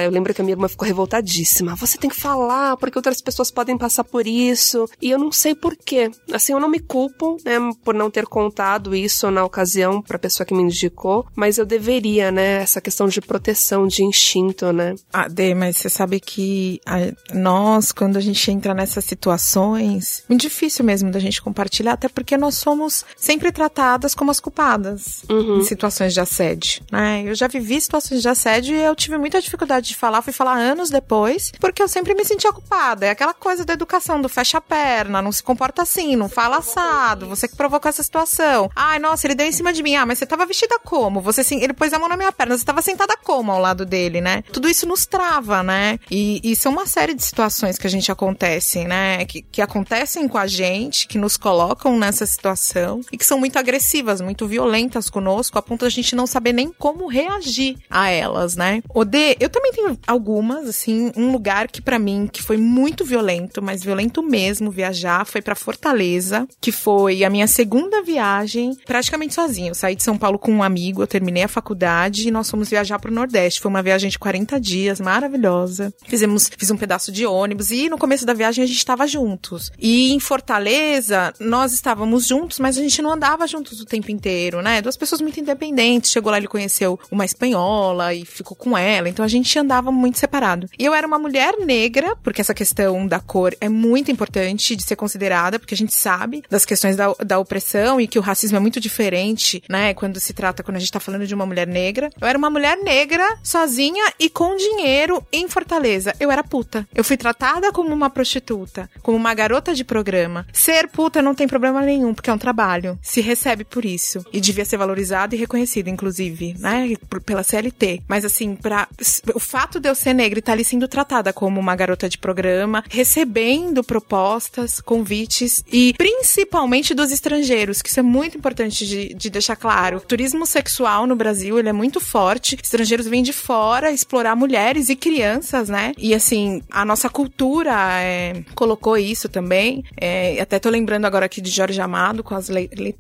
eu 0.04 0.12
lembro 0.12 0.34
que 0.34 0.41
a 0.41 0.43
minha 0.43 0.54
irmã 0.54 0.67
ficou 0.67 0.88
revoltadíssima. 0.88 1.76
Você 1.76 1.98
tem 1.98 2.10
que 2.10 2.15
falar, 2.15 2.78
porque 2.78 2.98
outras 2.98 3.22
pessoas 3.22 3.52
podem 3.52 3.78
passar 3.78 4.04
por 4.04 4.28
isso. 4.28 4.86
E 5.02 5.10
eu 5.10 5.19
não 5.19 5.32
sei 5.32 5.56
porquê. 5.56 6.12
Assim, 6.32 6.54
eu 6.54 6.60
não 6.60 6.69
me 6.69 6.80
culpo, 6.80 7.38
né, 7.43 7.58
por 7.84 7.93
não 7.93 8.10
ter 8.10 8.26
contado 8.26 8.95
isso 8.95 9.30
na 9.32 9.43
ocasião 9.43 10.02
pra 10.02 10.19
pessoa 10.19 10.45
que 10.45 10.54
me 10.54 10.63
indicou, 10.63 11.26
mas 11.36 11.58
eu 11.58 11.65
deveria, 11.65 12.32
né? 12.32 12.62
Essa 12.62 12.82
questão 12.82 13.08
de 13.08 13.22
proteção, 13.22 13.88
de 13.88 14.04
instinto, 14.04 14.72
né? 14.72 14.95
Ah, 15.12 15.28
Dê, 15.28 15.54
mas 15.54 15.78
você 15.78 15.89
sabe 15.89 16.19
que 16.19 16.80
a, 16.86 16.98
nós, 17.33 17.91
quando 17.91 18.17
a 18.17 18.21
gente 18.21 18.51
entra 18.51 18.73
nessas 18.73 19.05
situações, 19.05 20.23
muito 20.27 20.41
difícil 20.41 20.83
mesmo 20.85 21.12
da 21.12 21.19
gente 21.19 21.41
compartilhar, 21.41 21.93
até 21.93 22.07
porque 22.07 22.38
nós 22.38 22.55
somos 22.55 23.05
sempre 23.15 23.51
tratadas 23.51 24.13
como 24.15 24.31
as 24.31 24.39
culpadas 24.39 25.23
uhum. 25.29 25.59
em 25.59 25.63
situações 25.63 26.13
de 26.13 26.21
assédio, 26.21 26.83
né? 26.91 27.23
Eu 27.25 27.35
já 27.35 27.47
vivi 27.47 27.79
situações 27.79 28.21
de 28.21 28.29
assédio 28.29 28.75
e 28.75 28.81
eu 28.81 28.95
tive 28.95 29.17
muita 29.17 29.41
dificuldade 29.41 29.89
de 29.89 29.95
falar, 29.95 30.21
fui 30.21 30.33
falar 30.33 30.57
anos 30.57 30.89
depois, 30.89 31.51
porque 31.59 31.81
eu 31.81 31.88
sempre 31.88 32.13
me 32.13 32.25
sentia 32.25 32.51
culpada. 32.51 33.05
É 33.05 33.09
aquela 33.09 33.33
coisa 33.33 33.65
da 33.65 33.73
educação, 33.73 34.21
do 34.21 34.29
fecha 34.29 34.57
a 34.57 34.62
perna, 34.62 35.21
não 35.21 35.31
se 35.31 35.43
comporta 35.43 35.81
assim, 35.81 36.15
não 36.15 36.29
fala 36.29 36.57
assado, 36.57 37.27
você 37.27 37.47
que 37.47 37.55
provocou 37.55 37.89
essa 37.89 38.03
situação. 38.03 38.69
Ai, 38.75 38.99
nossa, 38.99 39.27
ele 39.27 39.35
deu 39.35 39.47
em 39.47 39.51
cima 39.51 39.73
de 39.73 39.83
mim. 39.83 39.95
Ah, 39.95 40.05
mas 40.05 40.19
você 40.19 40.25
tava 40.25 40.45
vestida 40.45 40.79
como? 40.79 41.21
Você 41.21 41.43
sim, 41.43 41.62
ele 41.62 41.73
pôs 41.73 41.93
a 41.93 41.99
mão 41.99 42.09
na 42.09 42.17
minha 42.17 42.31
perna, 42.31 42.57
você 42.57 42.65
tava 42.65 42.81
sentada 42.81 43.15
como 43.17 43.51
ao 43.51 43.59
lado 43.59 43.85
dele, 43.85 44.21
né? 44.21 44.43
Tudo 44.51 44.67
isso 44.69 44.85
nos 44.85 45.05
trava, 45.05 45.63
né? 45.63 45.99
E, 46.09 46.39
e 46.43 46.55
são 46.55 46.71
uma 46.71 46.85
série 46.89 47.13
de 47.13 47.23
situações 47.23 47.78
que 47.78 47.88
a 47.88 47.89
gente 47.89 48.12
acontecem, 48.12 48.88
né? 48.88 49.25
Que, 49.25 49.41
que 49.41 49.62
acontecem 49.62 50.28
com 50.28 50.38
a 50.38 50.47
gente, 50.47 51.08
que 51.08 51.17
nos 51.17 51.38
colocam 51.38 51.97
nessa 51.97 52.25
situação 52.25 53.02
e 53.12 53.17
que 53.17 53.25
são 53.25 53.39
muito 53.39 53.58
agressivas, 53.58 54.19
muito 54.19 54.47
violentas 54.47 55.10
conosco, 55.10 55.58
a 55.58 55.62
ponto 55.62 55.86
da 55.86 55.89
gente 55.89 56.15
não 56.15 56.28
saber 56.28 56.54
nem 56.54 56.73
como 56.78 57.08
reagir 57.08 57.78
a 57.89 58.10
elas, 58.10 58.56
né? 58.56 58.82
O 58.93 59.06
D, 59.06 59.38
eu 59.39 59.49
também 59.49 59.71
tenho 59.71 59.97
algumas, 60.08 60.67
assim, 60.67 61.12
um 61.15 61.32
lugar 61.32 61.67
que 61.67 61.82
para 61.82 61.99
mim 61.99 62.28
que 62.32 62.41
foi 62.41 62.58
muito 62.58 63.06
violento, 63.06 63.62
mas 63.62 63.84
violento 63.84 64.21
mesmo 64.23 64.71
viajar, 64.71 65.25
foi 65.25 65.41
para 65.41 65.56
Fortaleza, 65.56 66.47
que 66.60 66.71
foi 66.71 67.23
a 67.23 67.30
minha 67.30 67.47
segunda 67.47 68.02
viagem, 68.02 68.75
praticamente 68.86 69.34
sozinha. 69.34 69.69
Eu 69.69 69.75
saí 69.75 69.95
de 69.95 70.04
São 70.04 70.17
Paulo 70.17 70.39
com 70.39 70.52
um 70.52 70.63
amigo, 70.63 71.02
eu 71.04 71.08
terminei 71.08 71.43
a 71.43 71.47
faculdade 71.47 72.28
e 72.28 72.32
nós 72.32 72.49
fomos 72.49 72.69
viajar 72.69 72.99
pro 72.99 73.12
Nordeste. 73.12 73.62
Foi 73.62 73.69
uma 73.69 73.84
viagem 73.84 74.10
de 74.10 74.17
40 74.17 74.60
dias, 74.60 74.99
maravilhosa. 74.99 75.93
Fizemos, 76.08 76.49
fiz 76.58 76.71
um 76.71 76.78
pedaço 76.79 77.11
de 77.11 77.25
ônibus 77.25 77.71
e 77.71 77.89
no 77.89 77.97
começo 77.97 78.25
da 78.25 78.33
viagem 78.33 78.63
a 78.63 78.67
gente 78.67 78.77
estava 78.77 79.05
juntos. 79.05 79.71
E 79.77 80.11
em 80.11 80.19
Fortaleza, 80.19 81.33
nós 81.39 81.73
estávamos 81.73 82.27
juntos, 82.27 82.59
mas 82.59 82.77
a 82.77 82.81
gente 82.81 83.01
não 83.01 83.11
andava 83.11 83.45
juntos 83.45 83.81
o 83.81 83.85
tempo 83.85 84.11
inteiro, 84.11 84.61
né? 84.61 84.81
Duas 84.81 84.97
pessoas 84.97 85.21
muito 85.21 85.39
independentes. 85.39 86.11
Chegou 86.11 86.31
lá, 86.31 86.37
ele 86.37 86.47
conheceu 86.47 86.99
uma 87.11 87.25
espanhola 87.25 88.13
e 88.13 88.25
ficou 88.25 88.55
com 88.55 88.77
ela. 88.77 89.09
Então 89.09 89.23
a 89.23 89.27
gente 89.27 89.57
andava 89.59 89.91
muito 89.91 90.17
separado. 90.17 90.67
E 90.77 90.85
eu 90.85 90.93
era 90.93 91.05
uma 91.05 91.19
mulher 91.19 91.57
negra, 91.59 92.15
porque 92.23 92.41
essa 92.41 92.53
questão 92.53 93.05
da 93.05 93.19
cor 93.19 93.55
é 93.59 93.67
muito 93.67 94.11
importante 94.11 94.75
de 94.75 94.83
ser 94.83 94.95
considerada, 94.95 95.59
porque 95.59 95.73
a 95.73 95.77
gente 95.77 95.93
sabe 95.93 96.43
das 96.49 96.65
questões 96.65 96.95
da, 96.95 97.13
da 97.25 97.39
opressão 97.39 97.99
e 97.99 98.07
que 98.07 98.17
o 98.17 98.21
racismo 98.21 98.57
é 98.57 98.59
muito 98.59 98.79
diferente, 98.79 99.61
né? 99.69 99.93
Quando 99.93 100.19
se 100.19 100.33
trata, 100.33 100.63
quando 100.63 100.77
a 100.77 100.79
gente 100.79 100.91
tá 100.91 100.99
falando 100.99 101.27
de 101.27 101.35
uma 101.35 101.45
mulher 101.45 101.67
negra. 101.67 102.09
Eu 102.19 102.27
era 102.27 102.37
uma 102.37 102.49
mulher 102.49 102.77
negra, 102.77 103.37
sozinha 103.43 104.13
e 104.19 104.29
com 104.29 104.55
dinheiro 104.55 105.25
em 105.31 105.47
Fortaleza. 105.47 106.13
Eu 106.19 106.31
era 106.31 106.43
puta. 106.43 106.68
Eu 106.93 107.03
fui 107.03 107.17
tratada 107.17 107.71
como 107.71 107.93
uma 107.93 108.10
prostituta, 108.10 108.89
como 109.01 109.17
uma 109.17 109.34
garota 109.34 109.73
de 109.73 109.84
programa. 109.84 110.45
Ser 110.53 110.88
puta 110.88 111.21
não 111.21 111.36
tem 111.36 111.47
problema 111.47 111.82
nenhum, 111.82 112.13
porque 112.13 112.29
é 112.29 112.34
um 112.34 112.38
trabalho 112.38 112.97
se 113.01 113.21
recebe 113.21 113.63
por 113.63 113.86
isso. 113.86 114.23
E 114.32 114.39
devia 114.39 114.65
ser 114.65 114.77
valorizado 114.77 115.36
e 115.36 115.38
reconhecido, 115.38 115.88
inclusive, 115.88 116.55
né? 116.60 116.95
Pela 117.25 117.43
CLT. 117.43 118.03
Mas 118.08 118.25
assim, 118.25 118.55
para 118.55 118.88
o 119.34 119.39
fato 119.39 119.79
de 119.79 119.89
eu 119.89 119.95
ser 119.95 120.13
negra 120.13 120.38
e 120.38 120.41
estar 120.41 120.51
tá 120.51 120.53
ali 120.53 120.63
sendo 120.63 120.88
tratada 120.88 121.34
como 121.34 121.60
uma 121.60 121.75
garota 121.75 122.08
de 122.08 122.17
programa, 122.17 122.84
recebendo 122.89 123.84
propostas, 123.84 124.79
convites 124.79 125.63
e 125.71 125.93
principalmente 125.97 126.93
dos 126.93 127.12
estrangeiros, 127.12 127.82
que 127.82 127.89
isso 127.89 127.99
é 127.99 128.03
muito 128.03 128.38
importante 128.38 128.86
de, 128.86 129.13
de 129.13 129.29
deixar 129.29 129.55
claro. 129.55 129.97
O 129.97 130.01
turismo 130.01 130.45
sexual 130.45 131.08
no 131.08 131.15
Brasil, 131.15 131.58
ele 131.58 131.69
é 131.69 131.73
muito 131.73 131.99
forte. 131.99 132.58
Estrangeiros 132.62 133.08
vêm 133.08 133.23
de 133.23 133.34
fora 133.34 133.91
explorar 133.91 134.36
mulheres 134.36 134.89
e 134.89 134.95
crianças, 134.95 135.69
né? 135.69 135.93
E 135.97 136.13
assim, 136.13 136.59
a 136.69 136.86
nossa 136.86 137.10
cultura 137.10 137.74
é, 138.02 138.43
colocou 138.56 138.98
isso 138.98 139.30
também. 139.30 139.84
É, 140.00 140.39
até 140.41 140.60
tô 140.60 140.69
lembrando 140.69 141.06
agora 141.06 141.26
aqui 141.26 141.41
de 141.41 141.50
Jorge 141.50 141.80
Amado 141.80 142.24
com 142.24 142.36
as 142.36 142.50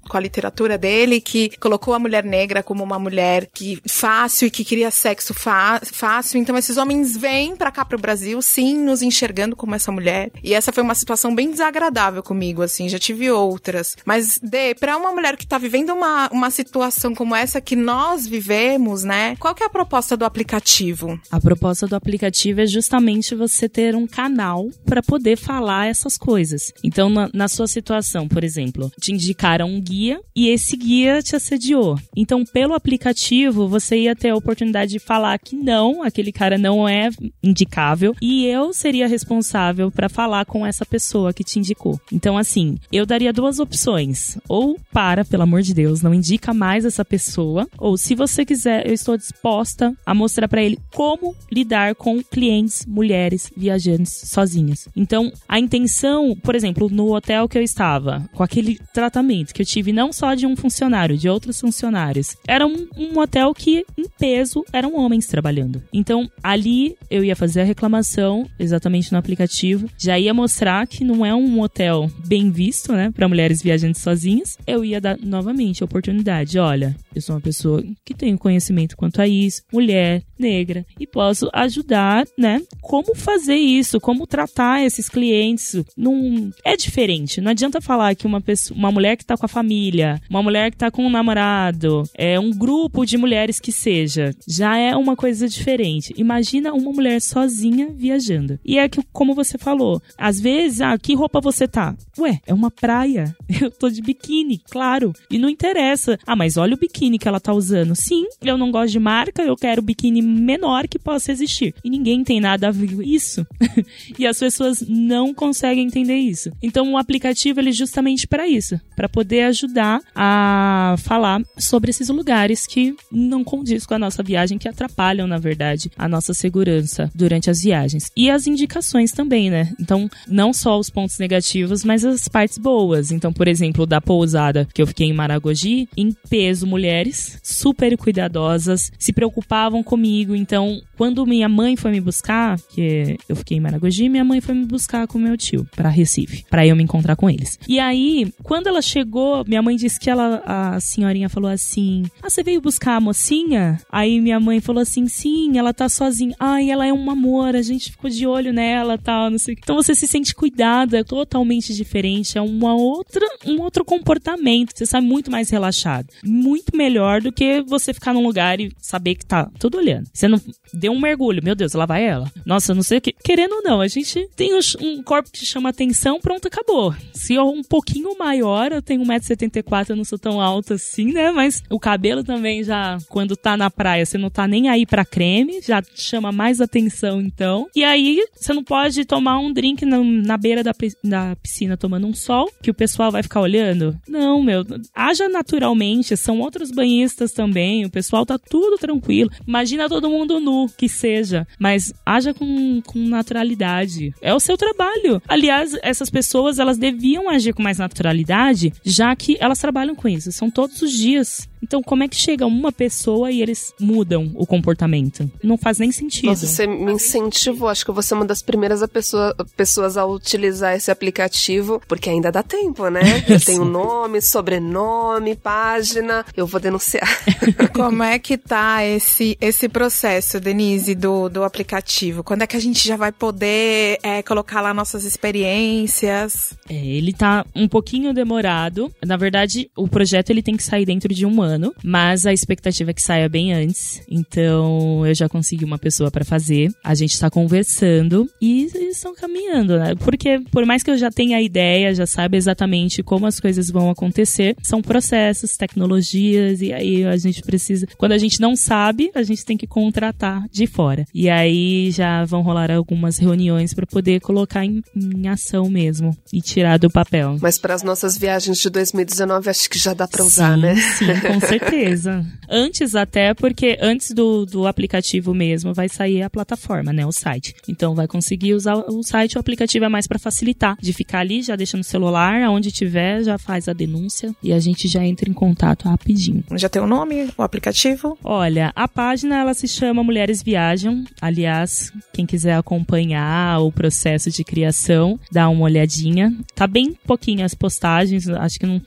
com 0.07 0.17
a 0.17 0.19
literatura 0.19 0.77
dele, 0.77 1.19
que 1.19 1.57
colocou 1.59 1.93
a 1.93 1.99
mulher 1.99 2.23
negra 2.23 2.63
como 2.63 2.83
uma 2.83 2.99
mulher 2.99 3.47
que 3.53 3.81
fácil 3.87 4.47
e 4.47 4.51
que 4.51 4.63
queria 4.63 4.91
sexo 4.91 5.33
fácil. 5.33 6.39
Então 6.39 6.57
esses 6.57 6.77
homens 6.77 7.17
vêm 7.17 7.55
para 7.55 7.71
cá 7.71 7.83
pro 7.83 7.99
Brasil, 7.99 8.41
sim, 8.41 8.77
nos 8.77 9.01
enxergando 9.01 9.55
como 9.55 9.75
essa 9.75 9.91
mulher. 9.91 10.31
E 10.43 10.53
essa 10.53 10.71
foi 10.71 10.83
uma 10.83 10.95
situação 10.95 11.33
bem 11.33 11.51
desagradável 11.51 12.23
comigo, 12.23 12.61
assim, 12.61 12.87
já 12.89 12.99
tive 12.99 13.29
outras. 13.31 13.95
Mas, 14.05 14.39
de 14.41 14.75
para 14.75 14.97
uma 14.97 15.11
mulher 15.11 15.35
que 15.37 15.47
tá 15.47 15.57
vivendo 15.57 15.93
uma, 15.93 16.29
uma 16.31 16.49
situação 16.49 17.13
como 17.13 17.35
essa 17.35 17.59
que 17.59 17.75
nós 17.75 18.27
vivemos, 18.27 19.03
né? 19.03 19.35
Qual 19.39 19.53
que 19.55 19.63
é 19.63 19.65
a 19.65 19.69
proposta 19.69 20.15
do 20.15 20.25
aplicativo? 20.25 21.19
A 21.31 21.39
proposta 21.39 21.87
do 21.87 21.95
aplicativo 21.95 22.61
é 22.61 22.67
justamente 22.67 23.35
você 23.39 23.67
ter 23.67 23.95
um 23.95 24.05
canal 24.05 24.69
para 24.85 25.01
poder 25.01 25.37
falar 25.37 25.87
essas 25.87 26.17
coisas. 26.17 26.71
Então, 26.83 27.09
na, 27.09 27.29
na 27.33 27.47
sua 27.47 27.67
situação, 27.67 28.27
por 28.27 28.43
exemplo, 28.43 28.91
te 28.99 29.11
indicaram 29.11 29.67
um 29.67 29.81
guia 29.81 30.19
e 30.35 30.49
esse 30.49 30.75
guia 30.75 31.21
te 31.21 31.35
assediou. 31.35 31.97
Então, 32.15 32.43
pelo 32.45 32.73
aplicativo, 32.73 33.67
você 33.67 33.97
ia 33.97 34.15
ter 34.15 34.29
a 34.29 34.35
oportunidade 34.35 34.91
de 34.91 34.99
falar 34.99 35.39
que 35.39 35.55
não, 35.55 36.03
aquele 36.03 36.31
cara 36.31 36.57
não 36.57 36.87
é 36.87 37.09
indicável 37.41 38.15
e 38.21 38.45
eu 38.45 38.73
seria 38.73 39.07
responsável 39.07 39.89
para 39.89 40.09
falar 40.09 40.45
com 40.45 40.65
essa 40.65 40.85
pessoa 40.85 41.33
que 41.33 41.43
te 41.43 41.59
indicou. 41.59 41.99
Então, 42.11 42.37
assim, 42.37 42.77
eu 42.91 43.05
daria 43.05 43.33
duas 43.33 43.59
opções. 43.59 44.37
Ou 44.47 44.77
para, 44.91 45.23
pelo 45.23 45.43
amor 45.43 45.61
de 45.61 45.73
Deus, 45.73 46.01
não 46.01 46.13
indica 46.13 46.53
mais 46.53 46.85
essa 46.85 47.05
pessoa, 47.05 47.67
ou 47.77 47.97
se 47.97 48.15
você 48.15 48.45
quiser, 48.45 48.85
eu 48.85 48.93
estou 48.93 49.17
disposta 49.17 49.95
a 50.05 50.13
mostrar 50.13 50.47
para 50.47 50.61
ele 50.63 50.77
como 50.93 51.35
lidar 51.51 51.95
com 51.95 52.21
clientes, 52.23 52.85
mulheres, 52.85 53.28
viajantes 53.55 54.21
sozinhas. 54.25 54.87
Então, 54.95 55.31
a 55.47 55.59
intenção, 55.59 56.35
por 56.35 56.55
exemplo, 56.55 56.89
no 56.89 57.13
hotel 57.13 57.47
que 57.47 57.57
eu 57.57 57.61
estava, 57.61 58.27
com 58.33 58.43
aquele 58.43 58.79
tratamento 58.93 59.53
que 59.53 59.61
eu 59.61 59.65
tive 59.65 59.93
não 59.93 60.11
só 60.11 60.33
de 60.33 60.45
um 60.45 60.55
funcionário, 60.55 61.17
de 61.17 61.29
outros 61.29 61.59
funcionários, 61.59 62.35
era 62.47 62.65
um, 62.65 62.87
um 62.97 63.19
hotel 63.19 63.53
que, 63.53 63.85
em 63.97 64.07
peso, 64.17 64.63
eram 64.73 64.95
homens 64.95 65.27
trabalhando. 65.27 65.81
Então, 65.93 66.29
ali 66.43 66.95
eu 67.09 67.23
ia 67.23 67.35
fazer 67.35 67.61
a 67.61 67.65
reclamação 67.65 68.49
exatamente 68.59 69.11
no 69.11 69.17
aplicativo, 69.17 69.89
já 69.97 70.17
ia 70.17 70.33
mostrar 70.33 70.87
que 70.87 71.03
não 71.03 71.25
é 71.25 71.33
um 71.33 71.59
hotel 71.61 72.09
bem 72.27 72.51
visto, 72.51 72.93
né, 72.93 73.11
para 73.11 73.27
mulheres 73.27 73.61
viajantes 73.61 74.01
sozinhas. 74.01 74.57
Eu 74.65 74.83
ia 74.83 75.01
dar 75.01 75.17
novamente 75.17 75.83
a 75.83 75.85
oportunidade, 75.85 76.59
olha, 76.59 76.95
eu 77.13 77.21
sou 77.21 77.35
uma 77.35 77.41
pessoa 77.41 77.83
que 78.05 78.13
tem 78.13 78.35
conhecimento 78.37 78.95
quanto 78.95 79.21
a 79.21 79.27
isso, 79.27 79.63
mulher, 79.71 80.23
negra, 80.37 80.85
e 80.99 81.05
posso 81.05 81.49
ajudar, 81.53 82.25
né, 82.37 82.61
como 82.81 83.15
fazer 83.19 83.55
isso, 83.55 83.99
como 83.99 84.27
tratar 84.27 84.83
esses 84.83 85.09
clientes. 85.09 85.75
Não 85.95 86.51
é 86.63 86.75
diferente. 86.75 87.41
Não 87.41 87.51
adianta 87.51 87.81
falar 87.81 88.15
que 88.15 88.27
uma 88.27 88.41
pessoa, 88.41 88.77
uma 88.77 88.91
mulher 88.91 89.15
que 89.17 89.25
tá 89.25 89.37
com 89.37 89.45
a 89.45 89.49
família, 89.49 90.21
uma 90.29 90.43
mulher 90.43 90.71
que 90.71 90.77
tá 90.77 90.91
com 90.91 91.05
um 91.05 91.09
namorado, 91.09 92.03
é 92.15 92.39
um 92.39 92.51
grupo 92.51 93.05
de 93.05 93.17
mulheres 93.17 93.59
que 93.59 93.71
seja, 93.71 94.33
já 94.47 94.77
é 94.77 94.95
uma 94.95 95.15
coisa 95.15 95.47
diferente. 95.47 96.13
Imagina 96.17 96.73
uma 96.73 96.91
mulher 96.91 97.21
sozinha 97.21 97.89
viajando. 97.95 98.59
E 98.63 98.77
é 98.77 98.87
que, 98.87 99.01
como 99.11 99.35
você 99.35 99.57
falou, 99.57 100.01
às 100.17 100.39
vezes, 100.39 100.81
ah, 100.81 100.97
que 100.97 101.15
roupa 101.15 101.41
você 101.41 101.67
tá? 101.67 101.95
Ué, 102.17 102.39
é 102.45 102.53
uma 102.53 102.71
praia. 102.71 103.35
Eu 103.61 103.71
tô 103.71 103.89
de 103.89 104.01
biquíni, 104.01 104.61
claro. 104.69 105.13
E 105.29 105.37
não 105.37 105.49
interessa. 105.49 106.17
Ah, 106.25 106.35
mas 106.35 106.57
olha 106.57 106.75
o 106.75 106.79
biquíni 106.79 107.17
que 107.17 107.27
ela 107.27 107.39
tá 107.39 107.53
usando. 107.53 107.95
Sim, 107.95 108.25
eu 108.41 108.57
não 108.57 108.71
gosto 108.71 108.91
de 108.91 108.99
marca, 108.99 109.41
eu 109.41 109.55
quero 109.55 109.81
o 109.81 109.85
biquíni 109.85 110.21
menor 110.21 110.87
que 110.87 110.97
possa 110.97 111.31
existir. 111.31 111.73
E 111.83 111.89
ninguém 111.89 112.23
tem 112.23 112.39
nada 112.39 112.69
a 112.69 112.71
ver 112.71 112.89
isso. 113.15 113.45
e 114.17 114.25
as 114.25 114.39
pessoas 114.39 114.83
não 114.87 115.33
conseguem 115.33 115.85
entender 115.85 116.17
isso. 116.17 116.51
Então 116.61 116.93
o 116.93 116.97
aplicativo 116.97 117.59
ele 117.59 117.69
é 117.69 117.73
justamente 117.73 118.27
para 118.27 118.47
isso, 118.47 118.79
para 118.95 119.09
poder 119.09 119.43
ajudar 119.43 120.01
a 120.15 120.95
falar 120.99 121.41
sobre 121.57 121.89
esses 121.89 122.09
lugares 122.09 122.65
que 122.65 122.95
não 123.11 123.43
condiz 123.43 123.85
com 123.85 123.93
a 123.93 123.99
nossa 123.99 124.23
viagem, 124.23 124.57
que 124.57 124.67
atrapalham, 124.67 125.27
na 125.27 125.37
verdade, 125.37 125.91
a 125.97 126.07
nossa 126.07 126.33
segurança 126.33 127.09
durante 127.13 127.49
as 127.49 127.61
viagens. 127.61 128.11
E 128.15 128.29
as 128.29 128.47
indicações 128.47 129.11
também, 129.11 129.49
né? 129.49 129.73
Então, 129.79 130.09
não 130.27 130.53
só 130.53 130.77
os 130.77 130.89
pontos 130.89 131.17
negativos, 131.19 131.83
mas 131.83 132.05
as 132.05 132.27
partes 132.27 132.57
boas. 132.57 133.11
Então, 133.11 133.31
por 133.31 133.47
exemplo, 133.47 133.85
da 133.85 134.01
pousada 134.01 134.67
que 134.73 134.81
eu 134.81 134.87
fiquei 134.87 135.07
em 135.07 135.13
Maragogi, 135.13 135.87
em 135.95 136.11
peso 136.29 136.67
mulheres, 136.67 137.39
super 137.43 137.97
cuidadosas, 137.97 138.91
se 138.97 139.13
preocupavam 139.13 139.83
comigo. 139.83 140.35
Então, 140.35 140.81
quando 140.97 141.25
minha 141.25 141.49
mãe 141.49 141.75
foi 141.75 141.91
me 141.91 142.01
buscar, 142.01 142.59
que 142.69 142.98
eu 143.27 143.35
fiquei 143.35 143.57
em 143.57 143.61
Maragogi, 143.61 144.09
minha 144.09 144.23
mãe 144.23 144.41
foi 144.41 144.55
me 144.55 144.65
buscar 144.65 145.07
com 145.07 145.17
meu 145.17 145.37
tio 145.37 145.67
para 145.75 145.89
Recife, 145.89 146.45
para 146.49 146.65
eu 146.65 146.75
me 146.75 146.83
encontrar 146.83 147.15
com 147.15 147.29
eles. 147.29 147.59
E 147.67 147.79
aí, 147.79 148.31
quando 148.43 148.67
ela 148.67 148.81
chegou, 148.81 149.43
minha 149.47 149.61
mãe 149.61 149.75
disse 149.75 149.99
que 149.99 150.09
ela, 150.09 150.41
a 150.45 150.79
senhorinha 150.79 151.29
falou 151.29 151.49
assim: 151.49 152.03
"Ah, 152.21 152.29
você 152.29 152.43
veio 152.43 152.61
buscar 152.61 152.95
a 152.95 153.01
mocinha?" 153.01 153.79
Aí 153.91 154.19
minha 154.19 154.39
mãe 154.39 154.59
falou 154.59 154.81
assim: 154.81 155.07
"Sim, 155.07 155.57
ela 155.57 155.73
tá 155.73 155.87
sozinha. 155.89 156.35
Ai, 156.39 156.69
ela 156.69 156.85
é 156.85 156.93
um 156.93 157.09
amor, 157.09 157.55
a 157.55 157.61
gente 157.61 157.91
ficou 157.91 158.09
de 158.09 158.25
olho 158.25 158.53
nela, 158.53 158.97
tal, 158.97 159.29
não 159.29 159.37
sei. 159.37 159.55
Então 159.57 159.75
você 159.75 159.93
se 159.95 160.07
sente 160.07 160.33
cuidada, 160.33 161.03
totalmente 161.03 161.73
diferente, 161.73 162.37
é 162.37 162.41
uma 162.41 162.73
outra, 162.73 163.25
um 163.45 163.61
outro 163.61 163.83
comportamento. 163.83 164.71
Você 164.75 164.85
sai 164.85 165.01
muito 165.01 165.31
mais 165.31 165.49
relaxado, 165.49 166.07
muito 166.23 166.75
melhor 166.75 167.21
do 167.21 167.31
que 167.31 167.61
você 167.61 167.93
ficar 167.93 168.13
num 168.13 168.23
lugar 168.23 168.59
e 168.59 168.71
saber 168.79 169.15
que 169.15 169.25
tá 169.25 169.49
tudo 169.59 169.77
olhando. 169.77 170.07
Você 170.13 170.27
não 170.27 170.39
deu 170.73 170.91
um 170.91 170.99
mergulho, 170.99 171.43
meu 171.43 171.55
Deus, 171.55 171.73
lá 171.73 171.85
vai 171.85 172.05
ela. 172.05 172.31
Nossa, 172.45 172.73
não 172.73 172.83
sei 172.89 172.97
o 172.97 173.01
que. 173.01 173.13
Querendo 173.13 173.53
ou 173.53 173.63
não, 173.63 173.81
a 173.81 173.87
gente 173.87 174.27
tem 174.35 174.51
um 174.81 175.03
corpo 175.03 175.29
que 175.31 175.45
chama 175.45 175.69
atenção, 175.69 176.19
pronto, 176.19 176.47
acabou. 176.47 176.93
Se 177.13 177.35
eu 177.35 177.47
um 177.47 177.63
pouquinho 177.63 178.17
maior, 178.17 178.71
eu 178.71 178.81
tenho 178.81 179.03
1,74m, 179.03 179.89
eu 179.89 179.95
não 179.95 180.03
sou 180.03 180.17
tão 180.17 180.41
alta 180.41 180.73
assim, 180.73 181.11
né? 181.13 181.31
Mas 181.31 181.61
o 181.69 181.79
cabelo 181.79 182.23
também 182.23 182.63
já, 182.63 182.97
quando 183.07 183.37
tá 183.37 183.55
na 183.55 183.69
praia, 183.69 184.05
você 184.05 184.17
não 184.17 184.29
tá 184.29 184.47
nem 184.47 184.69
aí 184.69 184.85
pra 184.85 185.05
creme, 185.05 185.61
já 185.61 185.81
chama 185.95 186.31
mais 186.31 186.59
atenção 186.59 187.21
então. 187.21 187.67
E 187.75 187.83
aí, 187.83 188.25
você 188.35 188.53
não 188.53 188.63
pode 188.63 189.05
tomar 189.05 189.39
um 189.39 189.53
drink 189.53 189.85
na, 189.85 190.03
na 190.03 190.37
beira 190.37 190.63
da, 190.63 190.73
da 191.03 191.35
piscina 191.35 191.77
tomando 191.77 192.07
um 192.07 192.13
sol, 192.13 192.49
que 192.61 192.71
o 192.71 192.73
pessoal 192.73 193.11
vai 193.11 193.21
ficar 193.21 193.41
olhando. 193.41 193.95
Não, 194.07 194.41
meu, 194.41 194.65
haja 194.95 195.29
naturalmente, 195.29 196.17
são 196.17 196.39
outros 196.39 196.71
banhistas 196.71 197.31
também, 197.31 197.85
o 197.85 197.89
pessoal 197.89 198.25
tá 198.25 198.37
tudo 198.37 198.77
tranquilo. 198.77 199.29
Imagina 199.47 199.89
todo 199.89 200.09
mundo 200.09 200.39
nu 200.39 200.67
que 200.77 200.89
seja, 200.89 201.47
mas 201.59 201.93
haja 202.05 202.33
com, 202.33 202.78
com 202.81 202.99
naturalidade. 202.99 204.13
É 204.21 204.33
o 204.33 204.39
seu 204.39 204.57
trabalho. 204.57 205.21
Aliás, 205.27 205.77
essas 205.81 206.09
pessoas, 206.09 206.59
elas 206.59 206.77
deviam 206.77 207.29
agir 207.29 207.53
com 207.53 207.63
mais 207.63 207.77
naturalidade, 207.77 208.73
já 208.83 209.15
que 209.15 209.37
elas 209.39 209.59
trabalham 209.59 209.95
com 209.95 210.07
isso. 210.07 210.31
São 210.31 210.49
todos 210.49 210.81
os 210.81 210.91
dias. 210.91 211.47
Então, 211.61 211.81
como 211.81 212.03
é 212.03 212.07
que 212.07 212.15
chega 212.15 212.45
uma 212.45 212.71
pessoa 212.71 213.31
e 213.31 213.41
eles 213.41 213.73
mudam 213.79 214.31
o 214.35 214.45
comportamento? 214.45 215.29
Não 215.43 215.57
faz 215.57 215.79
nem 215.79 215.91
sentido. 215.91 216.27
Nossa, 216.27 216.47
você 216.47 216.65
me 216.65 216.93
incentivou. 216.93 217.67
Acho 217.69 217.83
que 217.83 217.91
eu 217.91 217.93
vou 217.93 218.03
ser 218.03 218.13
uma 218.13 218.25
das 218.25 218.41
primeiras 218.41 218.81
a 218.81 218.87
pessoa, 218.87 219.35
pessoas 219.55 219.97
a 219.97 220.05
utilizar 220.05 220.75
esse 220.75 220.89
aplicativo, 220.89 221.81
porque 221.87 222.09
ainda 222.09 222.31
dá 222.31 222.43
tempo, 222.43 222.87
né? 222.89 223.01
Eu 223.27 223.39
tenho 223.39 223.65
nome, 223.65 224.21
sobrenome, 224.21 225.35
página. 225.35 226.25
Eu 226.35 226.47
vou 226.47 226.59
denunciar. 226.59 227.07
Como 227.73 228.03
é 228.03 228.17
que 228.19 228.37
tá 228.37 228.85
esse, 228.85 229.37
esse 229.39 229.67
processo, 229.69 230.39
Denise, 230.39 230.95
do, 230.95 231.29
do 231.29 231.43
aplicativo? 231.43 232.23
Quando 232.23 232.43
é 232.43 232.47
que 232.47 232.57
a 232.57 232.61
gente 232.61 232.87
já 232.87 232.95
vai 232.95 233.11
poder 233.11 233.99
é, 234.03 234.23
colocar 234.23 234.61
lá 234.61 234.73
nossas 234.73 235.03
experiências? 235.03 236.53
É, 236.69 236.75
ele 236.75 237.13
tá 237.13 237.45
um 237.55 237.67
pouquinho 237.67 238.13
demorado. 238.13 238.91
Na 239.05 239.17
verdade, 239.17 239.69
o 239.75 239.87
projeto 239.87 240.29
ele 240.29 240.43
tem 240.43 240.55
que 240.55 240.63
sair 240.63 240.85
dentro 240.85 241.13
de 241.13 241.25
um 241.25 241.41
ano, 241.41 241.48
mas 241.83 242.25
a 242.25 242.33
expectativa 242.33 242.91
é 242.91 242.93
que 242.93 243.01
saia 243.01 243.29
bem 243.29 243.53
antes. 243.53 244.01
Então, 244.09 245.05
eu 245.05 245.13
já 245.13 245.27
consegui 245.29 245.65
uma 245.65 245.77
pessoa 245.77 246.11
para 246.11 246.25
fazer. 246.25 246.71
A 246.83 246.93
gente 246.93 247.19
tá 247.19 247.29
conversando 247.29 248.29
e 248.41 248.67
estão 248.89 249.15
caminhando, 249.15 249.77
né? 249.77 249.95
Porque 249.95 250.39
por 250.51 250.65
mais 250.65 250.83
que 250.83 250.91
eu 250.91 250.97
já 250.97 251.09
tenha 251.09 251.37
a 251.37 251.41
ideia, 251.41 251.93
já 251.93 252.05
saiba 252.05 252.35
exatamente 252.35 253.01
como 253.03 253.25
as 253.25 253.39
coisas 253.39 253.69
vão 253.69 253.89
acontecer, 253.89 254.55
são 254.61 254.81
processos, 254.81 255.57
tecnologias 255.57 256.61
e 256.61 256.73
aí 256.73 257.05
a 257.05 257.17
gente 257.17 257.41
precisa, 257.41 257.87
quando 257.97 258.11
a 258.13 258.17
gente 258.17 258.39
não 258.39 258.55
sabe, 258.55 259.11
a 259.15 259.23
gente 259.23 259.45
tem 259.45 259.57
que 259.57 259.67
contratar 259.67 260.45
de 260.51 260.67
fora. 260.67 261.05
E 261.13 261.29
aí 261.29 261.91
já 261.91 262.25
vão 262.25 262.41
rolar 262.41 262.71
algumas 262.71 263.17
reuniões 263.17 263.73
para 263.73 263.85
poder 263.85 264.19
colocar 264.21 264.65
em, 264.65 264.81
em, 264.95 265.27
ação 265.27 265.69
mesmo 265.69 266.15
e 266.33 266.41
tirar 266.41 266.77
do 266.77 266.89
papel. 266.89 267.37
Mas 267.41 267.57
para 267.57 267.73
as 267.73 267.83
nossas 267.83 268.17
viagens 268.17 268.57
de 268.57 268.69
2019 268.69 269.49
acho 269.49 269.69
que 269.69 269.79
já 269.79 269.93
dá 269.93 270.07
para 270.07 270.23
usar, 270.23 270.55
sim, 270.55 270.61
né? 270.61 270.75
Sim, 270.75 271.05
com 271.21 271.38
Com 271.39 271.47
certeza. 271.47 272.25
antes 272.49 272.95
até, 272.95 273.33
porque 273.33 273.77
antes 273.81 274.11
do, 274.11 274.45
do 274.45 274.67
aplicativo 274.67 275.33
mesmo 275.33 275.73
vai 275.73 275.87
sair 275.87 276.21
a 276.21 276.29
plataforma, 276.29 276.91
né? 276.91 277.05
O 277.05 277.11
site. 277.11 277.53
Então 277.67 277.95
vai 277.95 278.07
conseguir 278.07 278.53
usar 278.53 278.75
o 278.75 279.03
site, 279.03 279.37
o 279.37 279.39
aplicativo 279.39 279.85
é 279.85 279.89
mais 279.89 280.07
para 280.07 280.19
facilitar. 280.19 280.77
De 280.81 280.93
ficar 280.93 281.19
ali, 281.19 281.41
já 281.41 281.55
deixa 281.55 281.77
no 281.77 281.83
celular, 281.83 282.41
aonde 282.43 282.71
tiver, 282.71 283.23
já 283.23 283.37
faz 283.37 283.67
a 283.67 283.73
denúncia 283.73 284.33
e 284.41 284.51
a 284.53 284.59
gente 284.59 284.87
já 284.87 285.03
entra 285.05 285.29
em 285.29 285.33
contato 285.33 285.87
rapidinho. 285.87 286.43
Já 286.55 286.69
tem 286.69 286.81
o 286.81 286.87
nome, 286.87 287.29
o 287.37 287.43
aplicativo? 287.43 288.17
Olha, 288.23 288.71
a 288.75 288.87
página 288.87 289.39
ela 289.39 289.53
se 289.53 289.67
chama 289.67 290.03
Mulheres 290.03 290.41
Viajam. 290.41 291.03
Aliás, 291.21 291.91
quem 292.13 292.25
quiser 292.25 292.55
acompanhar 292.55 293.59
o 293.61 293.71
processo 293.71 294.31
de 294.31 294.43
criação, 294.43 295.19
dá 295.31 295.47
uma 295.49 295.65
olhadinha. 295.65 296.35
Tá 296.55 296.65
bem 296.65 296.93
pouquinho 297.05 297.45
as 297.45 297.53
postagens, 297.53 298.27
acho 298.27 298.59
que 298.59 298.65
não, 298.65 298.81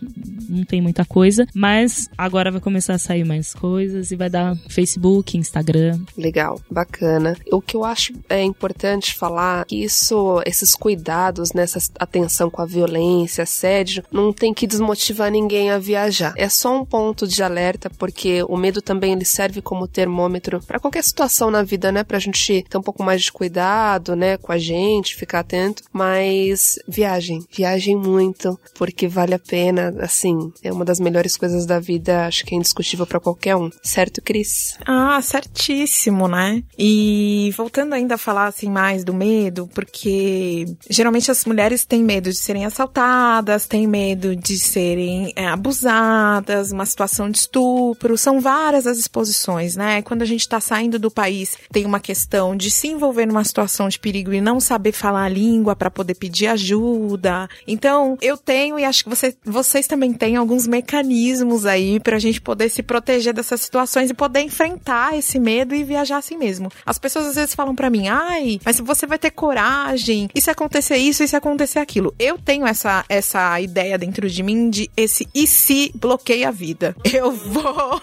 não 0.49 0.65
tem 0.65 0.81
muita 0.81 1.05
coisa, 1.05 1.47
mas 1.55 2.09
agora 2.17 2.42
vai 2.51 2.61
começar 2.61 2.95
a 2.95 2.99
sair 2.99 3.25
mais 3.25 3.55
coisas 3.55 4.11
e 4.11 4.17
vai 4.17 4.29
dar 4.29 4.57
Facebook, 4.69 5.37
Instagram. 5.37 6.01
Legal, 6.17 6.61
bacana. 6.71 7.37
O 7.51 7.61
que 7.61 7.77
eu 7.77 7.85
acho 7.85 8.13
é 8.29 8.43
importante 8.43 9.15
falar 9.15 9.65
que 9.67 9.83
isso, 9.83 10.43
esses 10.47 10.75
cuidados, 10.75 11.53
nessa 11.53 11.79
atenção 11.99 12.51
com 12.51 12.63
a 12.63 12.67
violência, 12.67 13.43
assédio, 13.43 14.05
não 14.11 14.33
tem 14.33 14.53
que 14.53 14.67
desmotivar 14.67 15.31
ninguém 15.31 15.71
a 15.71 15.79
viajar. 15.79 16.35
É 16.37 16.49
só 16.49 16.81
um 16.81 16.85
ponto 16.85 17.27
de 17.27 17.43
alerta, 17.43 17.91
porque 17.91 18.43
o 18.45 18.57
medo 18.57 18.81
também 18.81 19.13
ele 19.13 19.25
serve 19.25 19.61
como 19.61 19.89
termômetro 19.89 20.61
para 20.67 20.81
qualquer 20.81 21.05
situação 21.05 21.51
na 21.51 21.63
vida, 21.63 21.93
né? 21.93 22.03
Pra 22.05 22.19
gente 22.19 22.65
ter 22.69 22.79
um 22.79 22.83
pouco 22.83 23.03
mais 23.03 23.23
de 23.23 23.33
cuidado, 23.33 24.15
né, 24.17 24.37
com 24.37 24.53
a 24.53 24.59
gente, 24.59 25.17
ficar 25.17 25.41
atento. 25.41 25.83
Mas 25.93 26.79
viagem, 26.87 27.45
viagem 27.51 27.97
muito, 27.97 28.59
porque 28.75 29.09
vale 29.09 29.35
a 29.35 29.39
pena, 29.39 29.95
assim, 30.01 30.53
é 30.63 30.73
uma 30.73 30.85
das 30.85 31.01
melhores 31.01 31.37
coisas 31.37 31.67
da 31.67 31.79
vida, 31.79 32.31
acho 32.33 32.47
que 32.47 32.55
é 32.55 32.59
indiscutível 32.59 33.07
para 33.07 33.21
qualquer 33.21 33.55
um. 33.55 33.71
Certo, 33.83 34.23
Cris? 34.23 34.79
Ah, 34.87 35.21
certíssimo, 35.21 36.27
né? 36.27 36.63
E 36.79 37.53
voltando 37.57 37.93
ainda 37.93 38.15
a 38.15 38.19
falar 38.19 38.47
assim 38.47 38.71
mais 38.71 39.05
do 39.05 39.13
medo, 39.13 39.69
porque 39.75 40.65
geralmente 40.89 41.31
as 41.31 41.45
mulheres 41.45 41.85
têm 41.85 42.03
medo 42.03 42.31
de 42.31 42.37
serem 42.37 42.65
assaltadas, 42.65 43.67
têm 43.67 43.87
medo 43.87 44.35
de 44.35 44.59
serem 44.59 45.33
é, 45.37 45.47
abusadas, 45.47 46.73
uma 46.73 46.87
situação 46.87 47.31
de 47.31 47.39
estupro, 47.39 48.17
são 48.17 48.41
várias 48.41 48.87
as 48.87 48.99
exposições, 48.99 49.77
né? 49.77 50.01
Quando 50.01 50.23
a 50.23 50.27
gente 50.27 50.49
tá 50.49 50.59
saindo 50.59 50.99
do 50.99 51.11
país, 51.11 51.57
tem 51.71 51.85
uma 51.85 52.01
questão 52.01 52.57
de 52.57 52.71
se 52.71 52.89
envolver 52.89 53.27
numa 53.27 53.45
situação 53.45 53.89
de 53.89 53.99
perigo 53.99 54.33
e 54.33 54.41
não 54.41 54.59
saber 54.59 54.93
falar 54.93 55.25
a 55.25 55.29
língua 55.29 55.77
para 55.77 55.91
poder 55.91 56.15
pedir 56.15 56.47
ajuda. 56.47 57.49
Então, 57.67 58.17
eu 58.23 58.39
tenho 58.39 58.79
e 58.79 58.85
acho 58.85 59.05
que 59.05 59.11
você, 59.11 59.37
vocês 59.45 59.87
também 59.87 60.15
têm 60.15 60.37
alguns 60.37 60.67
mecanismos 60.67 61.67
aí 61.67 62.01
pra 62.01 62.22
gente 62.23 62.41
poder 62.41 62.69
se 62.69 62.83
proteger 62.83 63.35
dessas 63.35 63.61
situações 63.61 64.11
e 64.11 64.15
poder 64.15 64.41
enfrentar 64.41 65.17
esse 65.17 65.39
medo 65.39 65.75
e 65.75 65.85
viajar 65.85 66.19
assim 66.19 66.37
mesmo. 66.37 66.71
As 66.85 66.99
pessoas 66.99 67.27
às 67.27 67.35
vezes 67.35 67.55
falam 67.55 67.75
para 67.75 67.91
mim: 67.91 68.09
"Ai, 68.09 68.61
mas 68.65 68.81
você 68.81 69.07
vai 69.07 69.19
ter 69.19 69.31
coragem? 69.31 70.29
E 70.35 70.41
se 70.41 70.51
acontecer 70.51 70.97
isso, 70.97 71.23
e 71.23 71.29
se 71.29 71.37
acontecer 71.37 71.79
aquilo?". 71.79 72.15
Eu 72.19 72.39
tenho 72.39 72.67
essa 72.67 73.05
essa 73.09 73.61
ideia 73.61 73.99
dentro 73.99 74.29
de 74.29 74.43
mim 74.43 74.71
de 74.71 74.91
esse 74.97 75.29
e 75.35 75.47
se 75.47 75.93
bloqueia 75.95 76.49
a 76.49 76.53
vida. 76.53 76.97
Eu 77.13 77.31
vou, 77.31 78.01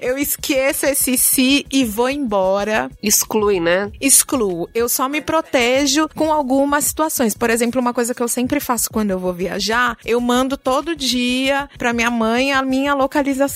eu 0.00 0.16
esqueço 0.16 0.86
esse 0.86 1.18
se 1.18 1.66
e 1.70 1.84
vou 1.84 2.08
embora. 2.08 2.90
Exclui, 3.02 3.60
né? 3.60 3.90
Excluo. 4.00 4.68
Eu 4.74 4.88
só 4.88 5.08
me 5.08 5.20
protejo 5.20 6.08
com 6.14 6.32
algumas 6.32 6.84
situações. 6.84 7.34
Por 7.36 7.50
exemplo, 7.50 7.80
uma 7.80 7.92
coisa 7.92 8.14
que 8.14 8.22
eu 8.22 8.28
sempre 8.28 8.58
faço 8.58 8.90
quando 8.90 9.10
eu 9.10 9.18
vou 9.18 9.32
viajar, 9.32 9.98
eu 10.04 10.20
mando 10.20 10.56
todo 10.56 10.96
dia 10.96 11.68
para 11.76 11.92
minha 11.92 12.10
mãe 12.10 12.52
a 12.52 12.62
minha 12.62 12.94
localização, 12.94 13.47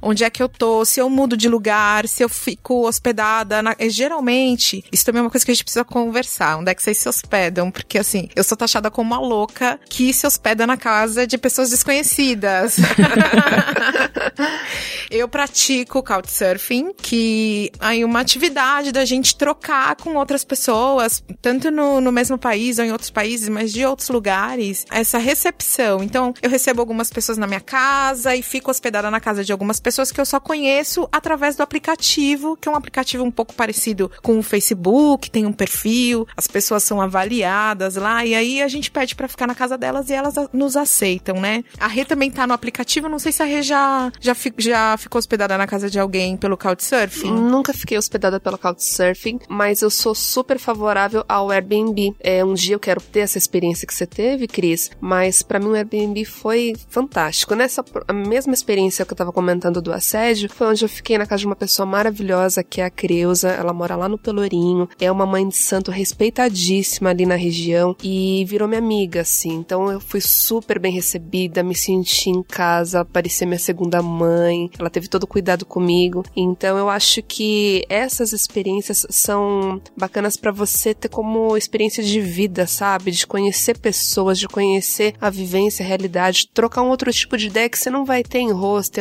onde 0.00 0.24
é 0.24 0.30
que 0.30 0.42
eu 0.42 0.48
tô, 0.48 0.84
se 0.84 1.00
eu 1.00 1.08
mudo 1.08 1.36
de 1.36 1.48
lugar, 1.48 2.08
se 2.08 2.22
eu 2.22 2.28
fico 2.28 2.86
hospedada. 2.86 3.62
Na... 3.62 3.76
Geralmente, 3.88 4.84
isso 4.92 5.04
também 5.04 5.20
é 5.20 5.22
uma 5.22 5.30
coisa 5.30 5.44
que 5.44 5.50
a 5.50 5.54
gente 5.54 5.64
precisa 5.64 5.84
conversar. 5.84 6.58
Onde 6.58 6.70
é 6.70 6.74
que 6.74 6.82
vocês 6.82 6.98
se 6.98 7.08
hospedam? 7.08 7.70
Porque 7.70 7.98
assim, 7.98 8.28
eu 8.34 8.44
sou 8.44 8.56
taxada 8.56 8.90
como 8.90 9.14
uma 9.14 9.20
louca 9.20 9.78
que 9.88 10.12
se 10.12 10.26
hospeda 10.26 10.66
na 10.66 10.76
casa 10.76 11.26
de 11.26 11.38
pessoas 11.38 11.70
desconhecidas. 11.70 12.76
eu 15.10 15.28
pratico 15.28 16.02
couchsurfing, 16.02 16.92
que 16.94 17.70
é 17.80 18.04
uma 18.04 18.20
atividade 18.20 18.92
da 18.92 19.04
gente 19.04 19.36
trocar 19.36 19.96
com 19.96 20.16
outras 20.16 20.44
pessoas, 20.44 21.22
tanto 21.40 21.70
no, 21.70 22.00
no 22.00 22.12
mesmo 22.12 22.38
país 22.38 22.78
ou 22.78 22.84
em 22.84 22.92
outros 22.92 23.10
países, 23.10 23.48
mas 23.48 23.72
de 23.72 23.84
outros 23.84 24.08
lugares, 24.08 24.84
essa 24.90 25.18
recepção. 25.18 26.02
Então, 26.02 26.34
eu 26.42 26.50
recebo 26.50 26.80
algumas 26.80 27.10
pessoas 27.10 27.38
na 27.38 27.46
minha 27.46 27.60
casa 27.60 28.34
e 28.34 28.42
fico 28.42 28.70
hospedada 28.70 29.10
na 29.10 29.20
casa 29.20 29.31
de 29.40 29.52
algumas 29.52 29.80
pessoas 29.80 30.10
que 30.12 30.20
eu 30.20 30.26
só 30.26 30.38
conheço 30.38 31.08
através 31.10 31.56
do 31.56 31.62
aplicativo, 31.62 32.56
que 32.56 32.68
é 32.68 32.72
um 32.72 32.76
aplicativo 32.76 33.24
um 33.24 33.30
pouco 33.30 33.54
parecido 33.54 34.10
com 34.22 34.38
o 34.38 34.42
Facebook, 34.42 35.30
tem 35.30 35.46
um 35.46 35.52
perfil, 35.52 36.26
as 36.36 36.46
pessoas 36.46 36.82
são 36.82 37.00
avaliadas 37.00 37.96
lá 37.96 38.24
e 38.24 38.34
aí 38.34 38.62
a 38.62 38.68
gente 38.68 38.90
pede 38.90 39.14
para 39.14 39.28
ficar 39.28 39.46
na 39.46 39.54
casa 39.54 39.78
delas 39.78 40.10
e 40.10 40.12
elas 40.12 40.34
nos 40.52 40.76
aceitam, 40.76 41.40
né? 41.40 41.64
A 41.78 41.86
Rê 41.86 42.04
também 42.04 42.30
tá 42.30 42.46
no 42.46 42.52
aplicativo, 42.52 43.08
não 43.08 43.18
sei 43.18 43.32
se 43.32 43.42
a 43.42 43.46
Rê 43.46 43.62
já, 43.62 44.12
já, 44.20 44.34
fi, 44.34 44.52
já 44.58 44.96
ficou 44.96 45.18
hospedada 45.18 45.56
na 45.56 45.66
casa 45.66 45.88
de 45.88 45.98
alguém 45.98 46.36
pelo 46.36 46.56
Couchsurfing. 46.56 47.32
Nunca 47.32 47.72
fiquei 47.72 47.96
hospedada 47.96 48.40
pelo 48.40 48.58
Couchsurfing, 48.58 49.40
mas 49.48 49.82
eu 49.82 49.90
sou 49.90 50.14
super 50.14 50.58
favorável 50.58 51.24
ao 51.28 51.50
Airbnb. 51.50 52.14
É, 52.20 52.44
um 52.44 52.54
dia 52.54 52.74
eu 52.74 52.80
quero 52.80 53.00
ter 53.00 53.20
essa 53.20 53.38
experiência 53.38 53.86
que 53.86 53.94
você 53.94 54.06
teve, 54.06 54.46
Cris, 54.46 54.90
mas 55.00 55.42
para 55.42 55.58
mim 55.58 55.68
o 55.68 55.74
Airbnb 55.74 56.24
foi 56.24 56.74
fantástico. 56.88 57.54
Nessa 57.54 57.84
a 58.06 58.12
mesma 58.12 58.54
experiência 58.54 59.04
que 59.12 59.14
eu 59.14 59.16
tava 59.16 59.32
comentando 59.32 59.82
do 59.82 59.92
assédio, 59.92 60.48
foi 60.48 60.66
onde 60.68 60.84
eu 60.84 60.88
fiquei 60.88 61.18
na 61.18 61.26
casa 61.26 61.40
de 61.40 61.46
uma 61.46 61.54
pessoa 61.54 61.84
maravilhosa, 61.84 62.64
que 62.64 62.80
é 62.80 62.84
a 62.84 62.90
Creuza. 62.90 63.50
Ela 63.50 63.72
mora 63.72 63.94
lá 63.94 64.08
no 64.08 64.18
Pelourinho, 64.18 64.88
é 64.98 65.12
uma 65.12 65.26
mãe 65.26 65.46
de 65.46 65.56
santo 65.56 65.90
respeitadíssima 65.90 67.10
ali 67.10 67.26
na 67.26 67.36
região 67.36 67.94
e 68.02 68.44
virou 68.46 68.66
minha 68.66 68.80
amiga, 68.80 69.20
assim. 69.20 69.52
Então 69.52 69.90
eu 69.90 70.00
fui 70.00 70.20
super 70.20 70.78
bem 70.78 70.92
recebida, 70.92 71.62
me 71.62 71.74
senti 71.74 72.30
em 72.30 72.42
casa, 72.42 73.04
parecia 73.04 73.46
minha 73.46 73.58
segunda 73.58 74.02
mãe. 74.02 74.70
Ela 74.78 74.90
teve 74.90 75.08
todo 75.08 75.24
o 75.24 75.26
cuidado 75.26 75.66
comigo. 75.66 76.24
Então 76.34 76.78
eu 76.78 76.88
acho 76.88 77.22
que 77.22 77.84
essas 77.88 78.32
experiências 78.32 79.06
são 79.10 79.80
bacanas 79.96 80.36
para 80.36 80.50
você 80.50 80.94
ter 80.94 81.08
como 81.08 81.56
experiência 81.56 82.02
de 82.02 82.20
vida, 82.20 82.66
sabe? 82.66 83.10
De 83.10 83.26
conhecer 83.26 83.78
pessoas, 83.78 84.38
de 84.38 84.48
conhecer 84.48 85.14
a 85.20 85.28
vivência, 85.28 85.84
a 85.84 85.86
realidade, 85.86 86.48
trocar 86.52 86.82
um 86.82 86.88
outro 86.88 87.12
tipo 87.12 87.36
de 87.36 87.48
ideia 87.48 87.68
que 87.68 87.78
você 87.78 87.90
não 87.90 88.04
vai 88.04 88.22
ter 88.22 88.38
em 88.38 88.52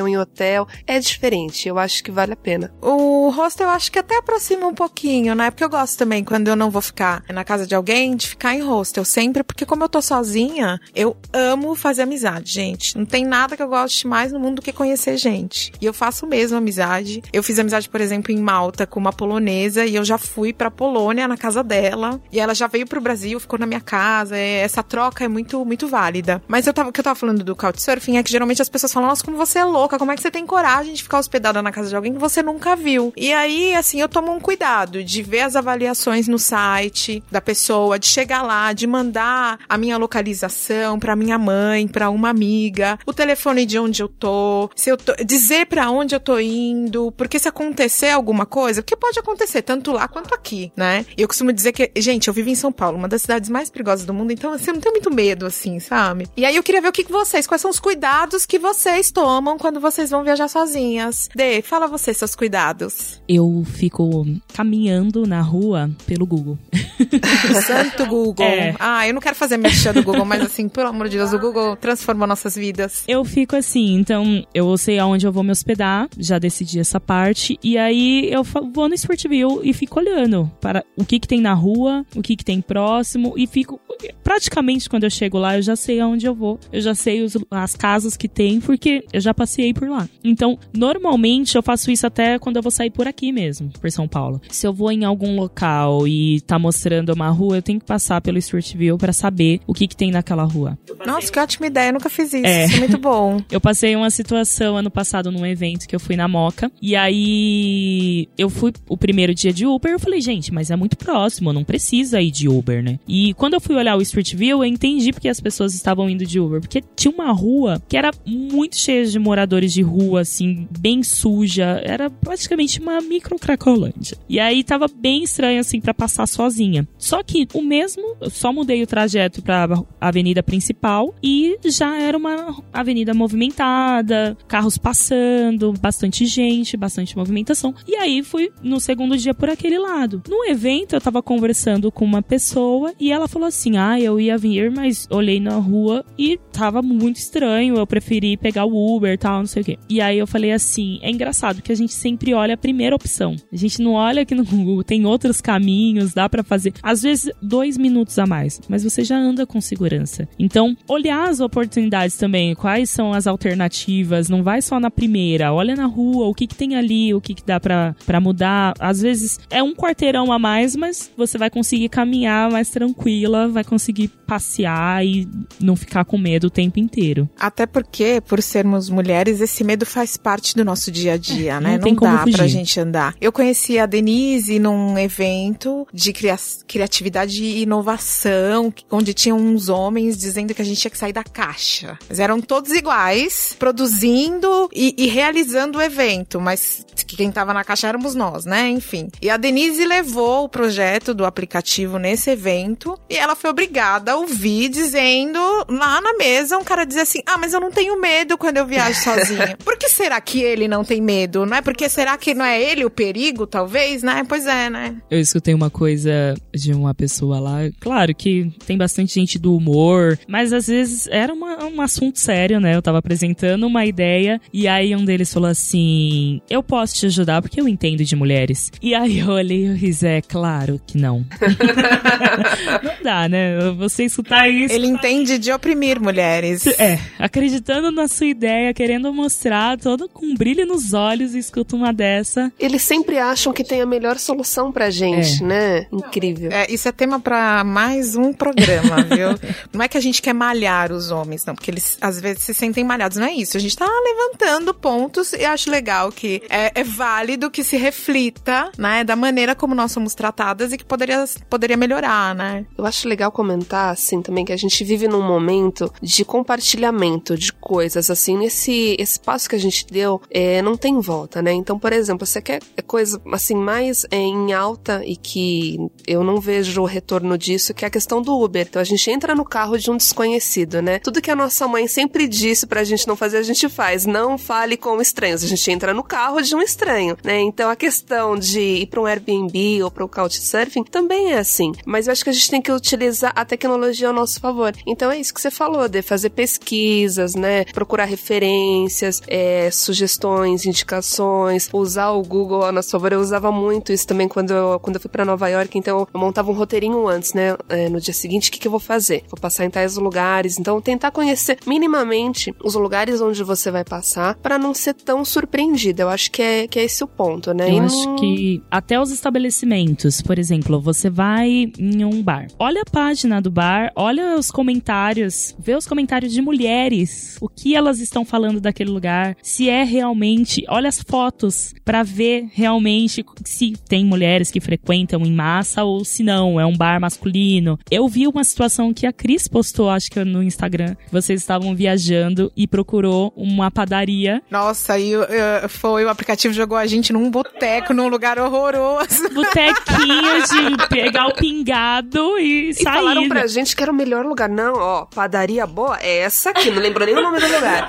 em 0.08 0.18
hotel. 0.18 0.68
É 0.86 1.00
diferente. 1.00 1.68
Eu 1.68 1.78
acho 1.78 2.04
que 2.04 2.12
vale 2.12 2.34
a 2.34 2.36
pena. 2.36 2.74
O 2.82 3.30
hostel 3.30 3.68
eu 3.68 3.74
acho 3.74 3.92
que 3.92 4.00
até 4.00 4.18
aproxima 4.18 4.68
um 4.68 4.74
pouquinho, 4.74 5.36
né? 5.36 5.50
Porque 5.52 5.64
eu 5.64 5.70
gosto 5.70 5.98
também, 5.98 6.24
quando 6.24 6.48
eu 6.48 6.56
não 6.56 6.70
vou 6.70 6.82
ficar 6.82 7.24
na 7.30 7.44
casa 7.44 7.66
de 7.68 7.76
alguém, 7.76 8.16
de 8.16 8.30
ficar 8.30 8.56
em 8.56 8.62
hostel 8.62 9.06
sempre, 9.06 9.44
porque 9.44 9.66
como 9.66 9.84
eu 9.84 9.90
tô 9.90 10.02
sozinha, 10.02 10.80
eu 10.96 11.16
amo 11.34 11.76
fazer 11.76 12.04
amizade, 12.04 12.52
gente. 12.52 12.98
Não 12.98 13.06
tem 13.06 13.26
nada 13.26 13.56
que 13.56 13.64
eu 13.64 13.68
goste 13.68 14.08
mais 14.08 14.32
no 14.32 14.40
mundo 14.40 14.56
do 14.56 14.62
que 14.62 14.74
conhecer 14.74 15.18
gente. 15.18 15.72
E 15.80 15.86
eu 15.86 15.94
faço 15.94 16.26
mesmo 16.26 16.58
amizade. 16.58 17.22
Eu 17.32 17.44
fiz 17.44 17.60
amizade, 17.60 17.90
por 17.90 18.02
exemplo, 18.02 18.32
em 18.32 18.40
Malta 18.40 18.86
com 18.86 19.00
uma 19.00 19.14
polonesa 19.14 19.86
e 19.86 19.96
eu 19.96 20.04
já 20.04 20.18
fui 20.18 20.54
pra 20.54 20.72
Polônia 20.72 21.28
na 21.28 21.38
casa 21.38 21.64
dela. 21.64 22.20
E 22.32 22.40
ela 22.40 22.54
já 22.54 22.68
veio 22.68 22.88
pro 22.88 23.02
Brasil, 23.02 23.40
ficou 23.40 23.60
na 23.60 23.66
minha 23.66 23.82
casa. 23.82 24.38
Essa 24.38 24.84
troca 24.84 25.24
é 25.24 25.28
muito, 25.28 25.64
muito 25.66 25.88
válida. 25.88 26.42
Mas 26.48 26.68
eu 26.68 26.74
tava, 26.74 26.90
o 26.90 26.92
que 26.92 27.00
eu 27.00 27.04
tava 27.04 27.16
falando 27.16 27.44
do 27.44 27.56
Couchsurfing 27.56 28.18
é 28.18 28.24
que 28.24 28.32
geralmente 28.32 28.62
as 28.62 28.70
pessoas 28.70 28.94
falam, 28.94 29.10
nossa, 29.10 29.24
como 29.24 29.38
você 29.38 29.60
é 29.60 29.66
louca, 29.92 30.00
como 30.00 30.12
é 30.12 30.16
que 30.16 30.22
você 30.22 30.32
tem 30.32 30.46
coragem 30.46 30.94
de 30.94 31.04
ficar 31.04 31.20
hospedada 31.20 31.62
na 31.62 31.72
casa 31.72 31.90
de 31.90 31.96
alguém 31.96 32.14
que 32.14 32.20
você 32.20 32.42
nunca 32.42 32.76
viu? 32.76 33.12
E 33.18 33.34
aí, 33.34 33.76
assim, 33.76 34.00
eu 34.00 34.08
tomo 34.08 34.32
um 34.32 34.40
cuidado 34.40 35.04
de 35.04 35.22
ver 35.22 35.42
as 35.42 35.56
avaliações 35.56 36.28
no 36.28 36.40
site 36.40 37.24
da 37.30 37.42
pessoa, 37.42 38.00
de 38.00 38.08
chegar 38.08 38.42
lá, 38.42 38.74
de 38.74 38.88
mandar 38.88 39.60
a 39.68 39.78
minha 39.78 39.98
localização 39.98 41.00
para 41.00 41.16
minha 41.16 41.38
mãe, 41.38 41.88
para 41.88 42.10
uma 42.10 42.30
amiga, 42.30 42.98
o 43.06 43.14
telefone 43.14 43.66
de 43.66 43.78
onde 43.78 44.02
eu 44.02 44.08
tô, 44.08 44.70
se 44.76 44.90
eu 44.90 44.98
tô, 44.98 45.14
dizer 45.24 45.66
para 45.66 45.90
onde 45.90 46.16
eu 46.16 46.20
tô 46.20 46.40
indo, 46.40 47.12
porque 47.14 47.40
se 47.40 47.48
acontecer 47.48 48.10
alguma 48.10 48.46
coisa, 48.46 48.82
porque 48.82 48.96
pode 48.96 49.20
acontecer 49.20 49.62
tanto 49.62 49.92
lá 49.92 50.08
quanto 50.08 50.34
aqui, 50.34 50.72
né? 50.76 51.06
Eu 51.18 51.28
costumo 51.28 51.52
dizer 51.52 51.72
que, 51.72 51.92
gente, 51.98 52.28
eu 52.28 52.34
vivo 52.34 52.50
em 52.50 52.56
São 52.56 52.72
Paulo, 52.72 52.98
uma 52.98 53.08
das 53.08 53.22
cidades 53.22 53.50
mais 53.50 53.70
perigosas 53.70 54.06
do 54.06 54.14
mundo, 54.14 54.32
então 54.32 54.54
assim, 54.54 54.70
eu 54.70 54.76
não 54.76 54.82
tenho 54.82 54.94
muito 54.94 55.12
medo, 55.14 55.46
assim, 55.46 55.80
sabe? 55.80 56.28
E 56.38 56.46
aí 56.46 56.56
eu 56.56 56.64
queria 56.64 56.82
ver 56.82 56.90
o 56.90 56.92
que 56.92 57.04
vocês, 57.04 57.48
quais 57.48 57.62
são 57.62 57.72
os 57.72 57.80
cuidados 57.80 58.46
que 58.46 58.60
vocês 58.60 59.12
tomam 59.12 59.58
quando 59.58 59.81
vocês 59.82 60.10
vão 60.10 60.24
viajar 60.24 60.48
sozinhas. 60.48 61.30
Dê, 61.36 61.62
fala 61.62 61.88
você 61.88 62.14
seus 62.14 62.36
cuidados. 62.36 63.22
Eu 63.28 63.64
fico 63.66 64.26
caminhando 64.54 65.26
na 65.26 65.42
rua 65.42 65.90
pelo 66.06 66.26
Google. 66.26 66.58
Santo 67.66 68.06
Google. 68.06 68.46
É. 68.46 68.76
Ah, 68.80 69.08
eu 69.08 69.14
não 69.14 69.22
quero 69.22 69.36
fazer 69.36 69.58
mexer 69.58 69.94
do 69.94 70.04
Google, 70.04 70.26
mas 70.26 70.42
assim, 70.42 70.70
pelo 70.70 70.90
amor 70.90 71.10
de 71.10 71.18
Deus, 71.18 71.34
o 71.34 71.40
Google 71.40 71.76
transforma 71.76 72.28
nossas 72.28 72.56
vidas. 72.56 73.04
Eu 73.08 73.26
fico 73.26 73.56
assim, 73.56 73.96
então 73.96 74.46
eu 74.54 74.78
sei 74.78 75.00
aonde 75.00 75.26
eu 75.26 75.32
vou 75.32 75.44
me 75.44 75.52
hospedar, 75.52 76.08
já 76.18 76.38
decidi 76.38 76.80
essa 76.80 77.00
parte, 77.00 77.60
e 77.64 77.78
aí 77.78 78.32
eu 78.32 78.44
vou 78.44 78.88
no 78.88 78.96
Sportville 78.96 79.60
e 79.64 79.74
fico 79.74 80.00
olhando 80.00 80.52
para 80.62 80.84
o 80.96 81.04
que 81.04 81.20
que 81.20 81.28
tem 81.28 81.42
na 81.42 81.54
rua, 81.54 82.06
o 82.16 82.22
que 82.22 82.36
que 82.36 82.46
tem 82.46 82.62
próximo, 82.62 83.34
e 83.36 83.48
fico 83.48 83.80
praticamente 84.24 84.90
quando 84.90 85.04
eu 85.04 85.10
chego 85.10 85.38
lá, 85.38 85.58
eu 85.58 85.62
já 85.62 85.76
sei 85.76 86.00
aonde 86.00 86.26
eu 86.26 86.36
vou, 86.36 86.60
eu 86.72 86.82
já 86.82 86.96
sei 86.96 87.24
os, 87.24 87.38
as 87.50 87.76
casas 87.76 88.16
que 88.16 88.28
tem, 88.28 88.60
porque 88.60 89.04
eu 89.12 89.20
já 89.20 89.34
passei 89.34 89.71
por 89.74 89.90
lá. 89.90 90.08
Então, 90.24 90.58
normalmente 90.74 91.56
eu 91.56 91.64
faço 91.64 91.92
isso 91.92 92.06
até 92.06 92.40
quando 92.40 92.58
eu 92.58 92.62
vou 92.62 92.72
sair 92.72 92.90
por 92.90 93.08
aqui 93.08 93.32
mesmo, 93.32 93.70
por 93.80 93.92
São 93.92 94.08
Paulo. 94.08 94.42
Se 94.50 94.68
eu 94.68 94.74
vou 94.74 94.92
em 94.92 95.04
algum 95.04 95.36
local 95.36 96.08
e 96.08 96.42
tá 96.42 96.58
mostrando 96.58 97.14
uma 97.14 97.30
rua, 97.30 97.58
eu 97.58 97.62
tenho 97.62 97.80
que 97.80 97.86
passar 97.86 98.22
pelo 98.22 98.38
Street 98.38 98.76
View 98.76 98.98
para 98.98 99.14
saber 99.14 99.60
o 99.68 99.74
que 99.74 99.88
que 99.88 99.96
tem 99.96 100.12
naquela 100.12 100.44
rua. 100.44 100.78
Nossa, 101.06 101.32
que 101.32 101.40
ótima 101.40 101.68
ideia, 101.68 101.90
eu 101.90 101.94
nunca 101.94 102.10
fiz 102.10 102.34
isso. 102.34 102.46
É. 102.46 102.66
Isso 102.66 102.76
é 102.76 102.80
muito 102.80 102.98
bom. 102.98 103.42
Eu 103.52 103.60
passei 103.60 103.96
uma 103.96 104.10
situação 104.10 104.78
ano 104.78 104.90
passado 104.90 105.32
num 105.32 105.46
evento 105.46 105.88
que 105.88 105.96
eu 105.96 106.00
fui 106.00 106.16
na 106.16 106.28
Moca. 106.28 106.72
E 106.82 106.96
aí 106.96 108.28
eu 108.38 108.50
fui 108.50 108.72
o 108.88 108.98
primeiro 108.98 109.34
dia 109.34 109.52
de 109.52 109.66
Uber. 109.66 109.92
Eu 109.92 110.00
falei, 110.00 110.22
gente, 110.22 110.54
mas 110.54 110.72
é 110.72 110.76
muito 110.76 110.98
próximo, 110.98 111.52
não 111.52 111.64
precisa 111.64 112.22
ir 112.22 112.32
de 112.32 112.48
Uber, 112.48 112.84
né? 112.84 113.00
E 113.08 113.34
quando 113.34 113.54
eu 113.54 113.62
fui 113.62 113.76
olhar 113.76 113.98
o 113.98 114.02
Street 114.02 114.34
View, 114.36 114.60
eu 114.60 114.66
entendi 114.66 115.12
porque 115.12 115.28
as 115.28 115.40
pessoas 115.40 115.74
estavam 115.74 116.10
indo 116.10 116.26
de 116.26 116.40
Uber. 116.40 116.62
Porque 116.62 116.84
tinha 116.96 117.14
uma 117.14 117.32
rua 117.32 117.82
que 117.88 117.98
era 117.98 118.12
muito 118.26 118.78
cheia 118.78 119.06
de 119.06 119.20
moradores 119.20 119.61
de 119.68 119.82
rua, 119.82 120.22
assim, 120.22 120.68
bem 120.80 121.04
suja. 121.04 121.82
Era 121.84 122.10
praticamente 122.10 122.80
uma 122.80 123.02
micro 123.02 123.38
Cracolândia. 123.38 124.18
E 124.30 124.40
aí 124.40 124.64
tava 124.64 124.88
bem 124.88 125.24
estranho, 125.24 125.60
assim, 125.60 125.80
para 125.80 125.94
passar 125.94 126.28
sozinha. 126.28 126.88
Só 126.98 127.24
que 127.24 127.48
o 127.54 127.62
mesmo, 127.62 128.16
só 128.30 128.52
mudei 128.54 128.82
o 128.84 128.88
trajeto 128.88 129.42
pra 129.42 129.68
avenida 130.00 130.44
principal 130.44 131.14
e 131.24 131.58
já 131.66 131.98
era 131.98 132.18
uma 132.18 132.62
avenida 132.72 133.14
movimentada, 133.14 134.38
carros 134.48 134.78
passando, 134.78 135.74
bastante 135.74 136.26
gente, 136.26 136.78
bastante 136.78 137.18
movimentação. 137.18 137.74
E 137.88 137.96
aí 137.96 138.24
fui 138.24 138.52
no 138.62 138.80
segundo 138.80 139.18
dia 139.18 139.34
por 139.34 139.50
aquele 139.50 139.78
lado. 139.78 140.22
No 140.30 140.46
evento 140.46 140.94
eu 140.94 141.02
tava 141.02 141.22
conversando 141.22 141.92
com 141.92 142.06
uma 142.06 142.22
pessoa 142.22 142.94
e 143.00 143.12
ela 143.12 143.28
falou 143.28 143.48
assim: 143.48 143.78
"Ah, 143.78 144.00
eu 144.00 144.20
ia 144.20 144.38
vir, 144.38 144.72
mas 144.72 145.08
olhei 145.10 145.40
na 145.40 145.56
rua 145.56 146.06
e 146.18 146.38
tava 146.52 146.82
muito 146.82 147.18
estranho, 147.18 147.76
eu 147.76 147.88
preferi 147.88 148.38
pegar 148.38 148.66
o 148.66 148.96
Uber, 148.96 149.18
tal, 149.18 149.40
não 149.40 149.46
sei 149.52 149.62
o 149.62 149.66
quê". 149.66 149.78
E 149.90 150.02
aí 150.02 150.18
eu 150.18 150.28
falei 150.28 150.52
assim: 150.52 151.00
"É 151.02 151.10
engraçado 151.10 151.62
que 151.62 151.72
a 151.72 151.76
gente 151.76 151.94
sempre 151.94 152.34
olha 152.34 152.54
a 152.54 152.58
primeira 152.58 152.96
opção. 152.96 153.36
A 153.52 153.56
gente 153.56 153.82
não 153.82 153.94
olha 153.94 154.26
que 154.26 154.36
no 154.36 154.46
Google 154.46 154.84
tem 154.84 155.06
outros 155.06 155.42
caminhos, 155.42 156.14
dá 156.14 156.28
para 156.28 156.44
fazer, 156.44 156.74
às 156.82 157.02
vezes 157.02 157.32
dois 157.42 157.78
minutos 157.78 158.18
a 158.18 158.26
mais, 158.26 158.60
mas 158.70 158.84
você 158.84 159.04
já 159.04 159.18
anda 159.18 159.46
com 159.46 159.60
segurança. 159.60 160.28
Então, 160.40 160.76
olhar 160.88 161.30
as 161.30 161.40
oportunidades 161.40 162.16
também, 162.18 162.56
quais 162.56 162.90
são 162.90 163.14
as 163.14 163.28
alternativas, 163.28 164.30
não 164.30 164.44
vai 164.44 164.62
só 164.62 164.80
na 164.80 164.90
primeira, 164.90 165.54
olha 165.54 165.76
na 165.76 165.86
rua, 165.86 166.28
o 166.28 166.34
que, 166.34 166.48
que 166.48 166.56
tem 166.56 166.76
ali, 166.76 167.14
o 167.14 167.22
que, 167.22 167.34
que 167.34 167.46
dá 167.46 167.60
pra 167.60 168.20
mudar. 168.22 168.74
Às 168.80 169.02
vezes 169.02 169.40
é 169.50 169.62
um 169.62 169.74
quarteirão 169.74 170.32
a 170.32 170.40
mais, 170.40 170.76
mas 170.76 171.12
você 171.18 171.38
vai 171.38 171.50
conseguir 171.50 171.90
caminhar 171.90 172.50
mais 172.50 172.70
tranquila, 172.70 173.48
vai 173.48 173.64
conseguir 173.64 174.08
passear 174.08 175.06
e 175.06 175.28
não 175.60 175.76
ficar 175.76 176.06
com 176.06 176.18
medo 176.18 176.48
o 176.48 176.50
tempo 176.50 176.80
inteiro. 176.80 177.30
Até 177.38 177.66
porque, 177.66 178.22
por 178.22 178.42
sermos 178.42 178.90
mulheres, 178.90 179.41
esse 179.42 179.64
medo 179.64 179.86
faz 179.86 180.16
parte 180.18 180.56
do 180.56 180.64
nosso 180.64 180.92
dia 180.92 181.14
a 181.14 181.18
dia, 181.18 181.60
né? 181.60 181.78
não 181.78 181.88
Não, 181.92 181.96
dá 181.96 182.24
pra 182.24 182.32
fugir. 182.32 182.48
gente 182.48 182.80
andar. 182.80 183.16
Eu 183.20 183.32
conheci 183.32 183.78
a 183.80 183.86
Denise 183.86 184.60
num 184.60 184.98
evento 184.98 185.88
de 185.94 186.14
cria- 186.14 186.38
criatividade 186.68 187.44
e 187.44 187.62
inovação, 187.64 188.74
onde 188.90 189.14
tinham 189.14 189.38
uns 189.38 189.70
homens 189.70 190.18
dizendo 190.18 190.54
que 190.54 190.62
a 190.62 190.66
gente 190.66 190.80
tinha 190.80 190.92
que 190.92 190.98
sair 190.98 191.14
da 191.14 191.24
caixa. 191.24 191.98
Mas 192.08 192.20
eram 192.20 192.40
todos 192.42 192.72
iguais, 192.72 193.56
produzindo 193.58 194.70
e, 194.74 194.94
e 194.98 195.08
realizando 195.08 195.78
o 195.78 195.82
evento, 195.82 196.40
mas 196.40 196.86
que 197.08 197.18
quem 197.18 197.32
tava 197.32 197.54
na 197.54 197.64
caixa 197.64 197.88
éramos 197.88 198.16
nós, 198.16 198.46
né? 198.46 198.70
Enfim. 198.70 199.10
E 199.22 199.30
a 199.30 199.36
Denise 199.38 199.84
levou 199.86 200.46
o 200.46 200.50
projeto 200.50 201.14
do 201.14 201.26
aplicativo 201.26 201.98
nesse 201.98 202.30
evento 202.30 202.98
e 203.10 203.18
ela 203.18 203.36
foi 203.36 203.50
obrigada 203.50 204.14
a 204.14 204.16
ouvir 204.18 204.70
dizendo 204.70 205.40
lá 205.68 206.00
na 206.00 206.14
mesa 206.14 206.58
um 206.58 206.64
cara 206.64 206.86
dizer 206.86 207.02
assim: 207.02 207.22
"Ah, 207.26 207.38
mas 207.38 207.54
eu 207.54 207.60
não 207.60 207.72
tenho 207.72 208.00
medo 208.00 208.38
quando 208.38 208.58
eu 208.58 208.66
viajo 208.66 209.00
sozinho". 209.26 209.58
Por 209.64 209.78
que 209.78 209.90
será 209.90 210.20
que 210.22 210.42
ele 210.42 210.68
não 210.68 210.84
tem 210.84 211.02
medo? 211.02 211.46
Não 211.46 211.58
é 211.58 211.62
porque 211.62 211.88
será 211.90 212.18
que 212.18 212.34
não 212.34 212.46
é 212.46 212.62
ele 212.62 212.86
o 212.86 212.90
perigo, 212.90 213.46
talvez, 213.48 214.04
né? 214.04 214.24
Pois 214.28 214.46
é, 214.46 214.70
né? 214.70 214.96
Eu 215.10 215.20
escutei 215.20 215.54
uma 215.54 215.70
coisa 215.70 216.34
de 216.54 216.74
uma 216.74 216.94
pessoa 216.94 217.40
lá, 217.40 217.60
claro 217.80 218.14
que 218.16 218.52
tem 218.66 218.78
bastante 218.78 219.14
gente 219.14 219.38
do 219.40 219.56
humor, 219.56 220.18
mas 220.28 220.54
às 220.54 220.68
vezes 220.68 221.08
era 221.08 221.34
uma- 221.34 221.64
um 221.66 221.82
assunto 221.82 222.20
sério, 222.20 222.60
né? 222.60 222.76
Eu 222.76 222.82
tava 222.82 222.98
apresentando 223.00 223.66
uma 223.68 223.86
ideia 223.86 224.40
e 224.54 224.68
aí 224.68 224.96
um 224.96 225.04
deles 225.06 225.32
falou 225.34 225.50
assim: 225.50 226.42
Eu 226.50 226.62
posso 226.64 226.96
te 226.96 227.06
ajudar 227.08 227.42
porque 227.42 227.60
eu 227.60 227.68
entendo 227.68 228.04
de 228.04 228.16
mulheres. 228.16 228.72
E 228.82 228.94
aí 228.96 229.20
eu 229.20 229.30
olhei 229.30 229.66
e 229.68 229.78
fiz, 229.80 230.04
é 230.04 230.22
claro 230.22 230.80
que 230.86 230.98
não. 230.98 231.26
não 232.84 232.94
dá, 233.04 233.28
né? 233.28 233.58
Você 233.78 234.04
escutar 234.06 234.50
isso. 234.50 234.74
Ele 234.74 234.88
entende 234.88 235.38
de 235.38 235.52
oprimir 235.52 236.00
mulheres. 236.02 236.66
É, 236.80 237.00
acreditando 237.20 237.92
na 237.92 238.08
sua 238.08 238.28
ideia, 238.28 238.74
querendo 238.74 239.11
mostrar, 239.14 239.78
todo 239.78 240.10
com 240.10 240.34
brilho 240.36 240.66
nos 240.66 240.94
olhos, 240.94 241.36
e 241.36 241.40
escuta 241.40 241.76
uma 241.76 241.92
dessa. 241.94 242.52
Eles 242.60 242.82
sempre 242.82 243.18
acham 243.18 243.54
que 243.54 243.64
tem 243.64 243.82
a 243.82 243.86
melhor 243.86 244.18
solução 244.18 244.72
pra 244.72 244.90
gente, 244.90 245.44
né? 245.44 245.88
Incrível. 245.92 246.52
É, 246.52 246.72
isso 246.72 246.88
é 246.88 246.92
tema 246.92 247.20
pra 247.20 247.64
mais 247.64 248.16
um 248.16 248.34
programa, 248.34 249.04
viu? 249.10 249.30
Não 249.74 249.84
é 249.84 249.88
que 249.88 249.98
a 249.98 250.02
gente 250.02 250.22
quer 250.22 250.34
malhar 250.34 250.92
os 250.92 251.12
homens, 251.12 251.46
não, 251.46 251.56
porque 251.56 251.72
eles 251.72 251.98
às 252.02 252.20
vezes 252.20 252.44
se 252.44 252.54
sentem 252.54 252.84
malhados, 252.84 253.18
não 253.18 253.28
é 253.28 253.34
isso. 253.34 253.58
A 253.58 253.60
gente 253.60 253.76
tá 253.76 253.86
levantando 253.86 254.74
pontos 254.74 255.34
e 255.34 255.46
acho 255.46 255.70
legal 255.70 256.12
que 256.12 256.42
é, 256.50 256.80
é 256.80 256.84
válido 256.84 257.52
que 257.52 257.64
se 257.64 257.78
reflita, 257.78 258.72
né, 258.78 259.04
da 259.04 259.16
maneira 259.16 259.56
como 259.56 259.76
nós 259.76 259.92
somos 259.92 260.14
tratadas 260.16 260.72
e 260.72 260.78
que 260.78 260.86
poderia, 260.86 261.24
poderia 261.50 261.78
melhorar, 261.78 262.36
né? 262.36 262.66
Eu 262.78 262.86
acho 262.86 263.08
legal 263.08 263.32
comentar, 263.32 263.92
assim, 263.92 264.22
também 264.22 264.46
que 264.46 264.54
a 264.54 264.58
gente 264.58 264.84
vive 264.84 265.08
num 265.08 265.22
momento 265.22 265.92
de 266.02 266.24
compartilhamento 266.24 267.38
de 267.38 267.52
coisas, 267.54 268.10
assim, 268.10 268.38
nesse 268.38 268.96
esse 269.02 269.20
passo 269.20 269.50
que 269.50 269.56
a 269.56 269.60
gente 269.60 269.86
deu, 269.88 270.22
é, 270.30 270.62
não 270.62 270.78
tem 270.78 271.00
volta, 271.00 271.42
né? 271.42 271.52
Então, 271.52 271.78
por 271.78 271.94
exemplo, 271.94 272.26
você 272.26 272.42
quer 272.42 272.62
coisa, 272.86 273.22
assim, 273.32 273.56
mais 273.56 274.06
é, 274.12 274.18
em 274.18 274.54
alta 274.54 275.02
e 275.06 275.16
que 275.16 275.78
eu 276.08 276.24
não 276.24 276.40
vejo 276.40 276.82
o 276.82 276.86
retorno 276.86 277.38
disso, 277.38 277.74
que 277.74 277.86
é 277.86 277.88
a 277.88 277.92
questão 277.92 278.22
do 278.22 278.40
Uber. 278.40 278.66
Então, 278.68 278.82
a 278.82 278.86
gente 278.86 279.10
entra 279.10 279.36
no 279.36 279.46
carro 279.46 279.78
de 279.78 279.90
um 279.90 279.98
desconhecido, 279.98 280.82
né? 280.82 281.00
Tudo 281.00 281.22
que 281.22 281.32
a 281.32 281.36
nossa 281.36 281.68
mãe 281.68 281.88
sempre 281.88 282.28
disse 282.28 282.66
pra 282.66 282.84
gente 282.84 283.08
não 283.08 283.16
fazer, 283.16 283.38
a 283.38 283.44
gente 283.44 283.68
faz. 283.70 284.06
Não 284.06 284.38
fale 284.38 284.78
com 284.78 285.02
estranhos. 285.02 285.44
A 285.44 285.48
gente 285.48 285.72
entra 285.72 285.94
no 285.94 286.04
carro 286.04 286.42
de 286.42 286.56
um 286.56 286.62
estranho, 286.62 287.18
né? 287.24 287.40
Então, 287.40 287.70
a 287.70 287.76
questão 287.76 288.38
de 288.38 288.60
ir 288.60 288.88
pra 288.88 289.02
um 289.02 289.06
Airbnb 289.06 289.84
ou 289.84 289.92
pra 289.92 290.06
um 290.06 290.08
Couchsurfing 290.08 290.84
também 290.84 291.34
é 291.34 291.38
assim. 291.38 291.72
Mas 291.86 292.08
eu 292.08 292.12
acho 292.12 292.24
que 292.24 292.30
a 292.30 292.34
gente 292.34 292.50
tem 292.50 292.62
que 292.62 292.72
utilizar 292.72 293.32
a 293.36 293.46
tecnologia 293.46 294.08
ao 294.08 294.14
nosso 294.14 294.40
favor. 294.40 294.74
Então, 294.86 295.12
é 295.12 295.20
isso 295.20 295.34
que 295.34 295.42
você 295.42 295.52
falou, 295.52 295.88
de 295.88 296.02
fazer 296.02 296.30
pesquisas, 296.30 297.36
né? 297.36 297.66
Procurar 297.66 298.06
referências, 298.06 298.91
é, 299.28 299.70
sugestões, 299.72 300.66
indicações, 300.66 301.70
usar 301.74 302.10
o 302.12 302.22
Google 302.22 302.64
a 302.66 302.72
nosso 302.72 302.90
favor. 302.92 303.12
Eu 303.14 303.20
usava 303.20 303.52
muito 303.52 303.92
isso 303.92 304.06
também 304.08 304.28
quando 304.28 304.52
eu, 304.52 304.80
quando 304.80 304.96
eu 304.96 305.02
fui 305.02 305.10
pra 305.10 305.26
Nova 305.26 305.48
York. 305.50 305.78
Então, 305.78 306.08
eu 306.14 306.20
montava 306.20 306.52
um 306.52 306.54
roteirinho 306.54 307.08
antes, 307.08 307.34
né? 307.34 307.56
É, 307.70 307.90
no 307.90 308.00
dia 308.00 308.14
seguinte, 308.14 308.50
o 308.50 308.52
que, 308.52 308.60
que 308.60 308.68
eu 308.68 308.72
vou 308.72 308.80
fazer? 308.80 309.24
Vou 309.30 309.40
passar 309.40 309.66
em 309.66 309.70
tais 309.70 309.96
lugares. 309.98 310.60
Então, 310.60 310.82
tentar 310.82 311.12
conhecer 311.12 311.58
minimamente 311.66 312.54
os 312.64 312.76
lugares 312.76 313.22
onde 313.22 313.44
você 313.44 313.70
vai 313.72 313.84
passar 313.84 314.36
para 314.36 314.58
não 314.58 314.74
ser 314.74 314.94
tão 314.94 315.24
surpreendida. 315.24 316.04
Eu 316.04 316.10
acho 316.10 316.32
que 316.32 316.42
é, 316.42 316.68
que 316.68 316.80
é 316.80 316.84
esse 316.84 317.04
o 317.04 317.08
ponto, 317.08 317.54
né? 317.54 317.70
Eu 317.70 317.76
E 317.76 317.80
acho 317.80 318.06
não- 318.06 318.16
que 318.16 318.62
até 318.72 319.00
os 319.00 319.12
estabelecimentos, 319.12 320.22
por 320.22 320.40
exemplo, 320.40 320.80
você 320.82 321.10
vai 321.10 321.72
em 321.78 322.04
um 322.06 322.22
bar. 322.24 322.48
Olha 322.58 322.82
a 322.82 322.90
página 322.90 323.42
do 323.42 323.52
bar, 323.52 323.92
olha 323.96 324.36
os 324.38 324.50
comentários, 324.50 325.56
vê 325.60 325.76
os 325.76 325.86
comentários 325.86 326.32
de 326.34 326.42
mulheres, 326.42 327.38
o 327.42 327.48
que 327.48 327.76
elas 327.76 328.00
estão 328.00 328.26
falando 328.26 328.60
daquele 328.60 328.81
lugar, 328.90 329.36
se 329.42 329.70
é 329.70 329.84
realmente, 329.84 330.64
olha 330.68 330.90
as 330.90 331.02
fotos 331.02 331.74
pra 331.86 332.04
ver 332.04 332.50
realmente 332.54 333.24
se 333.46 333.74
tem 333.88 334.06
mulheres 334.06 334.50
que 334.50 334.60
frequentam 334.60 335.22
em 335.26 335.32
massa 335.32 335.84
ou 335.84 336.04
se 336.06 336.24
não, 336.24 336.60
é 336.60 336.66
um 336.66 336.76
bar 336.76 337.00
masculino. 337.00 337.78
Eu 337.90 338.08
vi 338.08 338.28
uma 338.28 338.44
situação 338.44 338.94
que 338.94 339.06
a 339.06 339.12
Cris 339.14 339.48
postou, 339.48 339.90
acho 339.90 340.10
que 340.10 340.24
no 340.24 340.42
Instagram, 340.44 340.96
vocês 341.12 341.40
estavam 341.42 341.76
viajando 341.76 342.52
e 342.56 342.68
procurou 342.68 343.34
uma 343.36 343.70
padaria 343.72 344.42
Nossa, 344.50 344.98
e 345.00 345.16
uh, 345.16 345.26
foi 345.68 346.06
o 346.06 346.10
aplicativo 346.10 346.54
jogou 346.54 346.78
a 346.78 346.86
gente 346.86 347.12
num 347.14 347.30
boteco, 347.30 347.94
num 347.94 348.08
lugar 348.08 348.38
horroroso. 348.40 349.30
botequinho 349.34 350.78
de 350.78 350.88
pegar 350.88 351.28
o 351.28 351.34
pingado 351.34 352.38
e, 352.40 352.70
E 352.70 352.74
sair. 352.74 352.84
falaram 352.96 353.28
pra 353.28 353.48
gente 353.48 353.76
que 353.76 353.82
era 353.84 353.92
o 353.92 353.96
melhor 353.96 354.26
lugar. 354.26 354.50
Não, 354.50 354.74
ó, 354.74 355.06
padaria 355.06 355.66
boa 355.66 355.98
é 356.02 356.20
essa 356.20 356.50
aqui. 356.52 356.70
Não 356.72 356.82
lembro 356.82 357.06
nem 357.06 357.16
o 357.16 357.22
nome 357.22 357.40
do 357.40 357.46
lugar. 357.48 357.88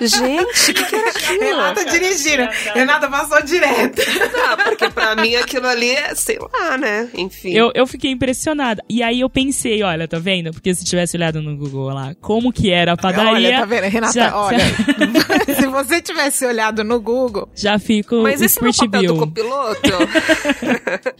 Gente, 0.00 0.23
o 0.24 0.46
que, 0.46 0.72
que 0.72 0.94
era 0.96 1.10
aquilo? 1.10 1.40
Renata 1.40 1.84
dirigindo. 1.84 2.48
Renata 2.74 3.08
passou 3.08 3.42
direto. 3.42 4.02
Ah, 4.46 4.56
porque 4.64 4.90
pra 4.90 5.16
mim 5.16 5.34
aquilo 5.36 5.66
ali 5.66 5.90
é, 5.90 6.14
sei 6.14 6.38
lá, 6.38 6.76
né? 6.78 7.08
Enfim. 7.14 7.52
Eu, 7.52 7.70
eu 7.74 7.86
fiquei 7.86 8.10
impressionada. 8.10 8.82
E 8.88 9.02
aí 9.02 9.20
eu 9.20 9.30
pensei, 9.30 9.82
olha, 9.82 10.06
tá 10.08 10.18
vendo? 10.18 10.52
Porque 10.52 10.74
se 10.74 10.84
tivesse 10.84 11.16
olhado 11.16 11.40
no 11.40 11.56
Google 11.56 11.92
lá, 11.92 12.14
como 12.20 12.52
que 12.52 12.70
era 12.70 12.92
a 12.92 12.96
padaria. 12.96 13.32
Olha, 13.32 13.58
tá 13.60 13.64
vendo? 13.64 13.84
Renata, 13.84 14.12
já, 14.12 14.36
olha. 14.36 14.58
se 15.54 15.66
você 15.66 16.00
tivesse 16.00 16.44
olhado 16.46 16.84
no 16.84 17.00
Google, 17.00 17.48
Já 17.54 17.78
fico 17.78 18.22
Mas 18.22 18.40
esse 18.40 18.60
não 18.60 18.68
é 18.68 18.70
o 18.70 18.74
papel 18.74 19.02
do 19.02 19.18
copiloto? 19.18 19.80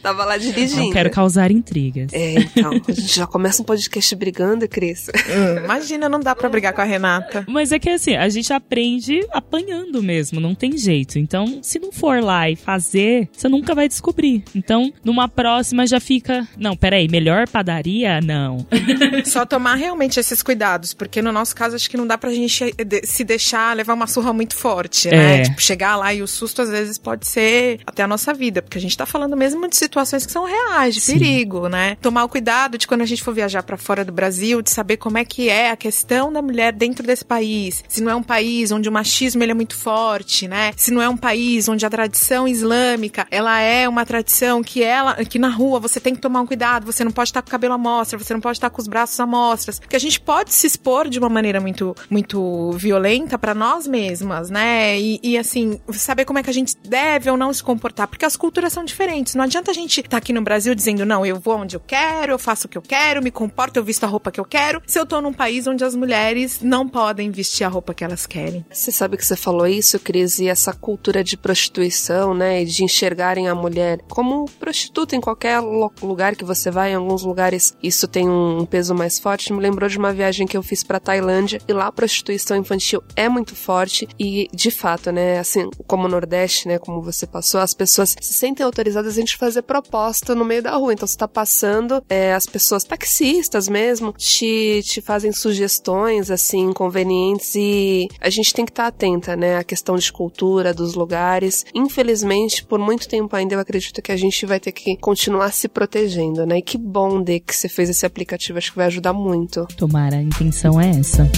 Tava 0.01 0.25
lá 0.25 0.37
dirigindo. 0.37 0.85
Não 0.85 0.91
quero 0.91 1.09
causar 1.09 1.51
intrigas. 1.51 2.11
É, 2.13 2.33
então. 2.33 2.71
A 2.87 2.91
gente 2.91 3.15
já 3.15 3.27
começa 3.27 3.61
um 3.61 3.65
podcast 3.65 4.15
brigando, 4.15 4.67
Cris. 4.67 5.07
hum, 5.09 5.63
imagina, 5.63 6.09
não 6.09 6.19
dá 6.19 6.35
pra 6.35 6.49
brigar 6.49 6.73
com 6.73 6.81
a 6.81 6.83
Renata. 6.83 7.45
Mas 7.47 7.71
é 7.71 7.79
que 7.79 7.89
assim, 7.89 8.15
a 8.15 8.27
gente 8.29 8.51
aprende 8.53 8.94
aprende 8.95 9.25
apanhando 9.31 10.01
mesmo, 10.01 10.39
não 10.39 10.55
tem 10.55 10.77
jeito. 10.77 11.19
Então, 11.19 11.59
se 11.61 11.79
não 11.79 11.91
for 11.91 12.21
lá 12.23 12.49
e 12.49 12.55
fazer, 12.55 13.29
você 13.31 13.47
nunca 13.47 13.75
vai 13.75 13.87
descobrir. 13.87 14.43
Então, 14.55 14.91
numa 15.03 15.27
próxima 15.27 15.85
já 15.85 15.99
fica, 15.99 16.47
não, 16.57 16.75
peraí, 16.75 17.07
melhor 17.07 17.47
padaria? 17.47 18.21
Não. 18.21 18.65
Só 19.25 19.45
tomar 19.45 19.75
realmente 19.75 20.19
esses 20.19 20.41
cuidados, 20.41 20.93
porque 20.93 21.21
no 21.21 21.31
nosso 21.31 21.55
caso 21.55 21.75
acho 21.75 21.89
que 21.89 21.97
não 21.97 22.07
dá 22.07 22.17
pra 22.17 22.33
gente 22.33 22.73
se 23.03 23.23
deixar 23.23 23.75
levar 23.75 23.93
uma 23.93 24.07
surra 24.07 24.33
muito 24.33 24.55
forte, 24.55 25.09
né? 25.09 25.41
É. 25.41 25.43
Tipo, 25.43 25.61
chegar 25.61 25.95
lá 25.95 26.13
e 26.13 26.21
o 26.21 26.27
susto 26.27 26.61
às 26.61 26.69
vezes 26.69 26.97
pode 26.97 27.27
ser 27.27 27.79
até 27.85 28.03
a 28.03 28.07
nossa 28.07 28.33
vida, 28.33 28.61
porque 28.61 28.77
a 28.77 28.81
gente 28.81 28.97
tá 28.97 29.05
falando 29.05 29.35
mesmo 29.35 29.67
de 29.67 29.75
situações 29.75 30.25
que 30.25 30.31
são 30.31 30.45
reais, 30.45 30.95
de 30.95 31.01
Sim. 31.01 31.19
perigo, 31.19 31.67
né? 31.67 31.97
Tomar 32.01 32.23
o 32.23 32.29
cuidado 32.29 32.77
de 32.77 32.87
quando 32.87 33.01
a 33.01 33.05
gente 33.05 33.23
for 33.23 33.33
viajar 33.33 33.63
pra 33.63 33.77
fora 33.77 34.03
do 34.03 34.11
Brasil, 34.11 34.61
de 34.61 34.69
saber 34.69 34.97
como 34.97 35.17
é 35.17 35.25
que 35.25 35.49
é 35.49 35.71
a 35.71 35.75
questão 35.75 36.31
da 36.31 36.41
mulher 36.41 36.73
dentro 36.73 37.05
desse 37.05 37.25
país. 37.25 37.83
Se 37.87 38.01
não 38.01 38.11
é 38.11 38.15
um 38.15 38.23
país 38.23 38.71
onde 38.71 38.84
o 38.89 38.91
machismo 38.91 39.43
ele 39.43 39.51
é 39.51 39.55
muito 39.55 39.75
forte, 39.75 40.47
né? 40.47 40.71
Se 40.75 40.91
não 40.91 41.01
é 41.01 41.09
um 41.09 41.17
país 41.17 41.67
onde 41.67 41.85
a 41.85 41.89
tradição 41.89 42.47
islâmica, 42.47 43.27
ela 43.31 43.59
é 43.59 43.87
uma 43.87 44.05
tradição 44.05 44.63
que 44.63 44.83
ela 44.83 45.15
que 45.25 45.39
na 45.39 45.49
rua 45.49 45.79
você 45.79 45.99
tem 45.99 46.15
que 46.15 46.21
tomar 46.21 46.41
um 46.41 46.47
cuidado, 46.47 46.85
você 46.85 47.03
não 47.03 47.11
pode 47.11 47.29
estar 47.29 47.41
com 47.41 47.47
o 47.47 47.51
cabelo 47.51 47.73
à 47.73 47.77
mostra, 47.77 48.17
você 48.17 48.33
não 48.33 48.41
pode 48.41 48.57
estar 48.57 48.69
com 48.69 48.81
os 48.81 48.87
braços 48.87 49.19
à 49.19 49.25
mostras, 49.25 49.79
porque 49.79 49.95
a 49.95 49.99
gente 49.99 50.19
pode 50.19 50.53
se 50.53 50.67
expor 50.67 51.09
de 51.09 51.19
uma 51.19 51.29
maneira 51.29 51.59
muito 51.59 51.95
muito 52.09 52.71
violenta 52.73 53.37
pra 53.37 53.53
nós 53.53 53.87
mesmas, 53.87 54.49
né? 54.49 54.99
E, 54.99 55.19
e, 55.21 55.37
assim, 55.37 55.79
saber 55.91 56.25
como 56.25 56.39
é 56.39 56.43
que 56.43 56.49
a 56.49 56.53
gente 56.53 56.75
deve 56.77 57.29
ou 57.29 57.37
não 57.37 57.51
se 57.53 57.63
comportar, 57.63 58.07
porque 58.07 58.25
as 58.25 58.35
culturas 58.35 58.71
são 58.73 58.83
diferentes. 58.83 59.35
Não 59.35 59.43
adianta 59.43 59.71
a 59.71 59.73
gente 59.73 59.99
estar 59.99 60.17
aqui 60.17 60.33
no 60.33 60.41
Brasil 60.41 60.73
dizendo, 60.75 61.05
não, 61.05 61.25
eu 61.25 61.39
vou 61.39 61.57
onde 61.57 61.75
eu 61.75 61.79
quero, 61.79 62.33
eu 62.33 62.39
faço 62.39 62.67
o 62.67 62.69
que 62.69 62.77
eu 62.77 62.81
quero, 62.81 63.21
me 63.21 63.31
comporto, 63.31 63.77
eu 63.77 63.83
visto 63.83 64.03
a 64.03 64.07
roupa 64.07 64.31
que 64.31 64.39
eu 64.39 64.45
quero, 64.45 64.81
se 64.85 64.99
eu 64.99 65.05
tô 65.05 65.21
num 65.21 65.33
país 65.33 65.67
onde 65.67 65.83
as 65.83 65.95
mulheres 65.95 66.59
não 66.61 66.87
podem 66.87 67.31
vestir 67.31 67.63
a 67.63 67.67
roupa 67.67 67.93
que 67.93 68.03
elas 68.03 68.25
querem. 68.25 68.65
Você 68.75 68.91
sabe 68.91 69.15
que 69.15 69.25
você 69.25 69.37
falou 69.37 69.65
isso, 69.65 69.97
Cris, 69.97 70.37
e 70.37 70.49
essa 70.49 70.73
cultura 70.73 71.23
de 71.23 71.37
prostituição, 71.37 72.33
né, 72.33 72.65
de 72.65 72.83
enxergarem 72.83 73.47
a 73.47 73.55
mulher 73.55 74.01
como 74.09 74.45
prostituta 74.59 75.15
em 75.15 75.21
qualquer 75.21 75.59
lugar 75.59 76.35
que 76.35 76.43
você 76.43 76.69
vai, 76.69 76.91
em 76.91 76.95
alguns 76.95 77.23
lugares 77.23 77.73
isso 77.81 78.05
tem 78.05 78.29
um 78.29 78.65
peso 78.65 78.93
mais 78.93 79.17
forte. 79.17 79.53
Me 79.53 79.61
lembrou 79.61 79.89
de 79.89 79.97
uma 79.97 80.11
viagem 80.11 80.45
que 80.45 80.57
eu 80.57 80.61
fiz 80.61 80.83
pra 80.83 80.99
Tailândia 80.99 81.61
e 81.65 81.71
lá 81.71 81.87
a 81.87 81.91
prostituição 81.91 82.57
infantil 82.57 83.01
é 83.15 83.29
muito 83.29 83.55
forte 83.55 84.09
e, 84.19 84.49
de 84.53 84.69
fato, 84.69 85.09
né, 85.09 85.39
assim, 85.39 85.69
como 85.87 86.05
o 86.05 86.09
Nordeste, 86.09 86.67
né, 86.67 86.77
como 86.77 87.01
você 87.01 87.25
passou, 87.25 87.61
as 87.61 87.73
pessoas 87.73 88.13
se 88.19 88.33
sentem 88.33 88.65
autorizadas 88.65 89.13
a 89.13 89.19
gente 89.21 89.37
fazer 89.37 89.61
proposta 89.61 90.35
no 90.35 90.43
meio 90.43 90.61
da 90.61 90.75
rua. 90.75 90.91
Então 90.91 91.07
você 91.07 91.17
tá 91.17 91.29
passando, 91.29 92.03
é, 92.09 92.33
as 92.33 92.45
pessoas 92.45 92.83
taxistas 92.83 93.69
mesmo 93.69 94.11
te, 94.11 94.81
te 94.83 94.99
fazem 94.99 95.31
sugestões 95.31 96.29
assim 96.29 96.59
inconvenientes 96.59 97.55
e 97.55 98.09
a 98.19 98.29
gente 98.29 98.53
tem 98.55 98.65
que 98.65 98.71
estar 98.71 98.87
atenta, 98.87 99.35
né, 99.35 99.57
à 99.57 99.63
questão 99.63 99.95
de 99.95 100.11
cultura 100.11 100.73
dos 100.73 100.95
lugares. 100.95 101.65
Infelizmente, 101.73 102.63
por 102.65 102.79
muito 102.79 103.07
tempo 103.07 103.35
ainda 103.35 103.55
eu 103.55 103.59
acredito 103.59 104.01
que 104.01 104.11
a 104.11 104.17
gente 104.17 104.45
vai 104.45 104.59
ter 104.59 104.71
que 104.71 104.95
continuar 104.97 105.51
se 105.51 105.67
protegendo, 105.67 106.45
né? 106.45 106.59
E 106.59 106.61
que 106.61 106.77
bom 106.77 107.21
de 107.21 107.39
que 107.39 107.55
você 107.55 107.67
fez 107.67 107.89
esse 107.89 108.05
aplicativo, 108.05 108.57
acho 108.57 108.71
que 108.71 108.77
vai 108.77 108.87
ajudar 108.87 109.13
muito. 109.13 109.67
Tomara, 109.77 110.17
a 110.17 110.21
intenção 110.21 110.79
é 110.79 110.89
essa. 110.91 111.29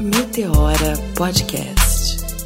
Meteora 0.00 0.94
Podcast. 1.14 1.91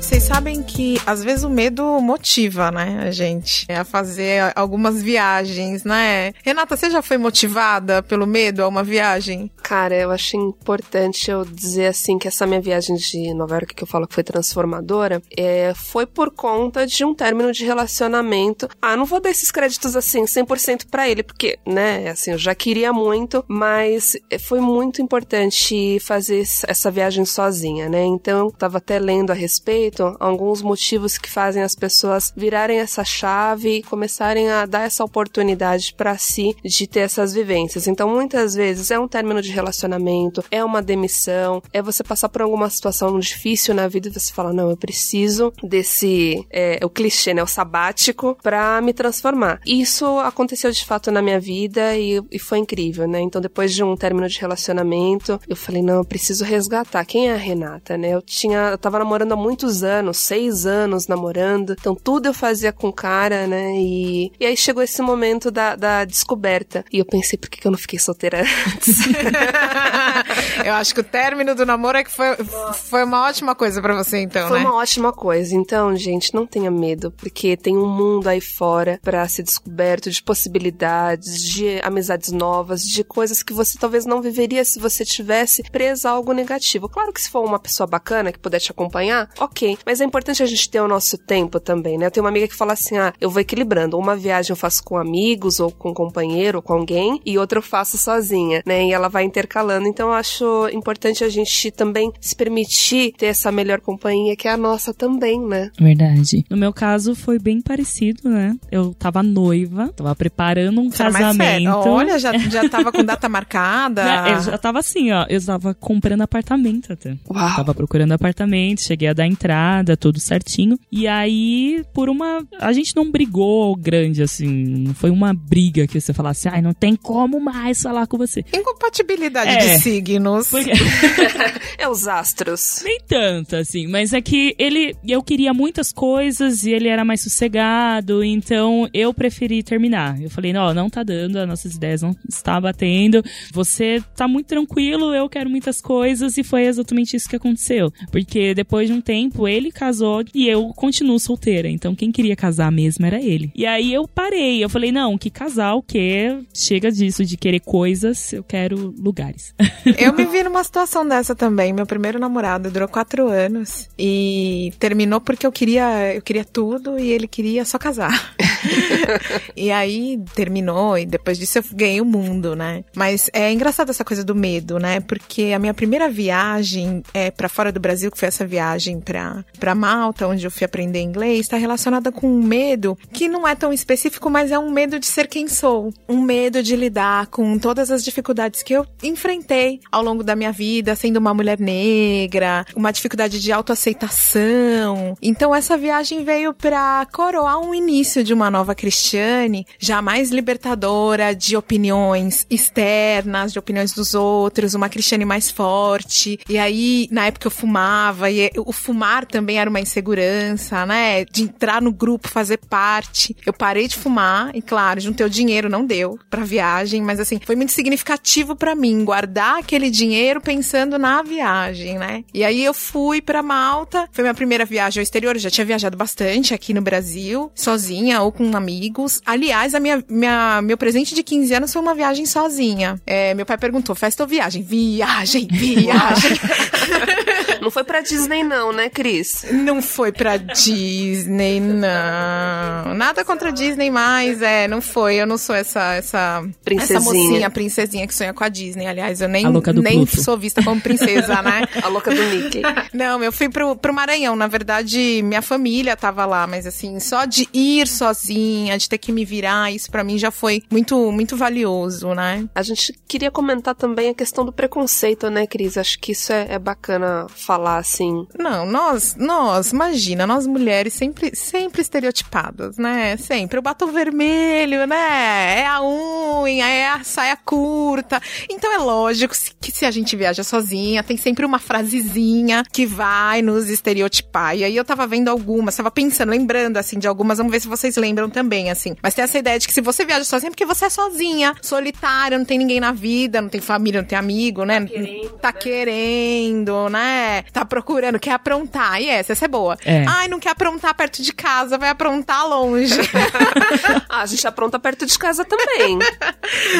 Vocês 0.07 0.23
sabem 0.23 0.63
que 0.63 1.01
às 1.05 1.25
vezes 1.25 1.43
o 1.43 1.51
medo 1.51 1.83
motiva, 2.01 2.71
né, 2.71 3.01
a 3.09 3.11
gente 3.11 3.67
a 3.69 3.83
fazer 3.83 4.53
algumas 4.55 5.03
viagens, 5.03 5.83
né? 5.83 6.33
Renata, 6.45 6.77
você 6.77 6.89
já 6.89 7.03
foi 7.03 7.19
motivada 7.19 8.01
pelo 8.05 8.25
medo 8.25 8.63
a 8.63 8.69
uma 8.69 8.85
viagem? 8.85 9.51
Cara, 9.65 9.97
eu 9.97 10.13
achei 10.13 10.39
importante 10.39 11.29
eu 11.29 11.45
dizer 11.45 11.89
assim 11.89 12.19
que 12.19 12.29
essa 12.29 12.47
minha 12.47 12.61
viagem 12.61 12.95
de 12.95 13.35
Nova 13.35 13.57
York, 13.57 13.75
que 13.75 13.83
eu 13.83 13.87
falo 13.87 14.07
que 14.07 14.15
foi 14.15 14.23
transformadora, 14.23 15.21
é, 15.37 15.75
foi 15.75 16.07
por 16.07 16.31
conta 16.31 16.87
de 16.87 17.05
um 17.05 17.13
término 17.13 17.51
de 17.51 17.65
relacionamento. 17.65 18.69
Ah, 18.81 18.97
não 18.97 19.07
vou 19.07 19.21
dar 19.21 19.31
esses 19.31 19.51
créditos 19.51 19.97
assim 19.97 20.25
100% 20.25 20.87
pra 20.89 21.09
ele, 21.09 21.25
porque, 21.25 21.59
né, 21.67 22.11
assim, 22.11 22.31
eu 22.31 22.39
já 22.39 22.55
queria 22.55 22.93
muito, 22.93 23.45
mas 23.49 24.17
foi 24.39 24.61
muito 24.61 25.03
importante 25.03 25.99
fazer 25.99 26.45
essa 26.69 26.93
viagem 26.93 27.25
sozinha, 27.25 27.89
né? 27.89 28.05
Então, 28.05 28.47
eu 28.47 28.53
tava 28.53 28.79
até 28.79 29.01
lendo 29.01 29.33
a 29.33 29.35
respeito 29.35 29.96
alguns 30.19 30.63
motivos 30.63 31.19
que 31.19 31.31
fazem 31.31 31.63
as 31.63 31.75
pessoas 31.75 32.33
virarem 32.37 32.79
essa 32.79 33.05
chave 33.05 33.77
e 33.77 33.83
começarem 33.83 34.51
a 34.51 34.67
dar 34.67 34.83
essa 34.83 35.05
oportunidade 35.05 35.95
pra 35.97 36.19
si 36.19 36.57
de 36.65 36.87
ter 36.87 37.01
essas 37.01 37.33
vivências. 37.33 37.87
Então, 37.87 38.09
muitas 38.09 38.55
vezes 38.55 38.91
é 38.91 38.99
um 38.99 39.09
término 39.09 39.43
de 39.43 39.51
relacionamento, 39.51 40.45
é 40.51 40.65
uma 40.65 40.83
demissão, 40.83 41.63
é 41.73 41.81
você 41.81 42.03
passar 42.03 42.29
por 42.29 42.43
alguma 42.43 42.69
situação 42.71 43.19
difícil 43.19 43.75
na 43.75 43.89
vida 43.89 44.09
e 44.09 44.13
você 44.13 44.33
fala, 44.33 44.53
não, 44.53 44.71
eu 44.71 44.77
preciso 44.77 45.53
desse, 45.63 46.47
é, 46.51 46.79
o 46.83 46.89
clichê, 46.89 47.35
né, 47.35 47.43
o 47.43 47.47
sabático 47.47 48.37
pra 48.43 48.81
me 48.81 48.93
transformar. 48.93 49.61
Isso 49.67 50.07
aconteceu 50.21 50.71
de 50.71 50.85
fato 50.85 51.11
na 51.11 51.23
minha 51.23 51.41
vida 51.41 51.97
e, 51.97 52.23
e 52.31 52.39
foi 52.39 52.59
incrível, 52.59 53.07
né? 53.07 53.21
Então, 53.21 53.41
depois 53.41 53.75
de 53.75 53.83
um 53.83 53.97
término 53.97 54.29
de 54.29 54.41
relacionamento, 54.41 55.41
eu 55.49 55.57
falei, 55.57 55.83
não, 55.83 55.97
eu 55.97 56.05
preciso 56.05 56.45
resgatar. 56.45 57.05
Quem 57.05 57.29
é 57.29 57.35
a 57.35 57.37
Renata, 57.37 57.97
né? 57.97 58.11
Eu 58.15 58.23
tinha, 58.23 58.71
eu 58.71 58.79
tava 58.79 58.99
namorando 58.99 59.33
há 59.33 59.37
muitos 59.37 59.83
anos, 59.83 59.86
seis 60.12 60.66
anos 60.66 61.07
namorando, 61.07 61.74
então 61.78 61.95
tudo 61.95 62.26
eu 62.26 62.34
fazia 62.34 62.72
com 62.72 62.93
cara, 62.93 63.47
né? 63.47 63.72
E, 63.76 64.32
e 64.39 64.47
aí 64.47 64.57
chegou 64.57 64.82
esse 64.82 65.01
momento 65.03 65.51
da, 65.51 65.76
da 65.76 66.05
descoberta. 66.05 66.84
E 66.93 66.99
eu 66.99 67.05
pensei, 67.05 67.39
por 67.39 67.49
que, 67.49 67.61
que 67.61 67.66
eu 67.66 67.70
não 67.70 67.78
fiquei 67.78 67.99
solteira 67.99 68.41
antes? 68.41 68.97
Eu 70.64 70.72
acho 70.74 70.95
que 70.95 71.01
o 71.01 71.05
término 71.05 71.55
do 71.55 71.66
namoro 71.66 71.99
é 71.99 72.05
que 72.05 72.11
foi, 72.11 72.37
foi 72.74 73.05
uma 73.05 73.26
ótima 73.26 73.55
coisa 73.55 73.80
pra 73.80 73.95
você, 73.95 74.18
então, 74.18 74.49
Foi 74.49 74.59
né? 74.61 74.64
uma 74.64 74.76
ótima 74.76 75.12
coisa. 75.12 75.55
Então, 75.55 75.95
gente, 75.97 76.34
não 76.34 76.47
tenha 76.47 76.70
medo, 76.70 77.11
porque 77.12 77.57
tem 77.57 77.76
um 77.76 77.87
mundo 77.87 78.28
aí 78.28 78.41
fora 78.41 78.99
pra 79.03 79.26
ser 79.28 79.43
descoberto 79.43 80.11
de 80.11 80.22
possibilidades, 80.22 81.43
de 81.43 81.80
amizades 81.82 82.32
novas, 82.32 82.82
de 82.82 83.05
coisas 83.05 83.43
que 83.43 83.53
você 83.53 83.78
talvez 83.78 84.07
não 84.07 84.20
viveria 84.20 84.64
se 84.64 84.78
você 84.78 85.05
tivesse 85.05 85.62
presa 85.70 86.09
a 86.09 86.12
algo 86.12 86.32
negativo. 86.32 86.89
Claro 86.89 87.12
que 87.12 87.20
se 87.20 87.30
for 87.30 87.45
uma 87.45 87.59
pessoa 87.59 87.87
bacana 87.87 88.32
que 88.32 88.39
puder 88.39 88.61
te 88.61 88.70
acompanhar, 88.70 89.28
ok. 89.39 89.76
Mas 89.85 90.01
é 90.01 90.05
importante 90.05 90.43
a 90.43 90.47
gente 90.47 90.68
ter 90.68 90.81
o 90.81 90.89
nosso 90.89 91.18
tempo 91.18 91.61
também, 91.61 91.99
né? 91.99 92.07
Eu 92.07 92.11
tenho 92.11 92.24
uma 92.24 92.31
amiga 92.31 92.49
que 92.49 92.55
fala 92.55 92.72
assim: 92.72 92.97
ah, 92.97 93.12
eu 93.20 93.31
vou 93.31 93.41
equilibrando. 93.41 93.99
Uma 93.99 94.16
viagem 94.16 94.51
eu 94.51 94.57
faço 94.57 94.83
com 94.85 94.97
amigos, 94.97 95.61
ou 95.61 95.70
com 95.70 95.91
um 95.91 95.95
companheiro, 95.95 96.59
ou 96.59 96.62
com 96.62 96.72
alguém, 96.72 97.20
e 97.24 97.39
outra 97.39 97.59
eu 97.59 97.62
faço 97.62 97.99
sozinha, 97.99 98.62
né? 98.66 98.87
E 98.87 98.93
ela 98.93 99.09
vai 99.09 99.24
intercalando. 99.24 99.89
Então 99.89 100.09
eu 100.09 100.14
acho 100.14 100.68
importante 100.72 101.24
a 101.24 101.29
gente 101.29 101.70
também 101.70 102.12
se 102.20 102.35
permitir 102.35 103.12
ter 103.16 103.27
essa 103.27 103.51
melhor 103.53 103.81
companhia 103.81 104.37
que 104.37 104.49
é 104.49 104.53
a 104.53 104.57
nossa 104.57 104.93
também, 104.93 105.41
né? 105.41 105.70
Verdade. 105.79 106.45
No 106.51 106.57
meu 106.57 106.72
caso 106.72 107.14
foi 107.14 107.39
bem 107.39 107.61
parecido, 107.61 108.29
né? 108.29 108.57
Eu 108.70 108.95
tava 108.95 109.22
noiva, 109.22 109.89
tava 109.95 110.14
preparando 110.14 110.81
um 110.81 110.91
Você 110.91 111.03
casamento. 111.03 111.89
Olha, 111.89 112.18
já, 112.18 112.37
já 112.37 112.68
tava 112.68 112.93
com 112.93 113.05
data 113.05 113.29
marcada. 113.29 114.05
Né, 114.05 114.35
Eu 114.35 114.41
já 114.43 114.59
tava 114.59 114.79
assim, 114.79 115.11
ó. 115.12 115.27
Eu 115.29 115.45
tava 115.45 115.74
comprando 115.74 116.22
apartamento 116.22 116.93
até. 116.93 117.16
Uau! 117.31 117.57
Tava 117.57 117.74
procurando 117.74 118.12
apartamento, 118.12 118.83
cheguei 118.83 119.09
a 119.09 119.12
dar 119.12 119.27
entrada, 119.27 119.57
tudo 119.99 120.19
certinho. 120.21 120.79
E 120.91 121.07
aí, 121.07 121.83
por 121.95 122.09
uma. 122.09 122.47
A 122.59 122.73
gente 122.73 122.95
não 122.95 123.11
brigou 123.11 123.75
grande, 123.77 124.23
assim. 124.23 124.47
Não 124.49 124.95
foi 124.95 125.11
uma 125.11 125.33
briga 125.35 125.87
que 125.87 126.01
você 126.01 126.12
falasse, 126.12 126.49
ai, 126.49 126.61
não 126.62 126.73
tem 126.73 126.95
como 126.97 127.41
mais 127.41 127.83
falar 127.83 128.07
com 128.07 128.17
você. 128.19 128.45
Incompatibilidade 128.55 129.51
É. 129.51 129.59
de 129.77 129.83
signos. 129.83 130.49
Porque... 130.49 130.71
É 131.79 131.89
os 131.89 132.09
astros. 132.09 132.81
Nem 132.85 132.99
tanto, 133.07 133.55
assim. 133.57 133.87
Mas 133.87 134.12
é 134.12 134.21
que 134.21 134.55
ele. 134.59 134.97
Eu 135.07 135.23
queria 135.23 135.53
muitas 135.53 135.93
coisas 135.93 136.64
e 136.64 136.71
ele 136.71 136.89
era 136.89 137.05
mais 137.05 137.23
sossegado, 137.23 138.25
então 138.25 138.89
eu 138.95 139.12
preferi 139.12 139.62
terminar. 139.62 140.21
Eu 140.21 140.31
falei, 140.31 140.53
não, 140.53 140.73
não 140.73 140.89
tá 140.89 141.03
dando, 141.03 141.37
as 141.39 141.47
nossas 141.49 141.75
ideias 141.75 142.03
não 142.03 142.17
está 142.29 142.59
batendo. 142.61 143.23
Você 143.53 144.03
tá 144.17 144.27
muito 144.27 144.47
tranquilo, 144.47 145.14
eu 145.14 145.29
quero 145.29 145.51
muitas 145.51 145.81
coisas, 145.81 146.39
e 146.39 146.43
foi 146.45 146.62
exatamente 146.64 147.14
isso 147.17 147.29
que 147.29 147.37
aconteceu. 147.37 147.93
Porque 148.11 148.55
depois 148.55 148.89
de 148.89 148.95
um 148.95 149.01
tempo, 149.01 149.47
ele 149.57 149.73
casou 149.73 150.25
e 150.35 150.49
eu 150.49 150.69
continuo 150.75 151.19
solteira. 151.19 151.69
Então 151.69 151.95
quem 151.95 152.13
queria 152.13 152.37
casar 152.37 152.71
mesmo 152.71 153.05
era 153.07 153.21
ele. 153.21 153.51
E 153.55 153.67
aí 153.67 153.93
eu 153.93 154.07
parei, 154.07 154.63
eu 154.63 154.69
falei, 154.69 154.93
não, 154.93 155.19
que 155.19 155.31
casal 155.31 155.83
que 155.83 156.39
chega 156.55 156.91
disso, 156.91 157.25
de 157.25 157.37
querer 157.37 157.61
coisas, 157.61 158.33
eu 158.33 158.43
quero 158.43 158.95
lugares. 158.99 159.55
Eu 159.99 160.13
me 160.13 160.25
vi 160.25 160.43
numa 160.43 160.63
situação 160.63 161.07
dessa 161.07 161.35
também. 161.35 161.73
Meu 161.73 161.87
primeiro 161.87 162.19
namorado 162.19 162.71
durou 162.71 162.89
quatro 162.89 163.29
anos 163.29 163.89
e 163.99 164.73
terminou 164.79 165.21
porque 165.21 165.47
eu 165.47 165.53
queria, 165.53 166.15
eu 166.15 166.21
queria 166.21 166.45
tudo 166.45 166.99
e 166.99 167.11
ele 167.11 167.27
queria 167.27 167.65
só 167.65 167.79
casar. 167.79 168.35
e 169.57 169.71
aí 169.71 170.21
terminou, 170.35 170.99
e 170.99 171.07
depois 171.07 171.39
disso 171.39 171.59
eu 171.59 171.65
ganhei 171.73 172.01
o 172.01 172.05
mundo, 172.05 172.55
né? 172.55 172.85
Mas 172.95 173.31
é 173.33 173.53
engraçado 173.53 173.91
essa 173.91 174.05
coisa 174.05 174.25
do 174.25 174.35
medo, 174.35 174.79
né? 174.79 175.01
Porque 175.01 175.53
a 175.55 175.59
minha 175.59 175.75
primeira 175.75 176.09
viagem 176.09 177.03
é 177.13 177.31
para 177.31 177.49
fora 177.49 177.73
do 177.73 177.81
Brasil, 177.81 178.11
que 178.11 178.19
foi 178.19 178.29
essa 178.29 178.47
viagem 178.47 179.01
pra, 179.01 179.45
pra 179.59 179.75
Malta, 179.75 180.27
onde 180.27 180.45
eu 180.47 180.51
fui 180.51 180.65
aprender 180.65 181.01
inglês, 181.01 181.41
está 181.41 181.57
relacionada 181.57 182.11
com 182.11 182.29
um 182.29 182.43
medo 182.43 182.97
que 183.13 183.29
não 183.29 183.47
é 183.47 183.55
tão 183.55 183.73
específico, 183.73 184.31
mas 184.31 184.51
é 184.51 184.59
um 184.59 184.71
medo 184.71 184.99
de 184.99 185.07
ser 185.07 185.27
quem 185.29 185.49
sou. 185.49 185.93
Um 186.09 186.21
medo 186.21 186.63
de 186.63 186.77
lidar 186.77 187.27
com 187.29 187.59
todas 187.59 187.91
as 187.91 188.05
dificuldades 188.05 188.63
que 188.63 188.73
eu 188.73 188.87
enfrentei 189.03 189.81
ao 189.91 190.03
longo 190.03 190.23
da 190.23 190.37
minha 190.37 190.53
vida, 190.53 190.95
sendo 190.95 191.19
uma 191.19 191.35
mulher 191.35 191.59
negra, 191.59 192.65
uma 192.75 192.93
dificuldade 192.93 193.41
de 193.41 193.53
autoaceitação. 193.53 195.17
Então 195.21 195.55
essa 195.55 195.77
viagem 195.77 196.25
veio 196.25 196.53
para 196.53 197.07
coroar 197.13 197.59
um 197.59 197.75
início 197.75 198.23
de 198.23 198.33
uma 198.33 198.46
nova 198.51 198.75
Cristiane, 198.75 199.67
já 199.79 200.01
mais 200.01 200.31
libertadora 200.31 201.35
de 201.35 201.57
opiniões 201.57 202.47
externas, 202.51 203.53
de 203.53 203.59
opiniões 203.59 203.93
dos 203.93 204.15
outros, 204.15 204.75
uma 204.75 204.89
Cristiane 204.89 205.25
mais 205.25 205.51
forte. 205.51 206.39
E 206.49 206.59
aí, 206.59 207.09
na 207.11 207.27
época 207.27 207.47
eu 207.47 207.51
fumava, 207.51 208.31
e 208.31 208.51
o 208.59 208.73
fumar 208.73 209.27
também 209.27 209.59
era 209.59 209.71
uma 209.71 209.81
insegurança, 209.81 210.87
né? 210.87 211.25
De 211.25 211.43
entrar 211.43 211.81
no 211.83 211.93
grupo, 211.93 212.29
fazer 212.29 212.59
parte. 212.59 213.37
Eu 213.45 213.53
parei 213.53 213.89
de 213.89 213.97
fumar, 213.97 214.55
e 214.55 214.63
claro, 214.63 215.01
juntei 215.01 215.27
o 215.27 215.31
dinheiro, 215.31 215.69
não 215.69 215.85
deu 215.85 216.19
pra 216.31 216.45
viagem, 216.45 217.03
mas 217.03 217.21
assim, 217.21 217.41
foi 217.45 217.57
muito 217.57 217.73
significativo 217.73 218.57
para 218.57 218.75
mim 218.75 219.05
guardar 219.05 219.59
aquele 219.59 219.91
dinheiro 219.91 220.41
pensando 220.41 220.99
na 220.99 221.23
viagem, 221.23 221.99
né? 221.99 222.25
E 222.33 222.45
aí 222.45 222.65
eu 222.65 222.75
fui 222.75 223.21
para 223.21 223.43
Malta, 223.43 224.09
foi 224.13 224.23
minha 224.23 224.35
primeira 224.35 224.65
viagem 224.65 225.01
ao 225.01 225.03
exterior, 225.03 225.37
eu 225.37 225.41
já 225.41 225.51
tinha 225.51 225.65
viajado 225.65 225.97
bastante 225.97 226.55
aqui 226.55 226.73
no 226.75 226.81
Brasil, 226.81 227.51
sozinha 227.55 228.23
ou 228.23 228.33
com 228.37 228.57
amigos. 228.57 229.20
Aliás, 229.24 229.74
a 229.74 229.80
minha, 229.80 230.05
minha 230.09 230.61
meu 230.62 230.76
presente 230.76 231.14
de 231.14 231.22
15 231.22 231.55
anos 231.55 231.72
foi 231.72 231.82
uma 231.82 231.95
viagem 231.95 232.26
sozinha. 232.26 233.01
É, 233.07 233.34
meu 233.34 233.47
pai 233.47 233.59
perguntou: 233.59 233.95
festa 233.95 234.22
ou 234.22 234.28
viagem? 234.28 234.62
Viagem, 234.62 235.49
viagem. 235.53 236.39
Não 237.61 237.70
foi 237.70 237.82
pra 237.82 238.01
Disney, 238.01 238.45
não, 238.45 238.72
né, 238.72 238.89
Cris? 238.89 239.45
Não 239.51 239.82
foi 239.82 240.12
pra 240.12 240.37
Disney, 240.37 241.59
não. 241.59 242.95
Nada 242.95 243.24
contra 243.24 243.51
Disney 243.51 243.91
mais, 243.91 244.41
é, 244.41 244.68
não 244.68 244.80
foi. 244.80 245.16
Eu 245.16 245.26
não 245.26 245.37
sou 245.37 245.55
essa, 245.55 245.95
essa, 245.95 246.45
princesinha. 246.64 246.99
essa 246.99 247.05
mocinha, 247.05 247.51
princesinha 247.51 248.07
que 248.07 248.14
sonha 248.14 248.32
com 248.32 248.45
a 248.45 248.49
Disney. 248.49 248.87
Aliás, 248.87 249.20
eu 249.20 249.28
nem, 249.28 249.45
nem 249.82 250.07
sou 250.07 250.39
vista 250.39 250.62
como 250.62 250.80
princesa, 250.80 251.43
né? 251.43 251.62
a 251.82 251.89
louca 251.89 252.14
do 252.14 252.22
Mickey. 252.22 252.62
Não, 252.93 253.22
eu 253.24 253.32
fui 253.32 253.49
pro, 253.49 253.74
pro 253.74 253.93
Maranhão. 253.93 254.37
Na 254.37 254.47
verdade, 254.47 255.20
minha 255.24 255.43
família 255.43 255.97
tava 255.97 256.24
lá, 256.24 256.47
mas 256.47 256.66
assim, 256.66 257.01
só 257.01 257.24
de 257.24 257.49
ir 257.53 257.89
sozinha, 257.89 258.26
de 258.35 258.89
ter 258.89 258.99
que 258.99 259.12
me 259.12 259.24
virar, 259.24 259.70
isso 259.70 259.91
para 259.91 260.05
mim 260.05 260.18
já 260.18 260.31
foi 260.31 260.62
muito, 260.70 261.11
muito 261.12 261.37
valioso, 261.37 262.14
né? 262.14 262.49
A 262.55 262.62
gente 262.62 262.99
queria 263.07 263.31
comentar 263.31 263.74
também 263.74 264.11
a 264.11 264.14
questão 264.14 264.45
do 264.45 264.53
preconceito, 264.53 265.31
né, 265.31 265.47
Cris? 265.47 265.77
Acho 265.77 265.99
que 265.99 266.12
isso 266.12 266.33
é, 266.33 266.47
é 266.51 266.59
bacana 266.59 267.27
falar 267.29 267.79
assim. 267.79 268.27
Não, 268.39 268.66
nós, 268.66 269.14
nós, 269.18 269.72
imagina, 269.72 270.27
nós 270.27 270.47
mulheres 270.47 270.95
sempre, 270.95 271.35
sempre 271.35 271.83
estereotipadas, 271.83 272.77
né? 272.79 273.16
Sempre. 273.16 273.59
O 273.59 273.62
batom 273.62 273.89
vermelho, 273.89 274.87
né? 274.87 275.61
É 275.61 275.66
a 275.66 275.83
unha, 275.83 276.66
é 276.66 276.89
a 276.89 277.05
saia 277.05 277.37
curta. 277.37 278.20
Então 278.49 278.72
é 278.72 278.79
lógico 278.79 279.35
que 279.61 279.70
se 279.70 279.85
a 279.85 279.91
gente 279.91 280.16
viaja 280.16 280.43
sozinha, 280.43 281.03
tem 281.03 281.16
sempre 281.16 281.45
uma 281.45 281.59
frasezinha 281.59 282.64
que 282.72 282.87
vai 282.87 283.43
nos 283.43 283.68
estereotipar. 283.68 284.57
E 284.57 284.64
aí 284.64 284.77
eu 284.77 284.85
tava 284.85 285.07
vendo 285.07 285.29
algumas, 285.29 285.77
tava 285.77 285.91
pensando, 285.91 286.31
lembrando 286.31 286.77
assim 286.77 286.99
de 286.99 287.07
algumas, 287.07 287.39
vamos 287.39 287.53
ver 287.53 287.61
se 287.61 287.68
vocês 287.68 287.97
lembram 287.97 288.16
também, 288.29 288.71
assim. 288.71 288.97
Mas 289.03 289.14
tem 289.14 289.25
essa 289.25 289.39
ideia 289.39 289.59
de 289.59 289.67
que 289.67 289.73
se 289.73 289.81
você 289.81 290.05
viaja 290.05 290.25
sozinha, 290.25 290.49
é 290.49 290.51
porque 290.51 290.67
você 290.67 290.87
é 290.87 290.91
sozinha, 290.91 291.55
solitária, 291.61 292.39
não 292.39 292.45
tem 292.45 292.59
ninguém 292.59 292.81
na 292.81 292.93
vida, 292.93 293.41
não 293.41 293.49
tem 293.49 293.61
família, 293.61 294.01
não 294.01 294.09
tem 294.09 294.19
amigo, 294.19 294.64
né? 294.64 294.85
Querendo, 294.87 295.29
tá 295.39 295.53
né? 295.53 295.59
querendo, 295.59 296.89
né? 296.89 297.43
Tá 297.53 297.64
procurando, 297.64 298.19
quer 298.19 298.33
aprontar. 298.33 299.01
E 299.01 299.09
essa, 299.09 299.33
essa 299.33 299.45
é 299.45 299.49
boa. 299.49 299.77
É. 299.85 300.05
Ai, 300.07 300.29
não 300.29 300.41
quer 300.41 300.51
aprontar 300.51 300.95
perto 300.95 301.23
de 301.23 301.33
casa, 301.33 301.79
vai 301.79 301.89
aprontar 301.89 302.47
longe. 302.49 302.95
ah, 304.09 304.23
a 304.23 304.27
gente 304.27 304.47
apronta 304.47 304.79
perto 304.79 305.07
de 305.07 305.19
casa 305.19 305.45
também. 305.45 305.99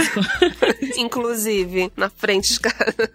Inclusive, 0.97 1.93
na 1.97 2.11
frente 2.11 2.55
de 2.55 2.61
casa. 2.61 3.11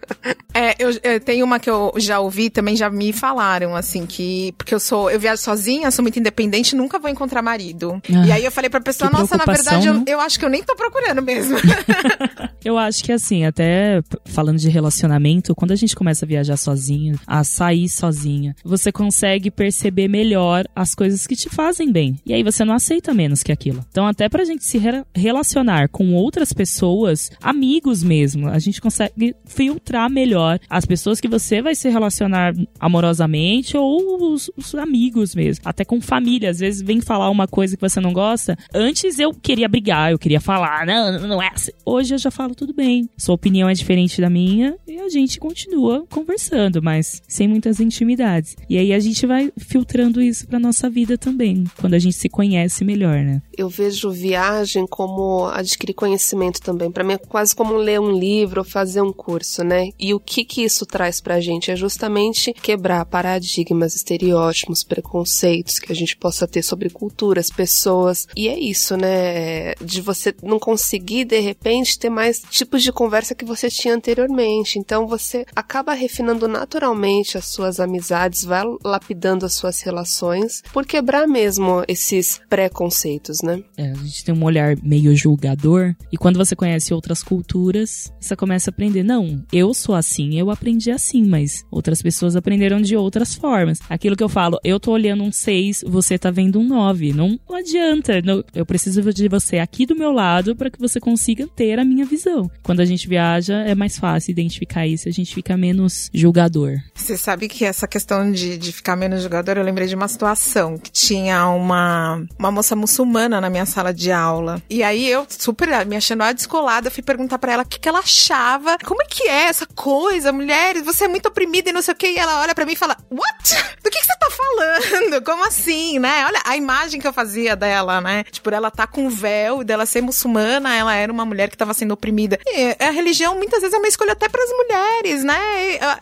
É, 0.54 0.74
eu, 0.78 0.90
eu 1.02 1.20
tenho 1.20 1.44
uma 1.44 1.58
que 1.58 1.70
eu 1.70 1.92
já 1.96 2.20
ouvi, 2.20 2.50
também 2.50 2.76
já 2.76 2.90
me 2.90 3.12
falaram, 3.12 3.74
assim, 3.74 4.06
que. 4.06 4.52
Porque 4.56 4.74
eu 4.74 4.80
sou. 4.80 5.10
Eu 5.10 5.18
viajo 5.18 5.42
sozinha, 5.42 5.90
sou 5.90 6.02
muito 6.02 6.18
independente, 6.18 6.76
nunca 6.76 6.98
vou 6.98 7.10
encontrar 7.10 7.42
marido. 7.42 8.00
Ah, 8.14 8.26
e 8.26 8.32
aí 8.32 8.44
eu 8.44 8.52
falei 8.52 8.68
pra 8.68 8.80
pessoa, 8.80 9.10
nossa, 9.10 9.36
na 9.36 9.44
verdade, 9.44 9.86
eu, 9.86 9.94
né? 9.94 10.04
eu 10.06 10.20
acho 10.20 10.38
que 10.38 10.44
eu 10.44 10.50
nem 10.50 10.62
tô 10.62 10.74
procurando 10.76 11.22
mesmo. 11.22 11.56
Eu 12.64 12.78
acho 12.78 13.02
que 13.04 13.12
assim, 13.12 13.44
até 13.44 14.00
falando 14.24 14.58
de 14.58 14.68
relacionamento, 14.68 15.54
quando 15.54 15.72
a 15.72 15.76
gente 15.76 15.94
começa 15.96 16.24
a 16.24 16.28
viajar 16.28 16.56
sozinho, 16.56 17.18
a 17.26 17.42
sair 17.44 17.88
sozinha, 17.88 18.54
você 18.64 18.90
consegue 18.92 19.50
perceber 19.50 20.08
melhor 20.08 20.64
as 20.74 20.94
coisas 20.94 21.26
que 21.26 21.34
te 21.36 21.48
fazem 21.48 21.90
bem. 21.92 22.16
E 22.24 22.32
aí 22.32 22.42
você 22.42 22.64
não 22.64 22.74
aceita 22.74 23.12
menos 23.14 23.42
que 23.42 23.52
aquilo. 23.52 23.84
Então, 23.90 24.06
até 24.06 24.28
pra 24.28 24.44
gente 24.44 24.64
se 24.64 24.78
re- 24.78 25.04
relacionar 25.14 25.88
com 25.88 26.12
outras 26.14 26.52
pessoas, 26.52 27.30
amigos 27.42 28.02
mesmo, 28.02 28.48
a 28.48 28.58
gente 28.58 28.80
consegue 28.80 29.34
filtrar 29.44 30.10
melhor 30.10 30.58
as 30.68 30.84
pessoas 30.84 31.20
que 31.20 31.28
você 31.28 31.60
vai 31.62 31.74
se 31.74 31.88
relacionar 31.88 32.54
amorosamente 32.78 33.76
ou 33.76 34.32
os, 34.32 34.50
os 34.56 34.74
amigos 34.74 35.34
mesmo. 35.34 35.62
Até 35.64 35.84
com 35.84 36.00
família. 36.00 36.50
Às 36.50 36.58
vezes 36.60 36.82
vem 36.82 37.00
falar 37.00 37.30
uma 37.30 37.46
coisa 37.48 37.76
que 37.76 37.80
você 37.88 38.00
não 38.00 38.12
gosta. 38.12 38.56
Antes 38.74 39.18
eu 39.18 39.32
queria 39.32 39.68
brigar, 39.68 40.12
eu 40.12 40.18
queria 40.18 40.40
falar, 40.40 40.86
não, 40.86 41.26
não 41.26 41.42
é 41.42 41.48
assim. 41.52 41.72
Hoje 41.84 42.14
eu 42.14 42.18
já 42.18 42.30
falo 42.30 42.51
tudo 42.54 42.72
bem. 42.72 43.08
Sua 43.16 43.34
opinião 43.34 43.68
é 43.68 43.74
diferente 43.74 44.20
da 44.20 44.30
minha 44.30 44.76
e 44.86 44.98
a 44.98 45.08
gente 45.08 45.38
continua 45.38 46.06
conversando, 46.10 46.82
mas 46.82 47.22
sem 47.26 47.48
muitas 47.48 47.80
intimidades. 47.80 48.56
E 48.68 48.78
aí 48.78 48.92
a 48.92 49.00
gente 49.00 49.26
vai 49.26 49.52
filtrando 49.58 50.20
isso 50.20 50.46
pra 50.46 50.58
nossa 50.58 50.88
vida 50.88 51.16
também, 51.16 51.64
quando 51.80 51.94
a 51.94 51.98
gente 51.98 52.16
se 52.16 52.28
conhece 52.28 52.84
melhor, 52.84 53.22
né? 53.22 53.42
Eu 53.56 53.68
vejo 53.68 54.10
viagem 54.10 54.86
como 54.86 55.46
adquirir 55.46 55.94
conhecimento 55.94 56.60
também. 56.60 56.90
Pra 56.90 57.04
mim 57.04 57.14
é 57.14 57.18
quase 57.18 57.54
como 57.54 57.74
ler 57.74 58.00
um 58.00 58.12
livro 58.12 58.60
ou 58.60 58.64
fazer 58.64 59.00
um 59.00 59.12
curso, 59.12 59.62
né? 59.62 59.90
E 59.98 60.14
o 60.14 60.20
que 60.20 60.44
que 60.44 60.62
isso 60.62 60.84
traz 60.86 61.20
pra 61.20 61.40
gente 61.40 61.70
é 61.70 61.76
justamente 61.76 62.52
quebrar 62.52 63.04
paradigmas, 63.06 63.94
estereótipos, 63.94 64.84
preconceitos 64.84 65.78
que 65.78 65.92
a 65.92 65.94
gente 65.94 66.16
possa 66.16 66.46
ter 66.46 66.62
sobre 66.62 66.90
culturas, 66.90 67.50
pessoas. 67.50 68.26
E 68.36 68.48
é 68.48 68.58
isso, 68.58 68.96
né? 68.96 69.74
De 69.74 70.00
você 70.00 70.34
não 70.42 70.58
conseguir 70.58 71.24
de 71.24 71.40
repente 71.40 71.98
ter 71.98 72.10
mais 72.10 72.41
tipos 72.50 72.82
de 72.82 72.92
conversa 72.92 73.34
que 73.34 73.44
você 73.44 73.68
tinha 73.70 73.94
anteriormente. 73.94 74.78
Então 74.78 75.06
você 75.06 75.44
acaba 75.54 75.92
refinando 75.92 76.46
naturalmente 76.48 77.36
as 77.38 77.46
suas 77.46 77.80
amizades, 77.80 78.44
vai 78.44 78.62
lapidando 78.84 79.44
as 79.46 79.54
suas 79.54 79.80
relações 79.82 80.62
por 80.72 80.86
quebrar 80.86 81.26
mesmo 81.26 81.82
esses 81.88 82.40
preconceitos, 82.48 83.42
né? 83.42 83.62
É, 83.76 83.90
a 83.90 83.94
gente 83.94 84.24
tem 84.24 84.34
um 84.34 84.44
olhar 84.44 84.76
meio 84.82 85.14
julgador, 85.14 85.94
e 86.12 86.16
quando 86.16 86.36
você 86.36 86.54
conhece 86.56 86.94
outras 86.94 87.22
culturas, 87.22 88.12
você 88.20 88.34
começa 88.36 88.70
a 88.70 88.72
aprender. 88.72 89.02
Não, 89.02 89.44
eu 89.52 89.74
sou 89.74 89.94
assim, 89.94 90.38
eu 90.38 90.50
aprendi 90.50 90.90
assim, 90.90 91.22
mas 91.24 91.64
outras 91.70 92.00
pessoas 92.02 92.36
aprenderam 92.36 92.80
de 92.80 92.96
outras 92.96 93.34
formas. 93.34 93.78
Aquilo 93.88 94.16
que 94.16 94.22
eu 94.24 94.28
falo, 94.28 94.58
eu 94.64 94.78
tô 94.80 94.92
olhando 94.92 95.22
um 95.22 95.32
6, 95.32 95.84
você 95.86 96.18
tá 96.18 96.30
vendo 96.30 96.58
um 96.58 96.64
9. 96.66 97.12
Não, 97.12 97.38
adianta. 97.52 98.20
não- 98.22 98.42
eu 98.54 98.64
preciso 98.64 99.02
de 99.12 99.28
você 99.28 99.58
aqui 99.58 99.84
do 99.84 99.94
meu 99.96 100.10
lado 100.12 100.54
para 100.56 100.70
que 100.70 100.78
você 100.78 100.98
consiga 101.00 101.46
ter 101.48 101.78
a 101.78 101.84
minha 101.84 102.04
visão. 102.04 102.31
Quando 102.62 102.80
a 102.80 102.84
gente 102.84 103.08
viaja, 103.08 103.54
é 103.60 103.74
mais 103.74 103.98
fácil 103.98 104.30
identificar 104.30 104.86
isso, 104.86 105.08
a 105.08 105.12
gente 105.12 105.34
fica 105.34 105.56
menos 105.56 106.10
julgador. 106.12 106.78
Você 106.94 107.16
sabe 107.16 107.48
que 107.48 107.64
essa 107.64 107.86
questão 107.86 108.30
de, 108.30 108.56
de 108.56 108.72
ficar 108.72 108.96
menos 108.96 109.22
jogador, 109.22 109.56
eu 109.56 109.64
lembrei 109.64 109.86
de 109.86 109.94
uma 109.94 110.08
situação 110.08 110.78
que 110.78 110.90
tinha 110.90 111.46
uma, 111.48 112.24
uma 112.38 112.50
moça 112.50 112.74
muçulmana 112.74 113.40
na 113.40 113.50
minha 113.50 113.66
sala 113.66 113.92
de 113.92 114.10
aula. 114.10 114.62
E 114.70 114.82
aí 114.82 115.08
eu, 115.08 115.26
super 115.28 115.84
me 115.86 115.96
achando 115.96 116.22
descolada, 116.32 116.90
fui 116.90 117.02
perguntar 117.02 117.38
pra 117.38 117.52
ela 117.52 117.62
o 117.62 117.66
que, 117.66 117.80
que 117.80 117.88
ela 117.88 118.00
achava. 118.00 118.76
Como 118.84 119.02
é 119.02 119.06
que 119.06 119.24
é 119.24 119.44
essa 119.44 119.66
coisa, 119.66 120.30
mulheres? 120.30 120.84
Você 120.84 121.04
é 121.04 121.08
muito 121.08 121.26
oprimida 121.26 121.70
e 121.70 121.72
não 121.72 121.82
sei 121.82 121.94
o 121.94 121.96
que. 121.96 122.06
E 122.06 122.18
ela 122.18 122.40
olha 122.42 122.54
pra 122.54 122.64
mim 122.64 122.72
e 122.72 122.76
fala: 122.76 122.96
What? 123.10 123.74
Do 123.82 123.90
que, 123.90 123.98
que 123.98 124.06
você 124.06 124.18
tá 124.18 124.28
falando? 124.30 125.22
Como 125.24 125.46
assim, 125.46 125.98
né? 125.98 126.24
Olha 126.26 126.40
a 126.44 126.56
imagem 126.56 127.00
que 127.00 127.06
eu 127.06 127.12
fazia 127.12 127.56
dela, 127.56 128.00
né? 128.00 128.24
Tipo, 128.24 128.50
ela 128.50 128.70
tá 128.70 128.86
com 128.86 129.08
véu 129.08 129.64
dela 129.64 129.86
ser 129.86 130.02
muçulmana, 130.02 130.76
ela 130.76 130.94
era 130.94 131.12
uma 131.12 131.24
mulher 131.24 131.48
que 131.48 131.56
tava 131.56 131.74
sendo 131.74 131.92
oprimida. 131.92 132.21
E 132.46 132.76
a 132.84 132.90
religião 132.90 133.36
muitas 133.36 133.60
vezes 133.60 133.74
é 133.74 133.78
uma 133.78 133.88
escolha 133.88 134.12
até 134.12 134.28
pras 134.28 134.50
mulheres, 134.50 135.24
né? 135.24 135.38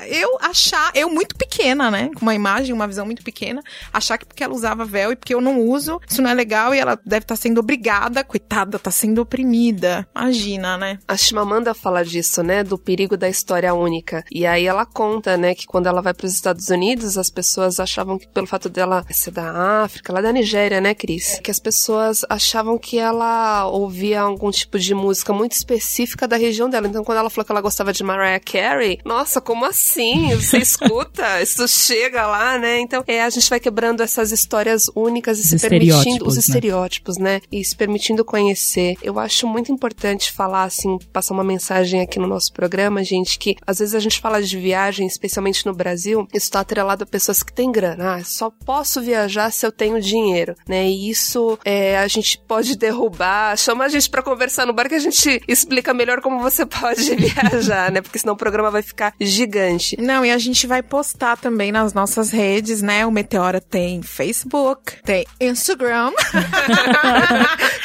Eu 0.08 0.38
achar, 0.40 0.90
eu 0.94 1.08
muito 1.10 1.34
pequena, 1.36 1.90
né? 1.90 2.10
Com 2.14 2.22
uma 2.22 2.34
imagem, 2.34 2.72
uma 2.72 2.86
visão 2.86 3.04
muito 3.06 3.22
pequena, 3.22 3.62
achar 3.92 4.18
que 4.18 4.26
porque 4.26 4.42
ela 4.42 4.54
usava 4.54 4.84
véu 4.84 5.12
e 5.12 5.16
porque 5.16 5.34
eu 5.34 5.40
não 5.40 5.60
uso, 5.60 6.00
isso 6.08 6.22
não 6.22 6.30
é 6.30 6.34
legal 6.34 6.74
e 6.74 6.78
ela 6.78 6.98
deve 7.04 7.24
estar 7.24 7.36
sendo 7.36 7.60
obrigada, 7.60 8.24
coitada, 8.24 8.78
tá 8.78 8.90
sendo 8.90 9.20
oprimida. 9.20 10.06
Imagina, 10.14 10.76
né? 10.76 10.98
A 11.06 11.16
Chimamanda 11.16 11.74
fala 11.74 12.04
disso, 12.04 12.42
né, 12.42 12.62
do 12.62 12.78
perigo 12.78 13.16
da 13.16 13.28
história 13.28 13.72
única. 13.74 14.24
E 14.30 14.46
aí 14.46 14.66
ela 14.66 14.86
conta, 14.86 15.36
né, 15.36 15.54
que 15.54 15.66
quando 15.66 15.86
ela 15.86 16.02
vai 16.02 16.14
para 16.14 16.26
os 16.26 16.34
Estados 16.34 16.68
Unidos, 16.68 17.16
as 17.16 17.30
pessoas 17.30 17.78
achavam 17.80 18.18
que 18.18 18.28
pelo 18.28 18.46
fato 18.46 18.68
dela 18.68 19.04
ser 19.10 19.30
da 19.30 19.82
África, 19.82 20.18
é 20.18 20.22
da 20.22 20.32
Nigéria, 20.32 20.80
né, 20.80 20.94
Cris? 20.94 21.38
Que 21.42 21.50
as 21.50 21.58
pessoas 21.58 22.24
achavam 22.28 22.78
que 22.78 22.98
ela 22.98 23.66
ouvia 23.66 24.20
algum 24.20 24.50
tipo 24.50 24.78
de 24.78 24.94
música 24.94 25.32
muito 25.32 25.52
específica 25.52 26.09
da 26.26 26.36
região 26.36 26.68
dela. 26.68 26.86
Então, 26.86 27.04
quando 27.04 27.18
ela 27.18 27.30
falou 27.30 27.44
que 27.44 27.52
ela 27.52 27.60
gostava 27.60 27.92
de 27.92 28.02
Mariah 28.02 28.40
Carey, 28.40 28.98
nossa, 29.04 29.40
como 29.40 29.64
assim? 29.64 30.34
Você 30.34 30.58
escuta? 30.62 31.40
Isso 31.42 31.66
chega 31.66 32.26
lá, 32.26 32.58
né? 32.58 32.80
Então, 32.80 33.02
é, 33.06 33.22
a 33.22 33.30
gente 33.30 33.48
vai 33.48 33.60
quebrando 33.60 34.02
essas 34.02 34.32
histórias 34.32 34.90
únicas 34.94 35.38
e 35.38 35.42
Os 35.42 35.60
se 35.60 35.68
permitindo 35.68 36.26
os 36.26 36.36
estereótipos, 36.36 37.16
né? 37.16 37.30
né? 37.30 37.40
E 37.52 37.64
se 37.64 37.76
permitindo 37.76 38.24
conhecer. 38.24 38.96
Eu 39.02 39.18
acho 39.18 39.46
muito 39.46 39.70
importante 39.70 40.32
falar, 40.32 40.64
assim, 40.64 40.98
passar 41.12 41.34
uma 41.34 41.44
mensagem 41.44 42.00
aqui 42.00 42.18
no 42.18 42.26
nosso 42.26 42.52
programa, 42.52 43.04
gente, 43.04 43.38
que 43.38 43.56
às 43.66 43.78
vezes 43.78 43.94
a 43.94 44.00
gente 44.00 44.20
fala 44.20 44.42
de 44.42 44.58
viagem, 44.58 45.06
especialmente 45.06 45.64
no 45.66 45.74
Brasil, 45.74 46.26
isso 46.34 46.46
está 46.46 46.60
atrelado 46.60 47.04
a 47.04 47.06
pessoas 47.06 47.42
que 47.42 47.52
têm 47.52 47.70
grana. 47.70 48.16
Ah, 48.16 48.24
só 48.24 48.50
posso 48.50 49.00
viajar 49.00 49.52
se 49.52 49.64
eu 49.64 49.70
tenho 49.70 50.00
dinheiro, 50.00 50.54
né? 50.66 50.88
E 50.88 51.10
isso 51.10 51.58
é, 51.64 51.98
a 51.98 52.08
gente 52.08 52.38
pode 52.38 52.76
derrubar. 52.76 53.56
Chama 53.56 53.84
a 53.84 53.88
gente 53.88 54.10
pra 54.10 54.22
conversar 54.22 54.66
no 54.66 54.72
bar 54.72 54.88
que 54.88 54.94
a 54.94 55.00
gente 55.00 55.40
explica 55.46 55.89
melhor 55.94 56.20
como 56.20 56.40
você 56.40 56.64
pode 56.66 57.14
viajar, 57.16 57.90
né? 57.90 58.00
Porque 58.00 58.18
senão 58.18 58.34
o 58.34 58.36
programa 58.36 58.70
vai 58.70 58.82
ficar 58.82 59.14
gigante. 59.20 60.00
Não, 60.00 60.24
e 60.24 60.30
a 60.30 60.38
gente 60.38 60.66
vai 60.66 60.82
postar 60.82 61.36
também 61.36 61.72
nas 61.72 61.92
nossas 61.92 62.30
redes, 62.30 62.82
né? 62.82 63.04
O 63.06 63.10
Meteora 63.10 63.60
tem 63.60 64.02
Facebook, 64.02 65.02
tem 65.04 65.24
Instagram. 65.40 66.12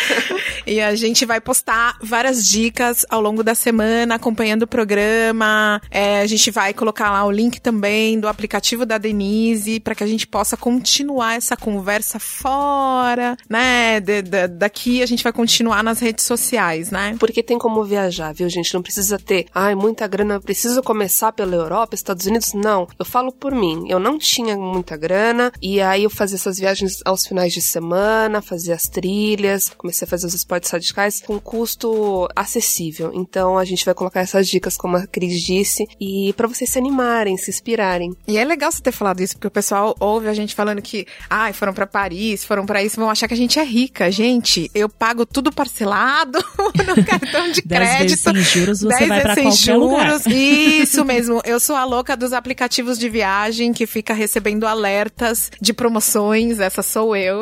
e 0.65 0.79
a 0.81 0.95
gente 0.95 1.25
vai 1.25 1.39
postar 1.41 1.97
várias 2.01 2.45
dicas 2.45 3.05
ao 3.09 3.21
longo 3.21 3.43
da 3.43 3.55
semana, 3.55 4.15
acompanhando 4.15 4.63
o 4.63 4.67
programa. 4.67 5.81
É, 5.89 6.19
a 6.21 6.27
gente 6.27 6.49
vai 6.51 6.73
colocar 6.73 7.11
lá 7.11 7.25
o 7.25 7.31
link 7.31 7.59
também 7.61 8.19
do 8.19 8.27
aplicativo 8.27 8.85
da 8.85 8.97
Denise, 8.97 9.79
para 9.79 9.95
que 9.95 10.03
a 10.03 10.07
gente 10.07 10.27
possa 10.27 10.55
continuar 10.57 11.35
essa 11.35 11.55
conversa 11.55 12.19
fora, 12.19 13.35
né? 13.49 13.99
De- 13.99 14.21
de- 14.21 14.47
daqui 14.47 15.01
a 15.01 15.05
gente 15.05 15.23
vai 15.23 15.33
continuar 15.33 15.83
nas 15.83 15.99
redes 15.99 16.25
sociais, 16.25 16.91
né? 16.91 17.15
Porque 17.19 17.43
tem 17.43 17.57
como 17.57 17.83
viajar, 17.83 18.33
viu, 18.33 18.47
gente? 18.49 18.73
Não 18.73 18.81
precisa 18.81 19.17
ter, 19.19 19.45
ai, 19.53 19.75
muita 19.75 20.07
grana, 20.07 20.39
preciso 20.39 20.81
começar 20.81 21.31
pela 21.31 21.55
Europa, 21.55 21.95
Estados 21.95 22.25
Unidos. 22.25 22.53
Não, 22.53 22.87
eu 22.97 23.05
falo 23.05 23.31
por 23.31 23.53
mim. 23.53 23.85
Eu 23.89 23.99
não 23.99 24.17
tinha 24.17 24.55
muita 24.57 24.95
grana, 24.97 25.51
e 25.61 25.81
aí 25.81 26.03
eu 26.03 26.09
fazia 26.09 26.35
essas 26.35 26.57
viagens 26.57 26.99
aos 27.05 27.25
finais 27.25 27.53
de 27.53 27.61
semana, 27.61 28.41
fazia 28.41 28.73
as 28.75 28.87
trilhas, 28.87 29.69
comecei 29.77 30.05
a 30.05 30.09
fazer 30.09 30.27
os 30.27 30.33
esportes 30.33 30.54
radicais 30.71 31.21
com 31.21 31.39
custo 31.39 32.27
acessível. 32.35 33.11
Então 33.13 33.57
a 33.57 33.65
gente 33.65 33.85
vai 33.85 33.93
colocar 33.93 34.21
essas 34.21 34.47
dicas, 34.47 34.77
como 34.77 34.97
a 34.97 35.07
Cris 35.07 35.41
disse, 35.41 35.87
e 35.99 36.33
para 36.33 36.47
vocês 36.47 36.69
se 36.69 36.77
animarem, 36.77 37.37
se 37.37 37.49
inspirarem. 37.49 38.15
E 38.27 38.37
é 38.37 38.43
legal 38.45 38.71
você 38.71 38.81
ter 38.81 38.91
falado 38.91 39.21
isso, 39.21 39.35
porque 39.35 39.47
o 39.47 39.51
pessoal 39.51 39.95
ouve 39.99 40.27
a 40.27 40.33
gente 40.33 40.55
falando 40.55 40.81
que, 40.81 41.05
ai, 41.29 41.53
foram 41.53 41.73
pra 41.73 41.85
Paris, 41.87 42.43
foram 42.43 42.65
pra 42.65 42.83
isso, 42.83 42.97
vão 42.99 43.09
achar 43.09 43.27
que 43.27 43.33
a 43.33 43.37
gente 43.37 43.59
é 43.59 43.63
rica. 43.63 44.11
Gente, 44.11 44.69
eu 44.73 44.87
pago 44.89 45.25
tudo 45.25 45.51
parcelado 45.51 46.39
no 46.95 47.05
cartão 47.05 47.51
de 47.51 47.61
Dez 47.65 47.99
vezes 47.99 48.21
crédito. 48.23 48.45
sem 48.45 48.61
juros, 48.61 48.79
você 48.81 48.97
10 48.97 49.09
vai 49.09 49.21
pra 49.21 49.35
vezes 49.35 49.59
sem 49.59 49.73
qualquer 49.73 49.85
lugar. 49.85 50.07
juros. 50.19 50.25
Isso 50.35 51.05
mesmo. 51.05 51.41
Eu 51.45 51.59
sou 51.59 51.75
a 51.75 51.83
louca 51.83 52.15
dos 52.15 52.33
aplicativos 52.33 52.97
de 52.99 53.09
viagem 53.09 53.73
que 53.73 53.85
fica 53.87 54.13
recebendo 54.13 54.65
alertas 54.65 55.51
de 55.61 55.73
promoções. 55.73 56.59
Essa 56.59 56.81
sou 56.81 57.15
eu. 57.15 57.41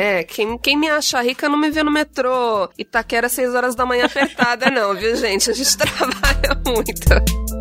É, 0.00 0.24
quem, 0.24 0.56
quem 0.58 0.76
me 0.76 0.88
acha 0.88 1.20
rica 1.20 1.48
não 1.48 1.58
me 1.58 1.70
vê 1.70 1.82
no 1.82 1.90
metrô 1.90 2.47
Itaquera 2.76 3.28
6 3.28 3.54
horas 3.54 3.74
da 3.74 3.84
manhã 3.86 4.06
apertada, 4.06 4.70
não, 4.70 4.94
viu, 4.94 5.16
gente? 5.16 5.50
A 5.50 5.54
gente 5.54 5.76
trabalha 5.78 6.60
muito. 6.66 7.57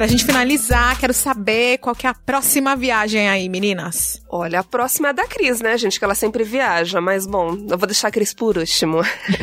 Pra 0.00 0.06
gente 0.06 0.24
finalizar, 0.24 0.98
quero 0.98 1.12
saber 1.12 1.76
qual 1.76 1.94
que 1.94 2.06
é 2.06 2.08
a 2.08 2.14
próxima 2.14 2.74
viagem 2.74 3.28
aí, 3.28 3.50
meninas. 3.50 4.22
Olha, 4.30 4.60
a 4.60 4.64
próxima 4.64 5.08
é 5.08 5.12
da 5.12 5.26
Cris, 5.26 5.60
né, 5.60 5.76
gente? 5.76 5.98
Que 5.98 6.04
ela 6.06 6.14
sempre 6.14 6.42
viaja, 6.42 7.02
mas 7.02 7.26
bom, 7.26 7.54
eu 7.68 7.76
vou 7.76 7.86
deixar 7.86 8.08
a 8.08 8.10
Cris 8.10 8.32
por 8.32 8.56
último. 8.56 9.02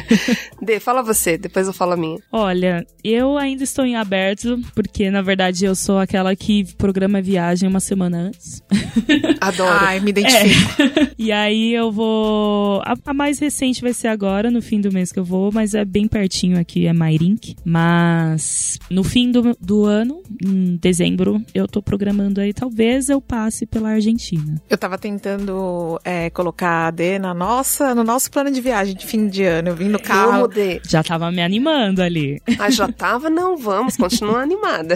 Dê, 0.60 0.80
fala 0.80 1.04
você, 1.04 1.38
depois 1.38 1.68
eu 1.68 1.74
falo 1.74 1.94
a 1.94 1.96
minha. 1.96 2.18
Olha, 2.32 2.84
eu 3.04 3.38
ainda 3.38 3.64
estou 3.64 3.86
em 3.86 3.98
aberto, 3.98 4.60
porque 4.74 5.12
na 5.12 5.22
verdade 5.22 5.64
eu 5.64 5.76
sou 5.76 6.00
aquela 6.00 6.36
que 6.36 6.66
programa 6.74 7.22
viagem 7.22 7.70
uma 7.70 7.80
semana 7.80 8.18
antes. 8.18 8.64
Adoro. 9.40 9.78
Ai, 9.80 10.00
me 10.00 10.10
identifico. 10.10 11.08
E 11.20 11.32
aí 11.32 11.74
eu 11.74 11.92
vou. 11.92 12.80
A, 12.86 12.94
a 13.08 13.14
mais 13.14 13.40
recente 13.40 13.82
vai 13.82 13.92
ser 13.92 14.08
agora, 14.08 14.52
no 14.52 14.62
fim 14.62 14.80
do 14.80 14.94
mês 14.94 15.12
que 15.12 15.18
eu 15.18 15.24
vou, 15.24 15.52
mas 15.52 15.74
é 15.74 15.84
bem 15.84 16.08
pertinho 16.08 16.60
aqui, 16.60 16.86
é 16.86 16.94
Mairink. 16.94 17.56
Mas 17.66 18.78
no 18.90 19.04
fim 19.04 19.32
do, 19.32 19.58
do 19.60 19.84
ano, 19.84 20.22
em 20.48 20.78
dezembro, 20.78 21.42
eu 21.54 21.68
tô 21.68 21.82
programando 21.82 22.42
aí, 22.42 22.54
talvez 22.54 23.10
eu 23.10 23.22
passe 23.22 23.66
pela 23.66 23.90
Argentina. 23.90 24.62
Eu 24.70 24.78
tava 24.78 24.98
tentando 24.98 26.00
é, 26.04 26.30
colocar 26.30 26.88
a 26.88 26.92
D 26.92 27.20
na 27.20 27.34
nossa, 27.34 27.94
no 27.94 28.04
nosso 28.04 28.32
plano 28.32 28.52
de 28.52 28.62
viagem 28.62 28.96
de 28.96 29.06
fim 29.06 29.28
de 29.28 29.44
ano. 29.44 29.70
Eu 29.70 29.76
vim 29.76 29.90
no 29.90 30.00
carro. 30.00 30.48
Dê. 30.48 30.82
Já 30.88 31.04
tava 31.04 31.32
me 31.32 31.42
animando 31.42 32.02
ali. 32.02 32.42
Ah, 32.60 32.70
já 32.70 32.92
tava? 32.92 33.30
Não, 33.30 33.58
vamos, 33.58 33.98
continua 33.98 34.42
animada. 34.42 34.96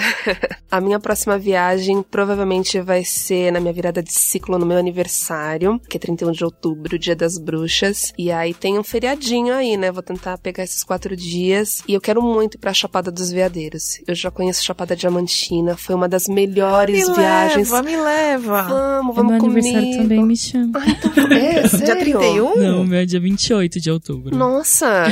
A 0.70 0.80
minha 0.80 0.99
próxima 0.99 1.38
viagem 1.38 2.02
provavelmente 2.02 2.80
vai 2.80 3.04
ser 3.04 3.52
na 3.52 3.60
minha 3.60 3.74
virada 3.74 4.02
de 4.02 4.14
ciclo 4.14 4.58
no 4.58 4.66
meu 4.66 4.78
aniversário, 4.78 5.80
que 5.89 5.97
é 5.97 5.99
31 5.99 6.32
de 6.32 6.45
outubro, 6.45 6.97
dia 6.97 7.16
das 7.16 7.38
bruxas. 7.38 8.14
E 8.18 8.32
aí 8.32 8.54
tem 8.54 8.80
um 8.80 8.84
feriadinho 8.84 9.54
aí, 9.54 9.76
né? 9.76 9.91
Vou 9.91 10.04
tentar 10.04 10.38
pegar 10.38 10.64
esses 10.64 10.84
quatro 10.84 11.16
dias. 11.16 11.84
E 11.88 11.93
eu 11.93 12.02
quero 12.02 12.22
muito 12.22 12.56
ir 12.56 12.58
pra 12.58 12.74
Chapada 12.74 13.12
dos 13.12 13.32
Veadeiros. 13.32 14.02
Eu 14.08 14.16
já 14.16 14.32
conheço 14.32 14.64
Chapada 14.64 14.95
Diamantina, 14.95 15.41
foi 15.78 15.96
uma 15.96 16.08
das 16.08 16.28
melhores 16.28 17.08
me 17.08 17.16
viagens. 17.16 17.72
leva, 17.72 17.84
me 17.84 17.98
leva. 17.98 18.62
Vamos, 18.64 19.12
O 19.12 19.16
vamos 19.16 19.32
meu 19.32 19.39
comigo. 19.42 19.60
aniversário 19.68 19.98
também 20.02 20.26
me 20.26 20.38
chama. 20.38 20.80
É, 21.32 21.68
sério? 21.68 21.86
Dia 21.86 21.96
31? 21.96 22.56
Não, 22.58 22.84
meu 22.84 23.00
é 23.00 23.06
dia 23.06 23.20
28 23.20 23.80
de 23.80 23.89
outubro. 23.89 24.36
Nossa, 24.36 25.06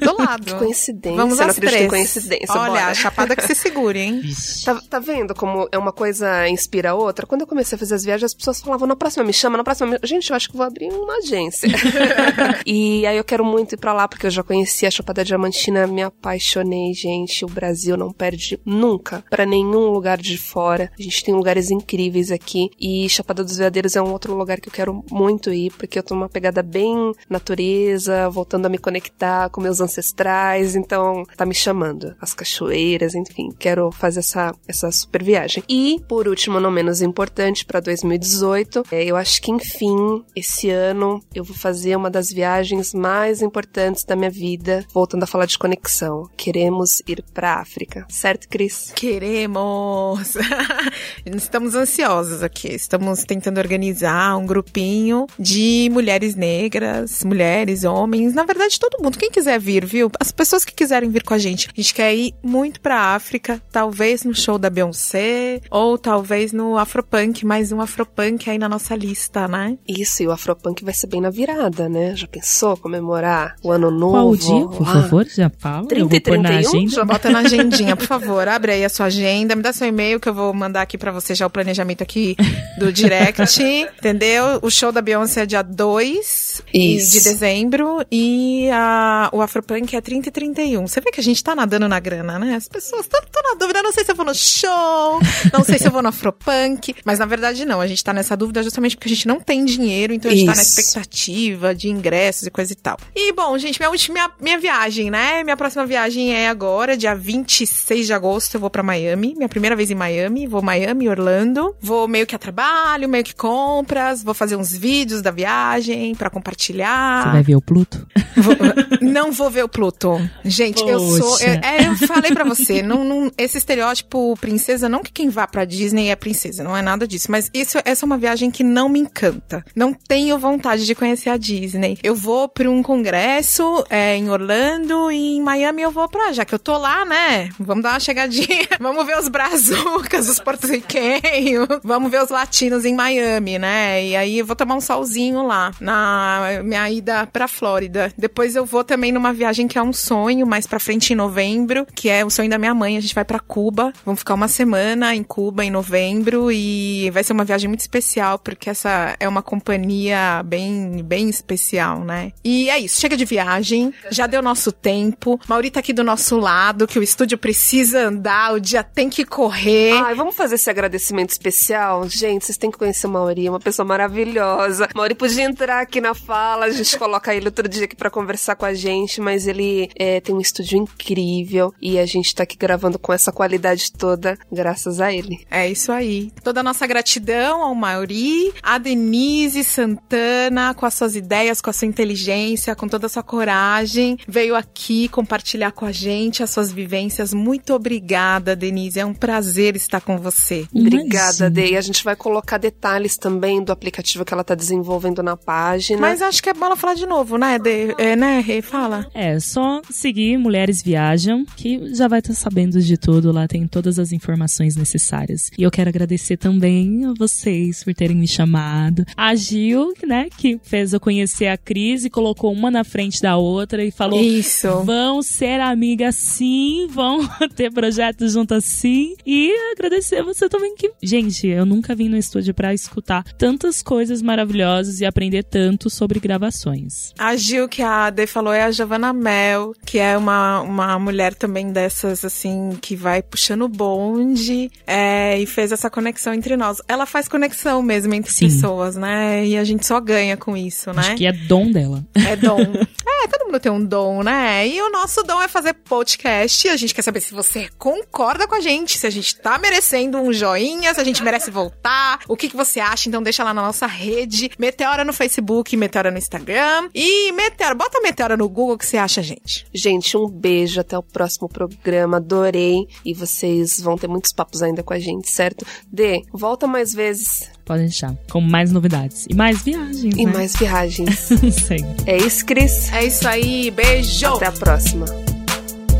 Do 0.00 0.16
lado. 0.18 0.44
que 0.44 0.54
coincidência. 0.54 1.16
Vamos 1.16 1.38
às 1.40 1.56
três. 1.56 1.88
coincidência. 1.88 2.46
Olha, 2.54 2.70
bora. 2.70 2.86
a 2.86 2.94
chapada 2.94 3.36
que 3.36 3.46
se 3.46 3.54
segure, 3.54 3.98
hein? 3.98 4.22
Tá, 4.64 4.80
tá 4.88 4.98
vendo 4.98 5.34
como 5.34 5.68
é 5.70 5.76
uma 5.78 5.92
coisa 5.92 6.48
inspira 6.48 6.90
a 6.90 6.94
outra? 6.94 7.26
Quando 7.26 7.42
eu 7.42 7.46
comecei 7.46 7.76
a 7.76 7.78
fazer 7.78 7.94
as 7.94 8.04
viagens, 8.04 8.30
as 8.32 8.34
pessoas 8.34 8.60
falavam, 8.60 8.86
na 8.88 8.96
próxima 8.96 9.24
me 9.24 9.32
chama, 9.32 9.56
na 9.58 9.64
próxima 9.64 9.90
me... 9.92 9.98
Gente, 10.02 10.30
eu 10.30 10.36
acho 10.36 10.48
que 10.50 10.56
vou 10.56 10.64
abrir 10.66 10.88
uma 10.90 11.16
agência. 11.18 11.68
e 12.66 13.06
aí 13.06 13.16
eu 13.16 13.24
quero 13.24 13.44
muito 13.44 13.74
ir 13.74 13.78
pra 13.78 13.92
lá, 13.92 14.08
porque 14.08 14.26
eu 14.26 14.30
já 14.30 14.42
conheci 14.42 14.86
a 14.86 14.90
Chapada 14.90 15.24
Diamantina, 15.24 15.86
me 15.86 16.02
apaixonei, 16.02 16.92
gente. 16.94 17.44
O 17.44 17.48
Brasil 17.48 17.96
não 17.96 18.12
perde 18.12 18.58
nunca 18.64 19.24
pra 19.30 19.44
nenhum 19.46 19.65
lugar 19.74 20.18
de 20.18 20.36
fora. 20.38 20.90
A 20.98 21.02
gente 21.02 21.24
tem 21.24 21.34
lugares 21.34 21.70
incríveis 21.70 22.30
aqui. 22.30 22.70
E 22.80 23.08
Chapada 23.08 23.44
dos 23.44 23.56
Veadeiros 23.56 23.96
é 23.96 24.02
um 24.02 24.12
outro 24.12 24.34
lugar 24.34 24.60
que 24.60 24.68
eu 24.68 24.72
quero 24.72 25.04
muito 25.10 25.52
ir, 25.52 25.72
porque 25.72 25.98
eu 25.98 26.02
tô 26.02 26.14
numa 26.14 26.28
pegada 26.28 26.62
bem 26.62 27.12
natureza, 27.28 28.28
voltando 28.30 28.66
a 28.66 28.68
me 28.68 28.78
conectar 28.78 29.48
com 29.50 29.60
meus 29.60 29.80
ancestrais. 29.80 30.76
Então, 30.76 31.24
tá 31.36 31.44
me 31.44 31.54
chamando. 31.54 32.14
As 32.20 32.34
cachoeiras, 32.34 33.14
enfim. 33.14 33.50
Quero 33.58 33.90
fazer 33.90 34.20
essa, 34.20 34.54
essa 34.66 34.90
super 34.90 35.22
viagem. 35.22 35.62
E, 35.68 36.00
por 36.08 36.28
último, 36.28 36.60
não 36.60 36.70
menos 36.70 37.02
importante, 37.02 37.64
pra 37.64 37.80
2018, 37.80 38.84
é, 38.90 39.04
eu 39.04 39.16
acho 39.16 39.40
que, 39.40 39.50
enfim, 39.50 40.24
esse 40.34 40.70
ano 40.70 41.22
eu 41.34 41.44
vou 41.44 41.56
fazer 41.56 41.96
uma 41.96 42.10
das 42.10 42.30
viagens 42.30 42.94
mais 42.94 43.42
importantes 43.42 44.04
da 44.04 44.16
minha 44.16 44.30
vida, 44.30 44.84
voltando 44.92 45.22
a 45.22 45.26
falar 45.26 45.46
de 45.46 45.58
conexão. 45.58 46.28
Queremos 46.36 47.00
ir 47.06 47.24
pra 47.34 47.54
África. 47.54 48.06
Certo, 48.08 48.48
Cris? 48.48 48.92
Queremos! 48.94 49.55
Estamos 51.24 51.74
ansiosos 51.74 52.42
aqui. 52.42 52.68
Estamos 52.68 53.24
tentando 53.24 53.58
organizar 53.58 54.36
um 54.36 54.46
grupinho 54.46 55.26
de 55.38 55.88
mulheres 55.92 56.34
negras, 56.34 57.22
mulheres, 57.24 57.84
homens, 57.84 58.34
na 58.34 58.44
verdade 58.44 58.78
todo 58.78 59.02
mundo. 59.02 59.18
Quem 59.18 59.30
quiser 59.30 59.58
vir, 59.58 59.84
viu? 59.84 60.10
As 60.20 60.32
pessoas 60.32 60.64
que 60.64 60.74
quiserem 60.74 61.10
vir 61.10 61.22
com 61.22 61.34
a 61.34 61.38
gente. 61.38 61.68
A 61.76 61.80
gente 61.80 61.94
quer 61.94 62.14
ir 62.14 62.34
muito 62.42 62.80
pra 62.80 63.14
África, 63.14 63.60
talvez 63.70 64.24
no 64.24 64.34
show 64.34 64.58
da 64.58 64.70
Beyoncé, 64.70 65.60
ou 65.70 65.96
talvez 65.98 66.52
no 66.52 66.76
Afropunk, 66.78 67.44
mais 67.44 67.72
um 67.72 67.80
Afropunk 67.80 68.48
aí 68.50 68.58
na 68.58 68.68
nossa 68.68 68.94
lista, 68.94 69.48
né? 69.48 69.76
Isso, 69.86 70.22
e 70.22 70.26
o 70.26 70.32
Afropunk 70.32 70.84
vai 70.84 70.94
ser 70.94 71.06
bem 71.06 71.20
na 71.20 71.30
virada, 71.30 71.88
né? 71.88 72.14
Já 72.16 72.26
pensou 72.26 72.76
comemorar 72.76 73.56
o 73.62 73.70
ano 73.70 73.90
novo? 73.90 74.12
Qual 74.12 74.30
o 74.30 74.36
dia, 74.36 74.66
por 74.66 74.82
lá? 74.82 75.02
favor? 75.02 75.26
Já 75.26 75.50
fala. 75.58 75.86
30 75.86 76.02
eu 76.02 76.08
vou 76.08 76.16
e 76.16 76.20
pôr 76.20 76.38
na 76.38 76.48
31? 76.48 76.68
agenda. 76.70 76.90
Já 76.90 77.04
Bota 77.04 77.30
na 77.30 77.38
agendinha, 77.40 77.96
por 77.96 78.06
favor. 78.06 78.48
Abre 78.48 78.72
aí 78.72 78.84
a 78.84 78.88
sua 78.88 79.06
agenda, 79.06 79.45
me 79.54 79.62
dá 79.62 79.72
seu 79.72 79.86
e-mail 79.86 80.18
que 80.18 80.28
eu 80.28 80.34
vou 80.34 80.52
mandar 80.52 80.82
aqui 80.82 80.96
pra 80.96 81.12
você 81.12 81.34
já 81.34 81.46
o 81.46 81.50
planejamento 81.50 82.02
aqui 82.02 82.36
do 82.78 82.92
direct, 82.92 83.62
entendeu? 83.62 84.58
O 84.62 84.70
show 84.70 84.90
da 84.90 85.02
Beyoncé 85.02 85.42
é 85.42 85.46
dia 85.46 85.62
2 85.62 86.62
Isso. 86.72 87.12
de 87.12 87.20
dezembro 87.20 88.04
e 88.10 88.68
a, 88.72 89.28
o 89.32 89.40
Afropunk 89.40 89.94
é 89.94 90.00
30 90.00 90.28
e 90.28 90.32
31. 90.32 90.86
Você 90.86 91.00
vê 91.00 91.10
que 91.10 91.20
a 91.20 91.22
gente 91.22 91.42
tá 91.44 91.54
nadando 91.54 91.88
na 91.88 92.00
grana, 92.00 92.38
né? 92.38 92.56
As 92.56 92.66
pessoas 92.66 93.02
estão 93.02 93.20
na 93.44 93.54
dúvida, 93.54 93.82
não 93.82 93.92
sei 93.92 94.04
se 94.04 94.10
eu 94.10 94.16
vou 94.16 94.26
no 94.26 94.34
show, 94.34 95.20
não 95.52 95.62
sei 95.62 95.78
se 95.78 95.86
eu 95.86 95.92
vou 95.92 96.02
no 96.02 96.08
Afropunk, 96.08 96.96
mas 97.04 97.18
na 97.18 97.26
verdade 97.26 97.64
não, 97.64 97.80
a 97.80 97.86
gente 97.86 98.02
tá 98.02 98.12
nessa 98.12 98.36
dúvida 98.36 98.62
justamente 98.62 98.96
porque 98.96 99.08
a 99.08 99.14
gente 99.14 99.28
não 99.28 99.38
tem 99.40 99.64
dinheiro, 99.64 100.12
então 100.12 100.30
a 100.30 100.34
gente 100.34 100.46
tá 100.46 100.54
na 100.54 100.62
Isso. 100.62 100.80
expectativa 100.80 101.74
de 101.74 101.88
ingressos 101.88 102.46
e 102.46 102.50
coisa 102.50 102.72
e 102.72 102.76
tal. 102.76 102.96
E 103.14 103.32
bom, 103.32 103.56
gente, 103.58 103.78
minha 103.78 103.90
última 103.90 104.32
minha 104.40 104.58
viagem, 104.58 105.10
né? 105.10 105.44
Minha 105.44 105.56
próxima 105.56 105.84
viagem 105.86 106.34
é 106.34 106.48
agora, 106.48 106.96
dia 106.96 107.14
26 107.14 108.06
de 108.06 108.12
agosto, 108.12 108.54
eu 108.54 108.60
vou 108.60 108.70
pra 108.70 108.82
Miami. 108.82 109.34
Minha 109.36 109.48
primeira 109.48 109.76
vez 109.76 109.90
em 109.90 109.94
Miami. 109.94 110.46
Vou 110.46 110.62
Miami, 110.62 111.08
Orlando. 111.08 111.76
Vou 111.80 112.08
meio 112.08 112.26
que 112.26 112.34
a 112.34 112.38
trabalho, 112.38 113.08
meio 113.08 113.24
que 113.24 113.34
compras. 113.34 114.22
Vou 114.22 114.34
fazer 114.34 114.56
uns 114.56 114.76
vídeos 114.76 115.22
da 115.22 115.30
viagem 115.30 116.14
para 116.14 116.30
compartilhar. 116.30 117.24
Você 117.24 117.30
vai 117.30 117.42
ver 117.42 117.56
o 117.56 117.60
Pluto? 117.60 118.06
Vou, 118.36 118.54
não 119.00 119.32
vou 119.32 119.50
ver 119.50 119.64
o 119.64 119.68
Pluto. 119.68 120.20
Gente, 120.44 120.80
Poxa. 120.82 120.92
eu 120.92 121.00
sou. 121.00 121.40
Eu, 121.40 121.54
é, 121.62 121.86
eu 121.86 121.96
falei 122.06 122.32
para 122.32 122.44
você, 122.44 122.82
não, 122.82 123.02
não, 123.02 123.32
esse 123.38 123.56
estereótipo 123.56 124.36
princesa, 124.38 124.90
não 124.90 125.02
que 125.02 125.10
quem 125.10 125.30
vá 125.30 125.46
pra 125.46 125.64
Disney 125.64 126.10
é 126.10 126.16
princesa, 126.16 126.62
não 126.62 126.76
é 126.76 126.82
nada 126.82 127.06
disso. 127.06 127.30
Mas 127.30 127.50
isso, 127.54 127.78
essa 127.82 128.04
é 128.04 128.06
uma 128.06 128.18
viagem 128.18 128.50
que 128.50 128.62
não 128.62 128.90
me 128.90 129.00
encanta. 129.00 129.64
Não 129.74 129.94
tenho 129.94 130.38
vontade 130.38 130.84
de 130.84 130.94
conhecer 130.94 131.30
a 131.30 131.38
Disney. 131.38 131.98
Eu 132.02 132.14
vou 132.14 132.46
pra 132.46 132.70
um 132.70 132.82
congresso 132.82 133.84
é, 133.88 134.16
em 134.16 134.28
Orlando 134.28 135.10
e 135.10 135.36
em 135.36 135.42
Miami 135.42 135.82
eu 135.82 135.90
vou 135.90 136.08
pra. 136.08 136.32
Já 136.32 136.44
que 136.44 136.54
eu 136.54 136.58
tô 136.58 136.76
lá, 136.76 137.04
né? 137.04 137.48
Vamos 137.58 137.82
dar 137.82 137.94
uma 137.94 138.00
chegadinha. 138.00 138.66
Vamos 138.80 139.06
ver 139.06 139.18
os 139.18 139.25
brazucas, 139.28 140.28
os 140.28 140.38
porto-riquenhos. 140.40 141.66
Vamos 141.82 142.10
ver 142.10 142.22
os 142.22 142.30
latinos 142.30 142.84
em 142.84 142.94
Miami, 142.94 143.58
né? 143.58 144.04
E 144.04 144.16
aí 144.16 144.38
eu 144.38 144.46
vou 144.46 144.56
tomar 144.56 144.74
um 144.74 144.80
solzinho 144.80 145.46
lá, 145.46 145.72
na 145.80 146.60
minha 146.64 146.90
ida 146.90 147.26
pra 147.26 147.48
Flórida. 147.48 148.12
Depois 148.16 148.56
eu 148.56 148.64
vou 148.64 148.84
também 148.84 149.12
numa 149.12 149.32
viagem 149.32 149.68
que 149.68 149.78
é 149.78 149.82
um 149.82 149.92
sonho, 149.92 150.46
mais 150.46 150.66
pra 150.66 150.78
frente 150.78 151.12
em 151.12 151.16
novembro, 151.16 151.86
que 151.94 152.08
é 152.08 152.24
o 152.24 152.30
sonho 152.30 152.50
da 152.50 152.58
minha 152.58 152.74
mãe. 152.74 152.96
A 152.96 153.00
gente 153.00 153.14
vai 153.14 153.24
para 153.24 153.40
Cuba. 153.40 153.92
Vamos 154.04 154.20
ficar 154.20 154.34
uma 154.34 154.48
semana 154.48 155.14
em 155.14 155.22
Cuba 155.22 155.64
em 155.64 155.70
novembro 155.70 156.50
e 156.50 157.10
vai 157.10 157.22
ser 157.22 157.32
uma 157.32 157.44
viagem 157.44 157.68
muito 157.68 157.80
especial 157.80 158.38
porque 158.38 158.70
essa 158.70 159.16
é 159.18 159.28
uma 159.28 159.42
companhia 159.42 160.42
bem, 160.44 161.02
bem 161.02 161.28
especial, 161.28 162.00
né? 162.04 162.32
E 162.44 162.70
é 162.70 162.78
isso. 162.78 163.00
Chega 163.00 163.16
de 163.16 163.24
viagem. 163.24 163.92
Já 164.10 164.26
deu 164.26 164.42
nosso 164.42 164.70
tempo. 164.72 165.40
Mauri 165.48 165.70
tá 165.70 165.80
aqui 165.80 165.92
do 165.92 166.04
nosso 166.04 166.38
lado, 166.38 166.86
que 166.86 166.98
o 166.98 167.02
estúdio 167.02 167.38
precisa 167.38 168.06
andar, 168.06 168.54
o 168.54 168.60
dia 168.60 168.82
tem 168.82 169.08
que 169.08 169.15
correr. 169.24 169.92
Ai, 169.92 170.14
vamos 170.14 170.34
fazer 170.34 170.56
esse 170.56 170.68
agradecimento 170.68 171.30
especial? 171.30 172.08
Gente, 172.08 172.44
vocês 172.44 172.58
têm 172.58 172.70
que 172.70 172.78
conhecer 172.78 173.06
o 173.06 173.10
Mauri, 173.10 173.46
é 173.46 173.50
uma 173.50 173.60
pessoa 173.60 173.86
maravilhosa. 173.86 174.88
Mauri 174.94 175.14
podia 175.14 175.44
entrar 175.44 175.80
aqui 175.80 176.00
na 176.00 176.14
fala, 176.14 176.66
a 176.66 176.70
gente 176.70 176.98
coloca 176.98 177.34
ele 177.34 177.46
outro 177.46 177.68
dia 177.68 177.84
aqui 177.84 177.96
para 177.96 178.10
conversar 178.10 178.56
com 178.56 178.66
a 178.66 178.74
gente, 178.74 179.20
mas 179.20 179.46
ele 179.46 179.88
é, 179.96 180.20
tem 180.20 180.34
um 180.34 180.40
estúdio 180.40 180.78
incrível 180.78 181.72
e 181.80 181.98
a 181.98 182.06
gente 182.06 182.34
tá 182.34 182.42
aqui 182.42 182.56
gravando 182.56 182.98
com 182.98 183.12
essa 183.12 183.32
qualidade 183.32 183.92
toda 183.92 184.38
graças 184.50 185.00
a 185.00 185.12
ele. 185.12 185.44
É 185.50 185.68
isso 185.68 185.92
aí. 185.92 186.30
Toda 186.42 186.60
a 186.60 186.62
nossa 186.62 186.86
gratidão 186.86 187.62
ao 187.62 187.74
Mauri, 187.74 188.52
a 188.62 188.78
Denise 188.78 189.64
Santana, 189.64 190.74
com 190.74 190.84
as 190.84 190.94
suas 190.94 191.16
ideias, 191.16 191.60
com 191.60 191.70
a 191.70 191.72
sua 191.72 191.86
inteligência, 191.86 192.74
com 192.74 192.88
toda 192.88 193.06
a 193.06 193.08
sua 193.08 193.22
coragem, 193.22 194.18
veio 194.26 194.54
aqui 194.54 195.08
compartilhar 195.08 195.72
com 195.72 195.84
a 195.84 195.92
gente 195.92 196.42
as 196.42 196.50
suas 196.50 196.70
vivências. 196.70 197.32
Muito 197.32 197.72
obrigada, 197.74 198.54
Denise. 198.56 199.00
É 199.00 199.05
um 199.06 199.14
prazer 199.14 199.76
estar 199.76 200.00
com 200.00 200.18
você. 200.18 200.66
Obrigada, 200.74 201.48
Dei. 201.50 201.76
A 201.76 201.80
gente 201.80 202.04
vai 202.04 202.16
colocar 202.16 202.58
detalhes 202.58 203.16
também 203.16 203.62
do 203.62 203.72
aplicativo 203.72 204.24
que 204.24 204.32
ela 204.32 204.42
está 204.42 204.54
desenvolvendo 204.54 205.22
na 205.22 205.36
página. 205.36 206.00
Mas 206.00 206.22
acho 206.22 206.42
que 206.42 206.50
é 206.50 206.54
bom 206.54 206.66
ela 206.66 206.76
falar 206.76 206.94
de 206.94 207.06
novo, 207.06 207.38
né, 207.38 207.58
Dei? 207.58 207.94
É, 207.98 208.16
né, 208.16 208.40
Rei? 208.40 208.62
Fala. 208.62 209.06
É, 209.14 209.38
só 209.38 209.80
seguir 209.90 210.38
Mulheres 210.38 210.82
Viajam, 210.82 211.44
que 211.56 211.94
já 211.94 212.08
vai 212.08 212.18
estar 212.18 212.34
sabendo 212.34 212.80
de 212.80 212.96
tudo. 212.96 213.32
Lá 213.32 213.46
tem 213.46 213.66
todas 213.66 213.98
as 213.98 214.12
informações 214.12 214.76
necessárias. 214.76 215.50
E 215.56 215.62
eu 215.62 215.70
quero 215.70 215.88
agradecer 215.88 216.36
também 216.36 217.04
a 217.04 217.14
vocês 217.16 217.84
por 217.84 217.94
terem 217.94 218.16
me 218.16 218.26
chamado. 218.26 219.04
A 219.16 219.34
Gil, 219.34 219.92
né, 220.06 220.28
que 220.36 220.58
fez 220.62 220.92
eu 220.92 221.00
conhecer 221.00 221.46
a 221.46 221.56
Cris 221.56 222.04
e 222.04 222.10
colocou 222.10 222.52
uma 222.52 222.70
na 222.70 222.84
frente 222.84 223.20
da 223.20 223.36
outra 223.36 223.84
e 223.84 223.90
falou: 223.90 224.20
Isso. 224.20 224.82
Vão 224.84 225.22
ser 225.22 225.60
amigas 225.60 226.16
sim, 226.16 226.86
vão 226.90 227.20
ter 227.54 227.72
projetos 227.72 228.32
juntas 228.32 228.64
sim. 228.64 228.95
E 229.26 229.54
agradecer 229.72 230.16
a 230.16 230.22
você 230.22 230.48
também 230.48 230.74
que. 230.74 230.92
Gente, 231.02 231.46
eu 231.46 231.66
nunca 231.66 231.94
vim 231.94 232.08
no 232.08 232.16
estúdio 232.16 232.54
para 232.54 232.72
escutar 232.72 233.24
tantas 233.34 233.82
coisas 233.82 234.22
maravilhosas 234.22 235.00
e 235.00 235.04
aprender 235.04 235.42
tanto 235.44 235.90
sobre 235.90 236.20
gravações. 236.20 237.12
A 237.18 237.36
Gil, 237.36 237.68
que 237.68 237.82
a 237.82 238.06
Ade 238.06 238.26
falou, 238.26 238.52
é 238.52 238.62
a 238.62 238.70
Giovanna 238.70 239.12
Mel, 239.12 239.72
que 239.84 239.98
é 239.98 240.16
uma, 240.16 240.60
uma 240.60 240.98
mulher 240.98 241.34
também 241.34 241.72
dessas, 241.72 242.24
assim, 242.24 242.78
que 242.80 242.96
vai 242.96 243.22
puxando 243.22 243.62
o 243.62 243.68
bonde 243.68 244.70
é, 244.86 245.38
e 245.38 245.46
fez 245.46 245.72
essa 245.72 245.90
conexão 245.90 246.32
entre 246.32 246.56
nós. 246.56 246.78
Ela 246.88 247.06
faz 247.06 247.28
conexão 247.28 247.82
mesmo 247.82 248.14
entre 248.14 248.32
Sim. 248.32 248.46
pessoas, 248.46 248.96
né? 248.96 249.46
E 249.46 249.56
a 249.56 249.64
gente 249.64 249.86
só 249.86 250.00
ganha 250.00 250.36
com 250.36 250.56
isso, 250.56 250.92
né? 250.92 251.00
Acho 251.00 251.16
que 251.16 251.26
é 251.26 251.32
dom 251.32 251.70
dela. 251.70 252.04
É 252.14 252.36
dom. 252.36 252.58
é, 253.06 253.28
todo 253.28 253.46
mundo 253.46 253.60
tem 253.60 253.72
um 253.72 253.84
dom, 253.84 254.22
né? 254.22 254.66
E 254.66 254.80
o 254.80 254.90
nosso 254.90 255.22
dom 255.22 255.40
é 255.42 255.48
fazer 255.48 255.74
podcast. 255.74 256.68
A 256.68 256.76
gente 256.76 256.94
quer 256.94 257.02
saber 257.02 257.20
se 257.20 257.34
você 257.34 257.68
concorda 257.78 258.46
com 258.46 258.54
a 258.54 258.60
gente, 258.60 258.75
se 258.84 259.06
a 259.06 259.10
gente 259.10 259.36
tá 259.36 259.58
merecendo 259.58 260.18
um 260.18 260.32
joinha, 260.32 260.92
se 260.92 261.00
a 261.00 261.04
gente 261.04 261.22
merece 261.22 261.50
voltar, 261.50 262.18
o 262.28 262.36
que, 262.36 262.48
que 262.48 262.56
você 262.56 262.80
acha. 262.80 263.08
Então 263.08 263.22
deixa 263.22 263.44
lá 263.44 263.54
na 263.54 263.62
nossa 263.62 263.86
rede, 263.86 264.50
Meteora 264.58 265.04
no 265.04 265.12
Facebook, 265.12 265.76
Meteora 265.76 266.10
no 266.10 266.18
Instagram 266.18 266.88
e 266.92 267.30
Meteora, 267.32 267.74
bota 267.74 268.00
Meteora 268.00 268.36
no 268.36 268.48
Google 268.48 268.76
que 268.76 268.86
você 268.86 268.96
acha, 268.96 269.22
gente. 269.22 269.66
Gente, 269.72 270.16
um 270.16 270.28
beijo, 270.28 270.80
até 270.80 270.98
o 270.98 271.02
próximo 271.02 271.48
programa, 271.48 272.16
adorei. 272.16 272.86
E 273.04 273.14
vocês 273.14 273.80
vão 273.80 273.96
ter 273.96 274.08
muitos 274.08 274.32
papos 274.32 274.62
ainda 274.62 274.82
com 274.82 274.92
a 274.92 274.98
gente, 274.98 275.30
certo? 275.30 275.64
Dê, 275.90 276.22
volta 276.32 276.66
mais 276.66 276.92
vezes. 276.92 277.50
Pode 277.64 277.82
deixar. 277.82 278.14
Com 278.30 278.40
mais 278.40 278.70
novidades. 278.70 279.26
E 279.28 279.34
mais 279.34 279.62
viagens. 279.62 280.14
E 280.16 280.24
né? 280.24 280.32
mais 280.32 280.52
viagens. 280.54 281.28
Sei. 281.66 281.84
É 282.06 282.16
isso, 282.16 282.46
Cris. 282.46 282.92
É 282.92 283.04
isso 283.04 283.26
aí. 283.26 283.70
Beijo. 283.70 284.26
Até 284.34 284.46
a 284.46 284.52
próxima. 284.52 285.06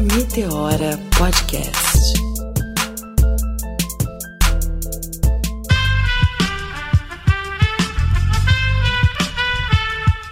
Meteora 0.01 0.99
Podcast. 1.19 2.26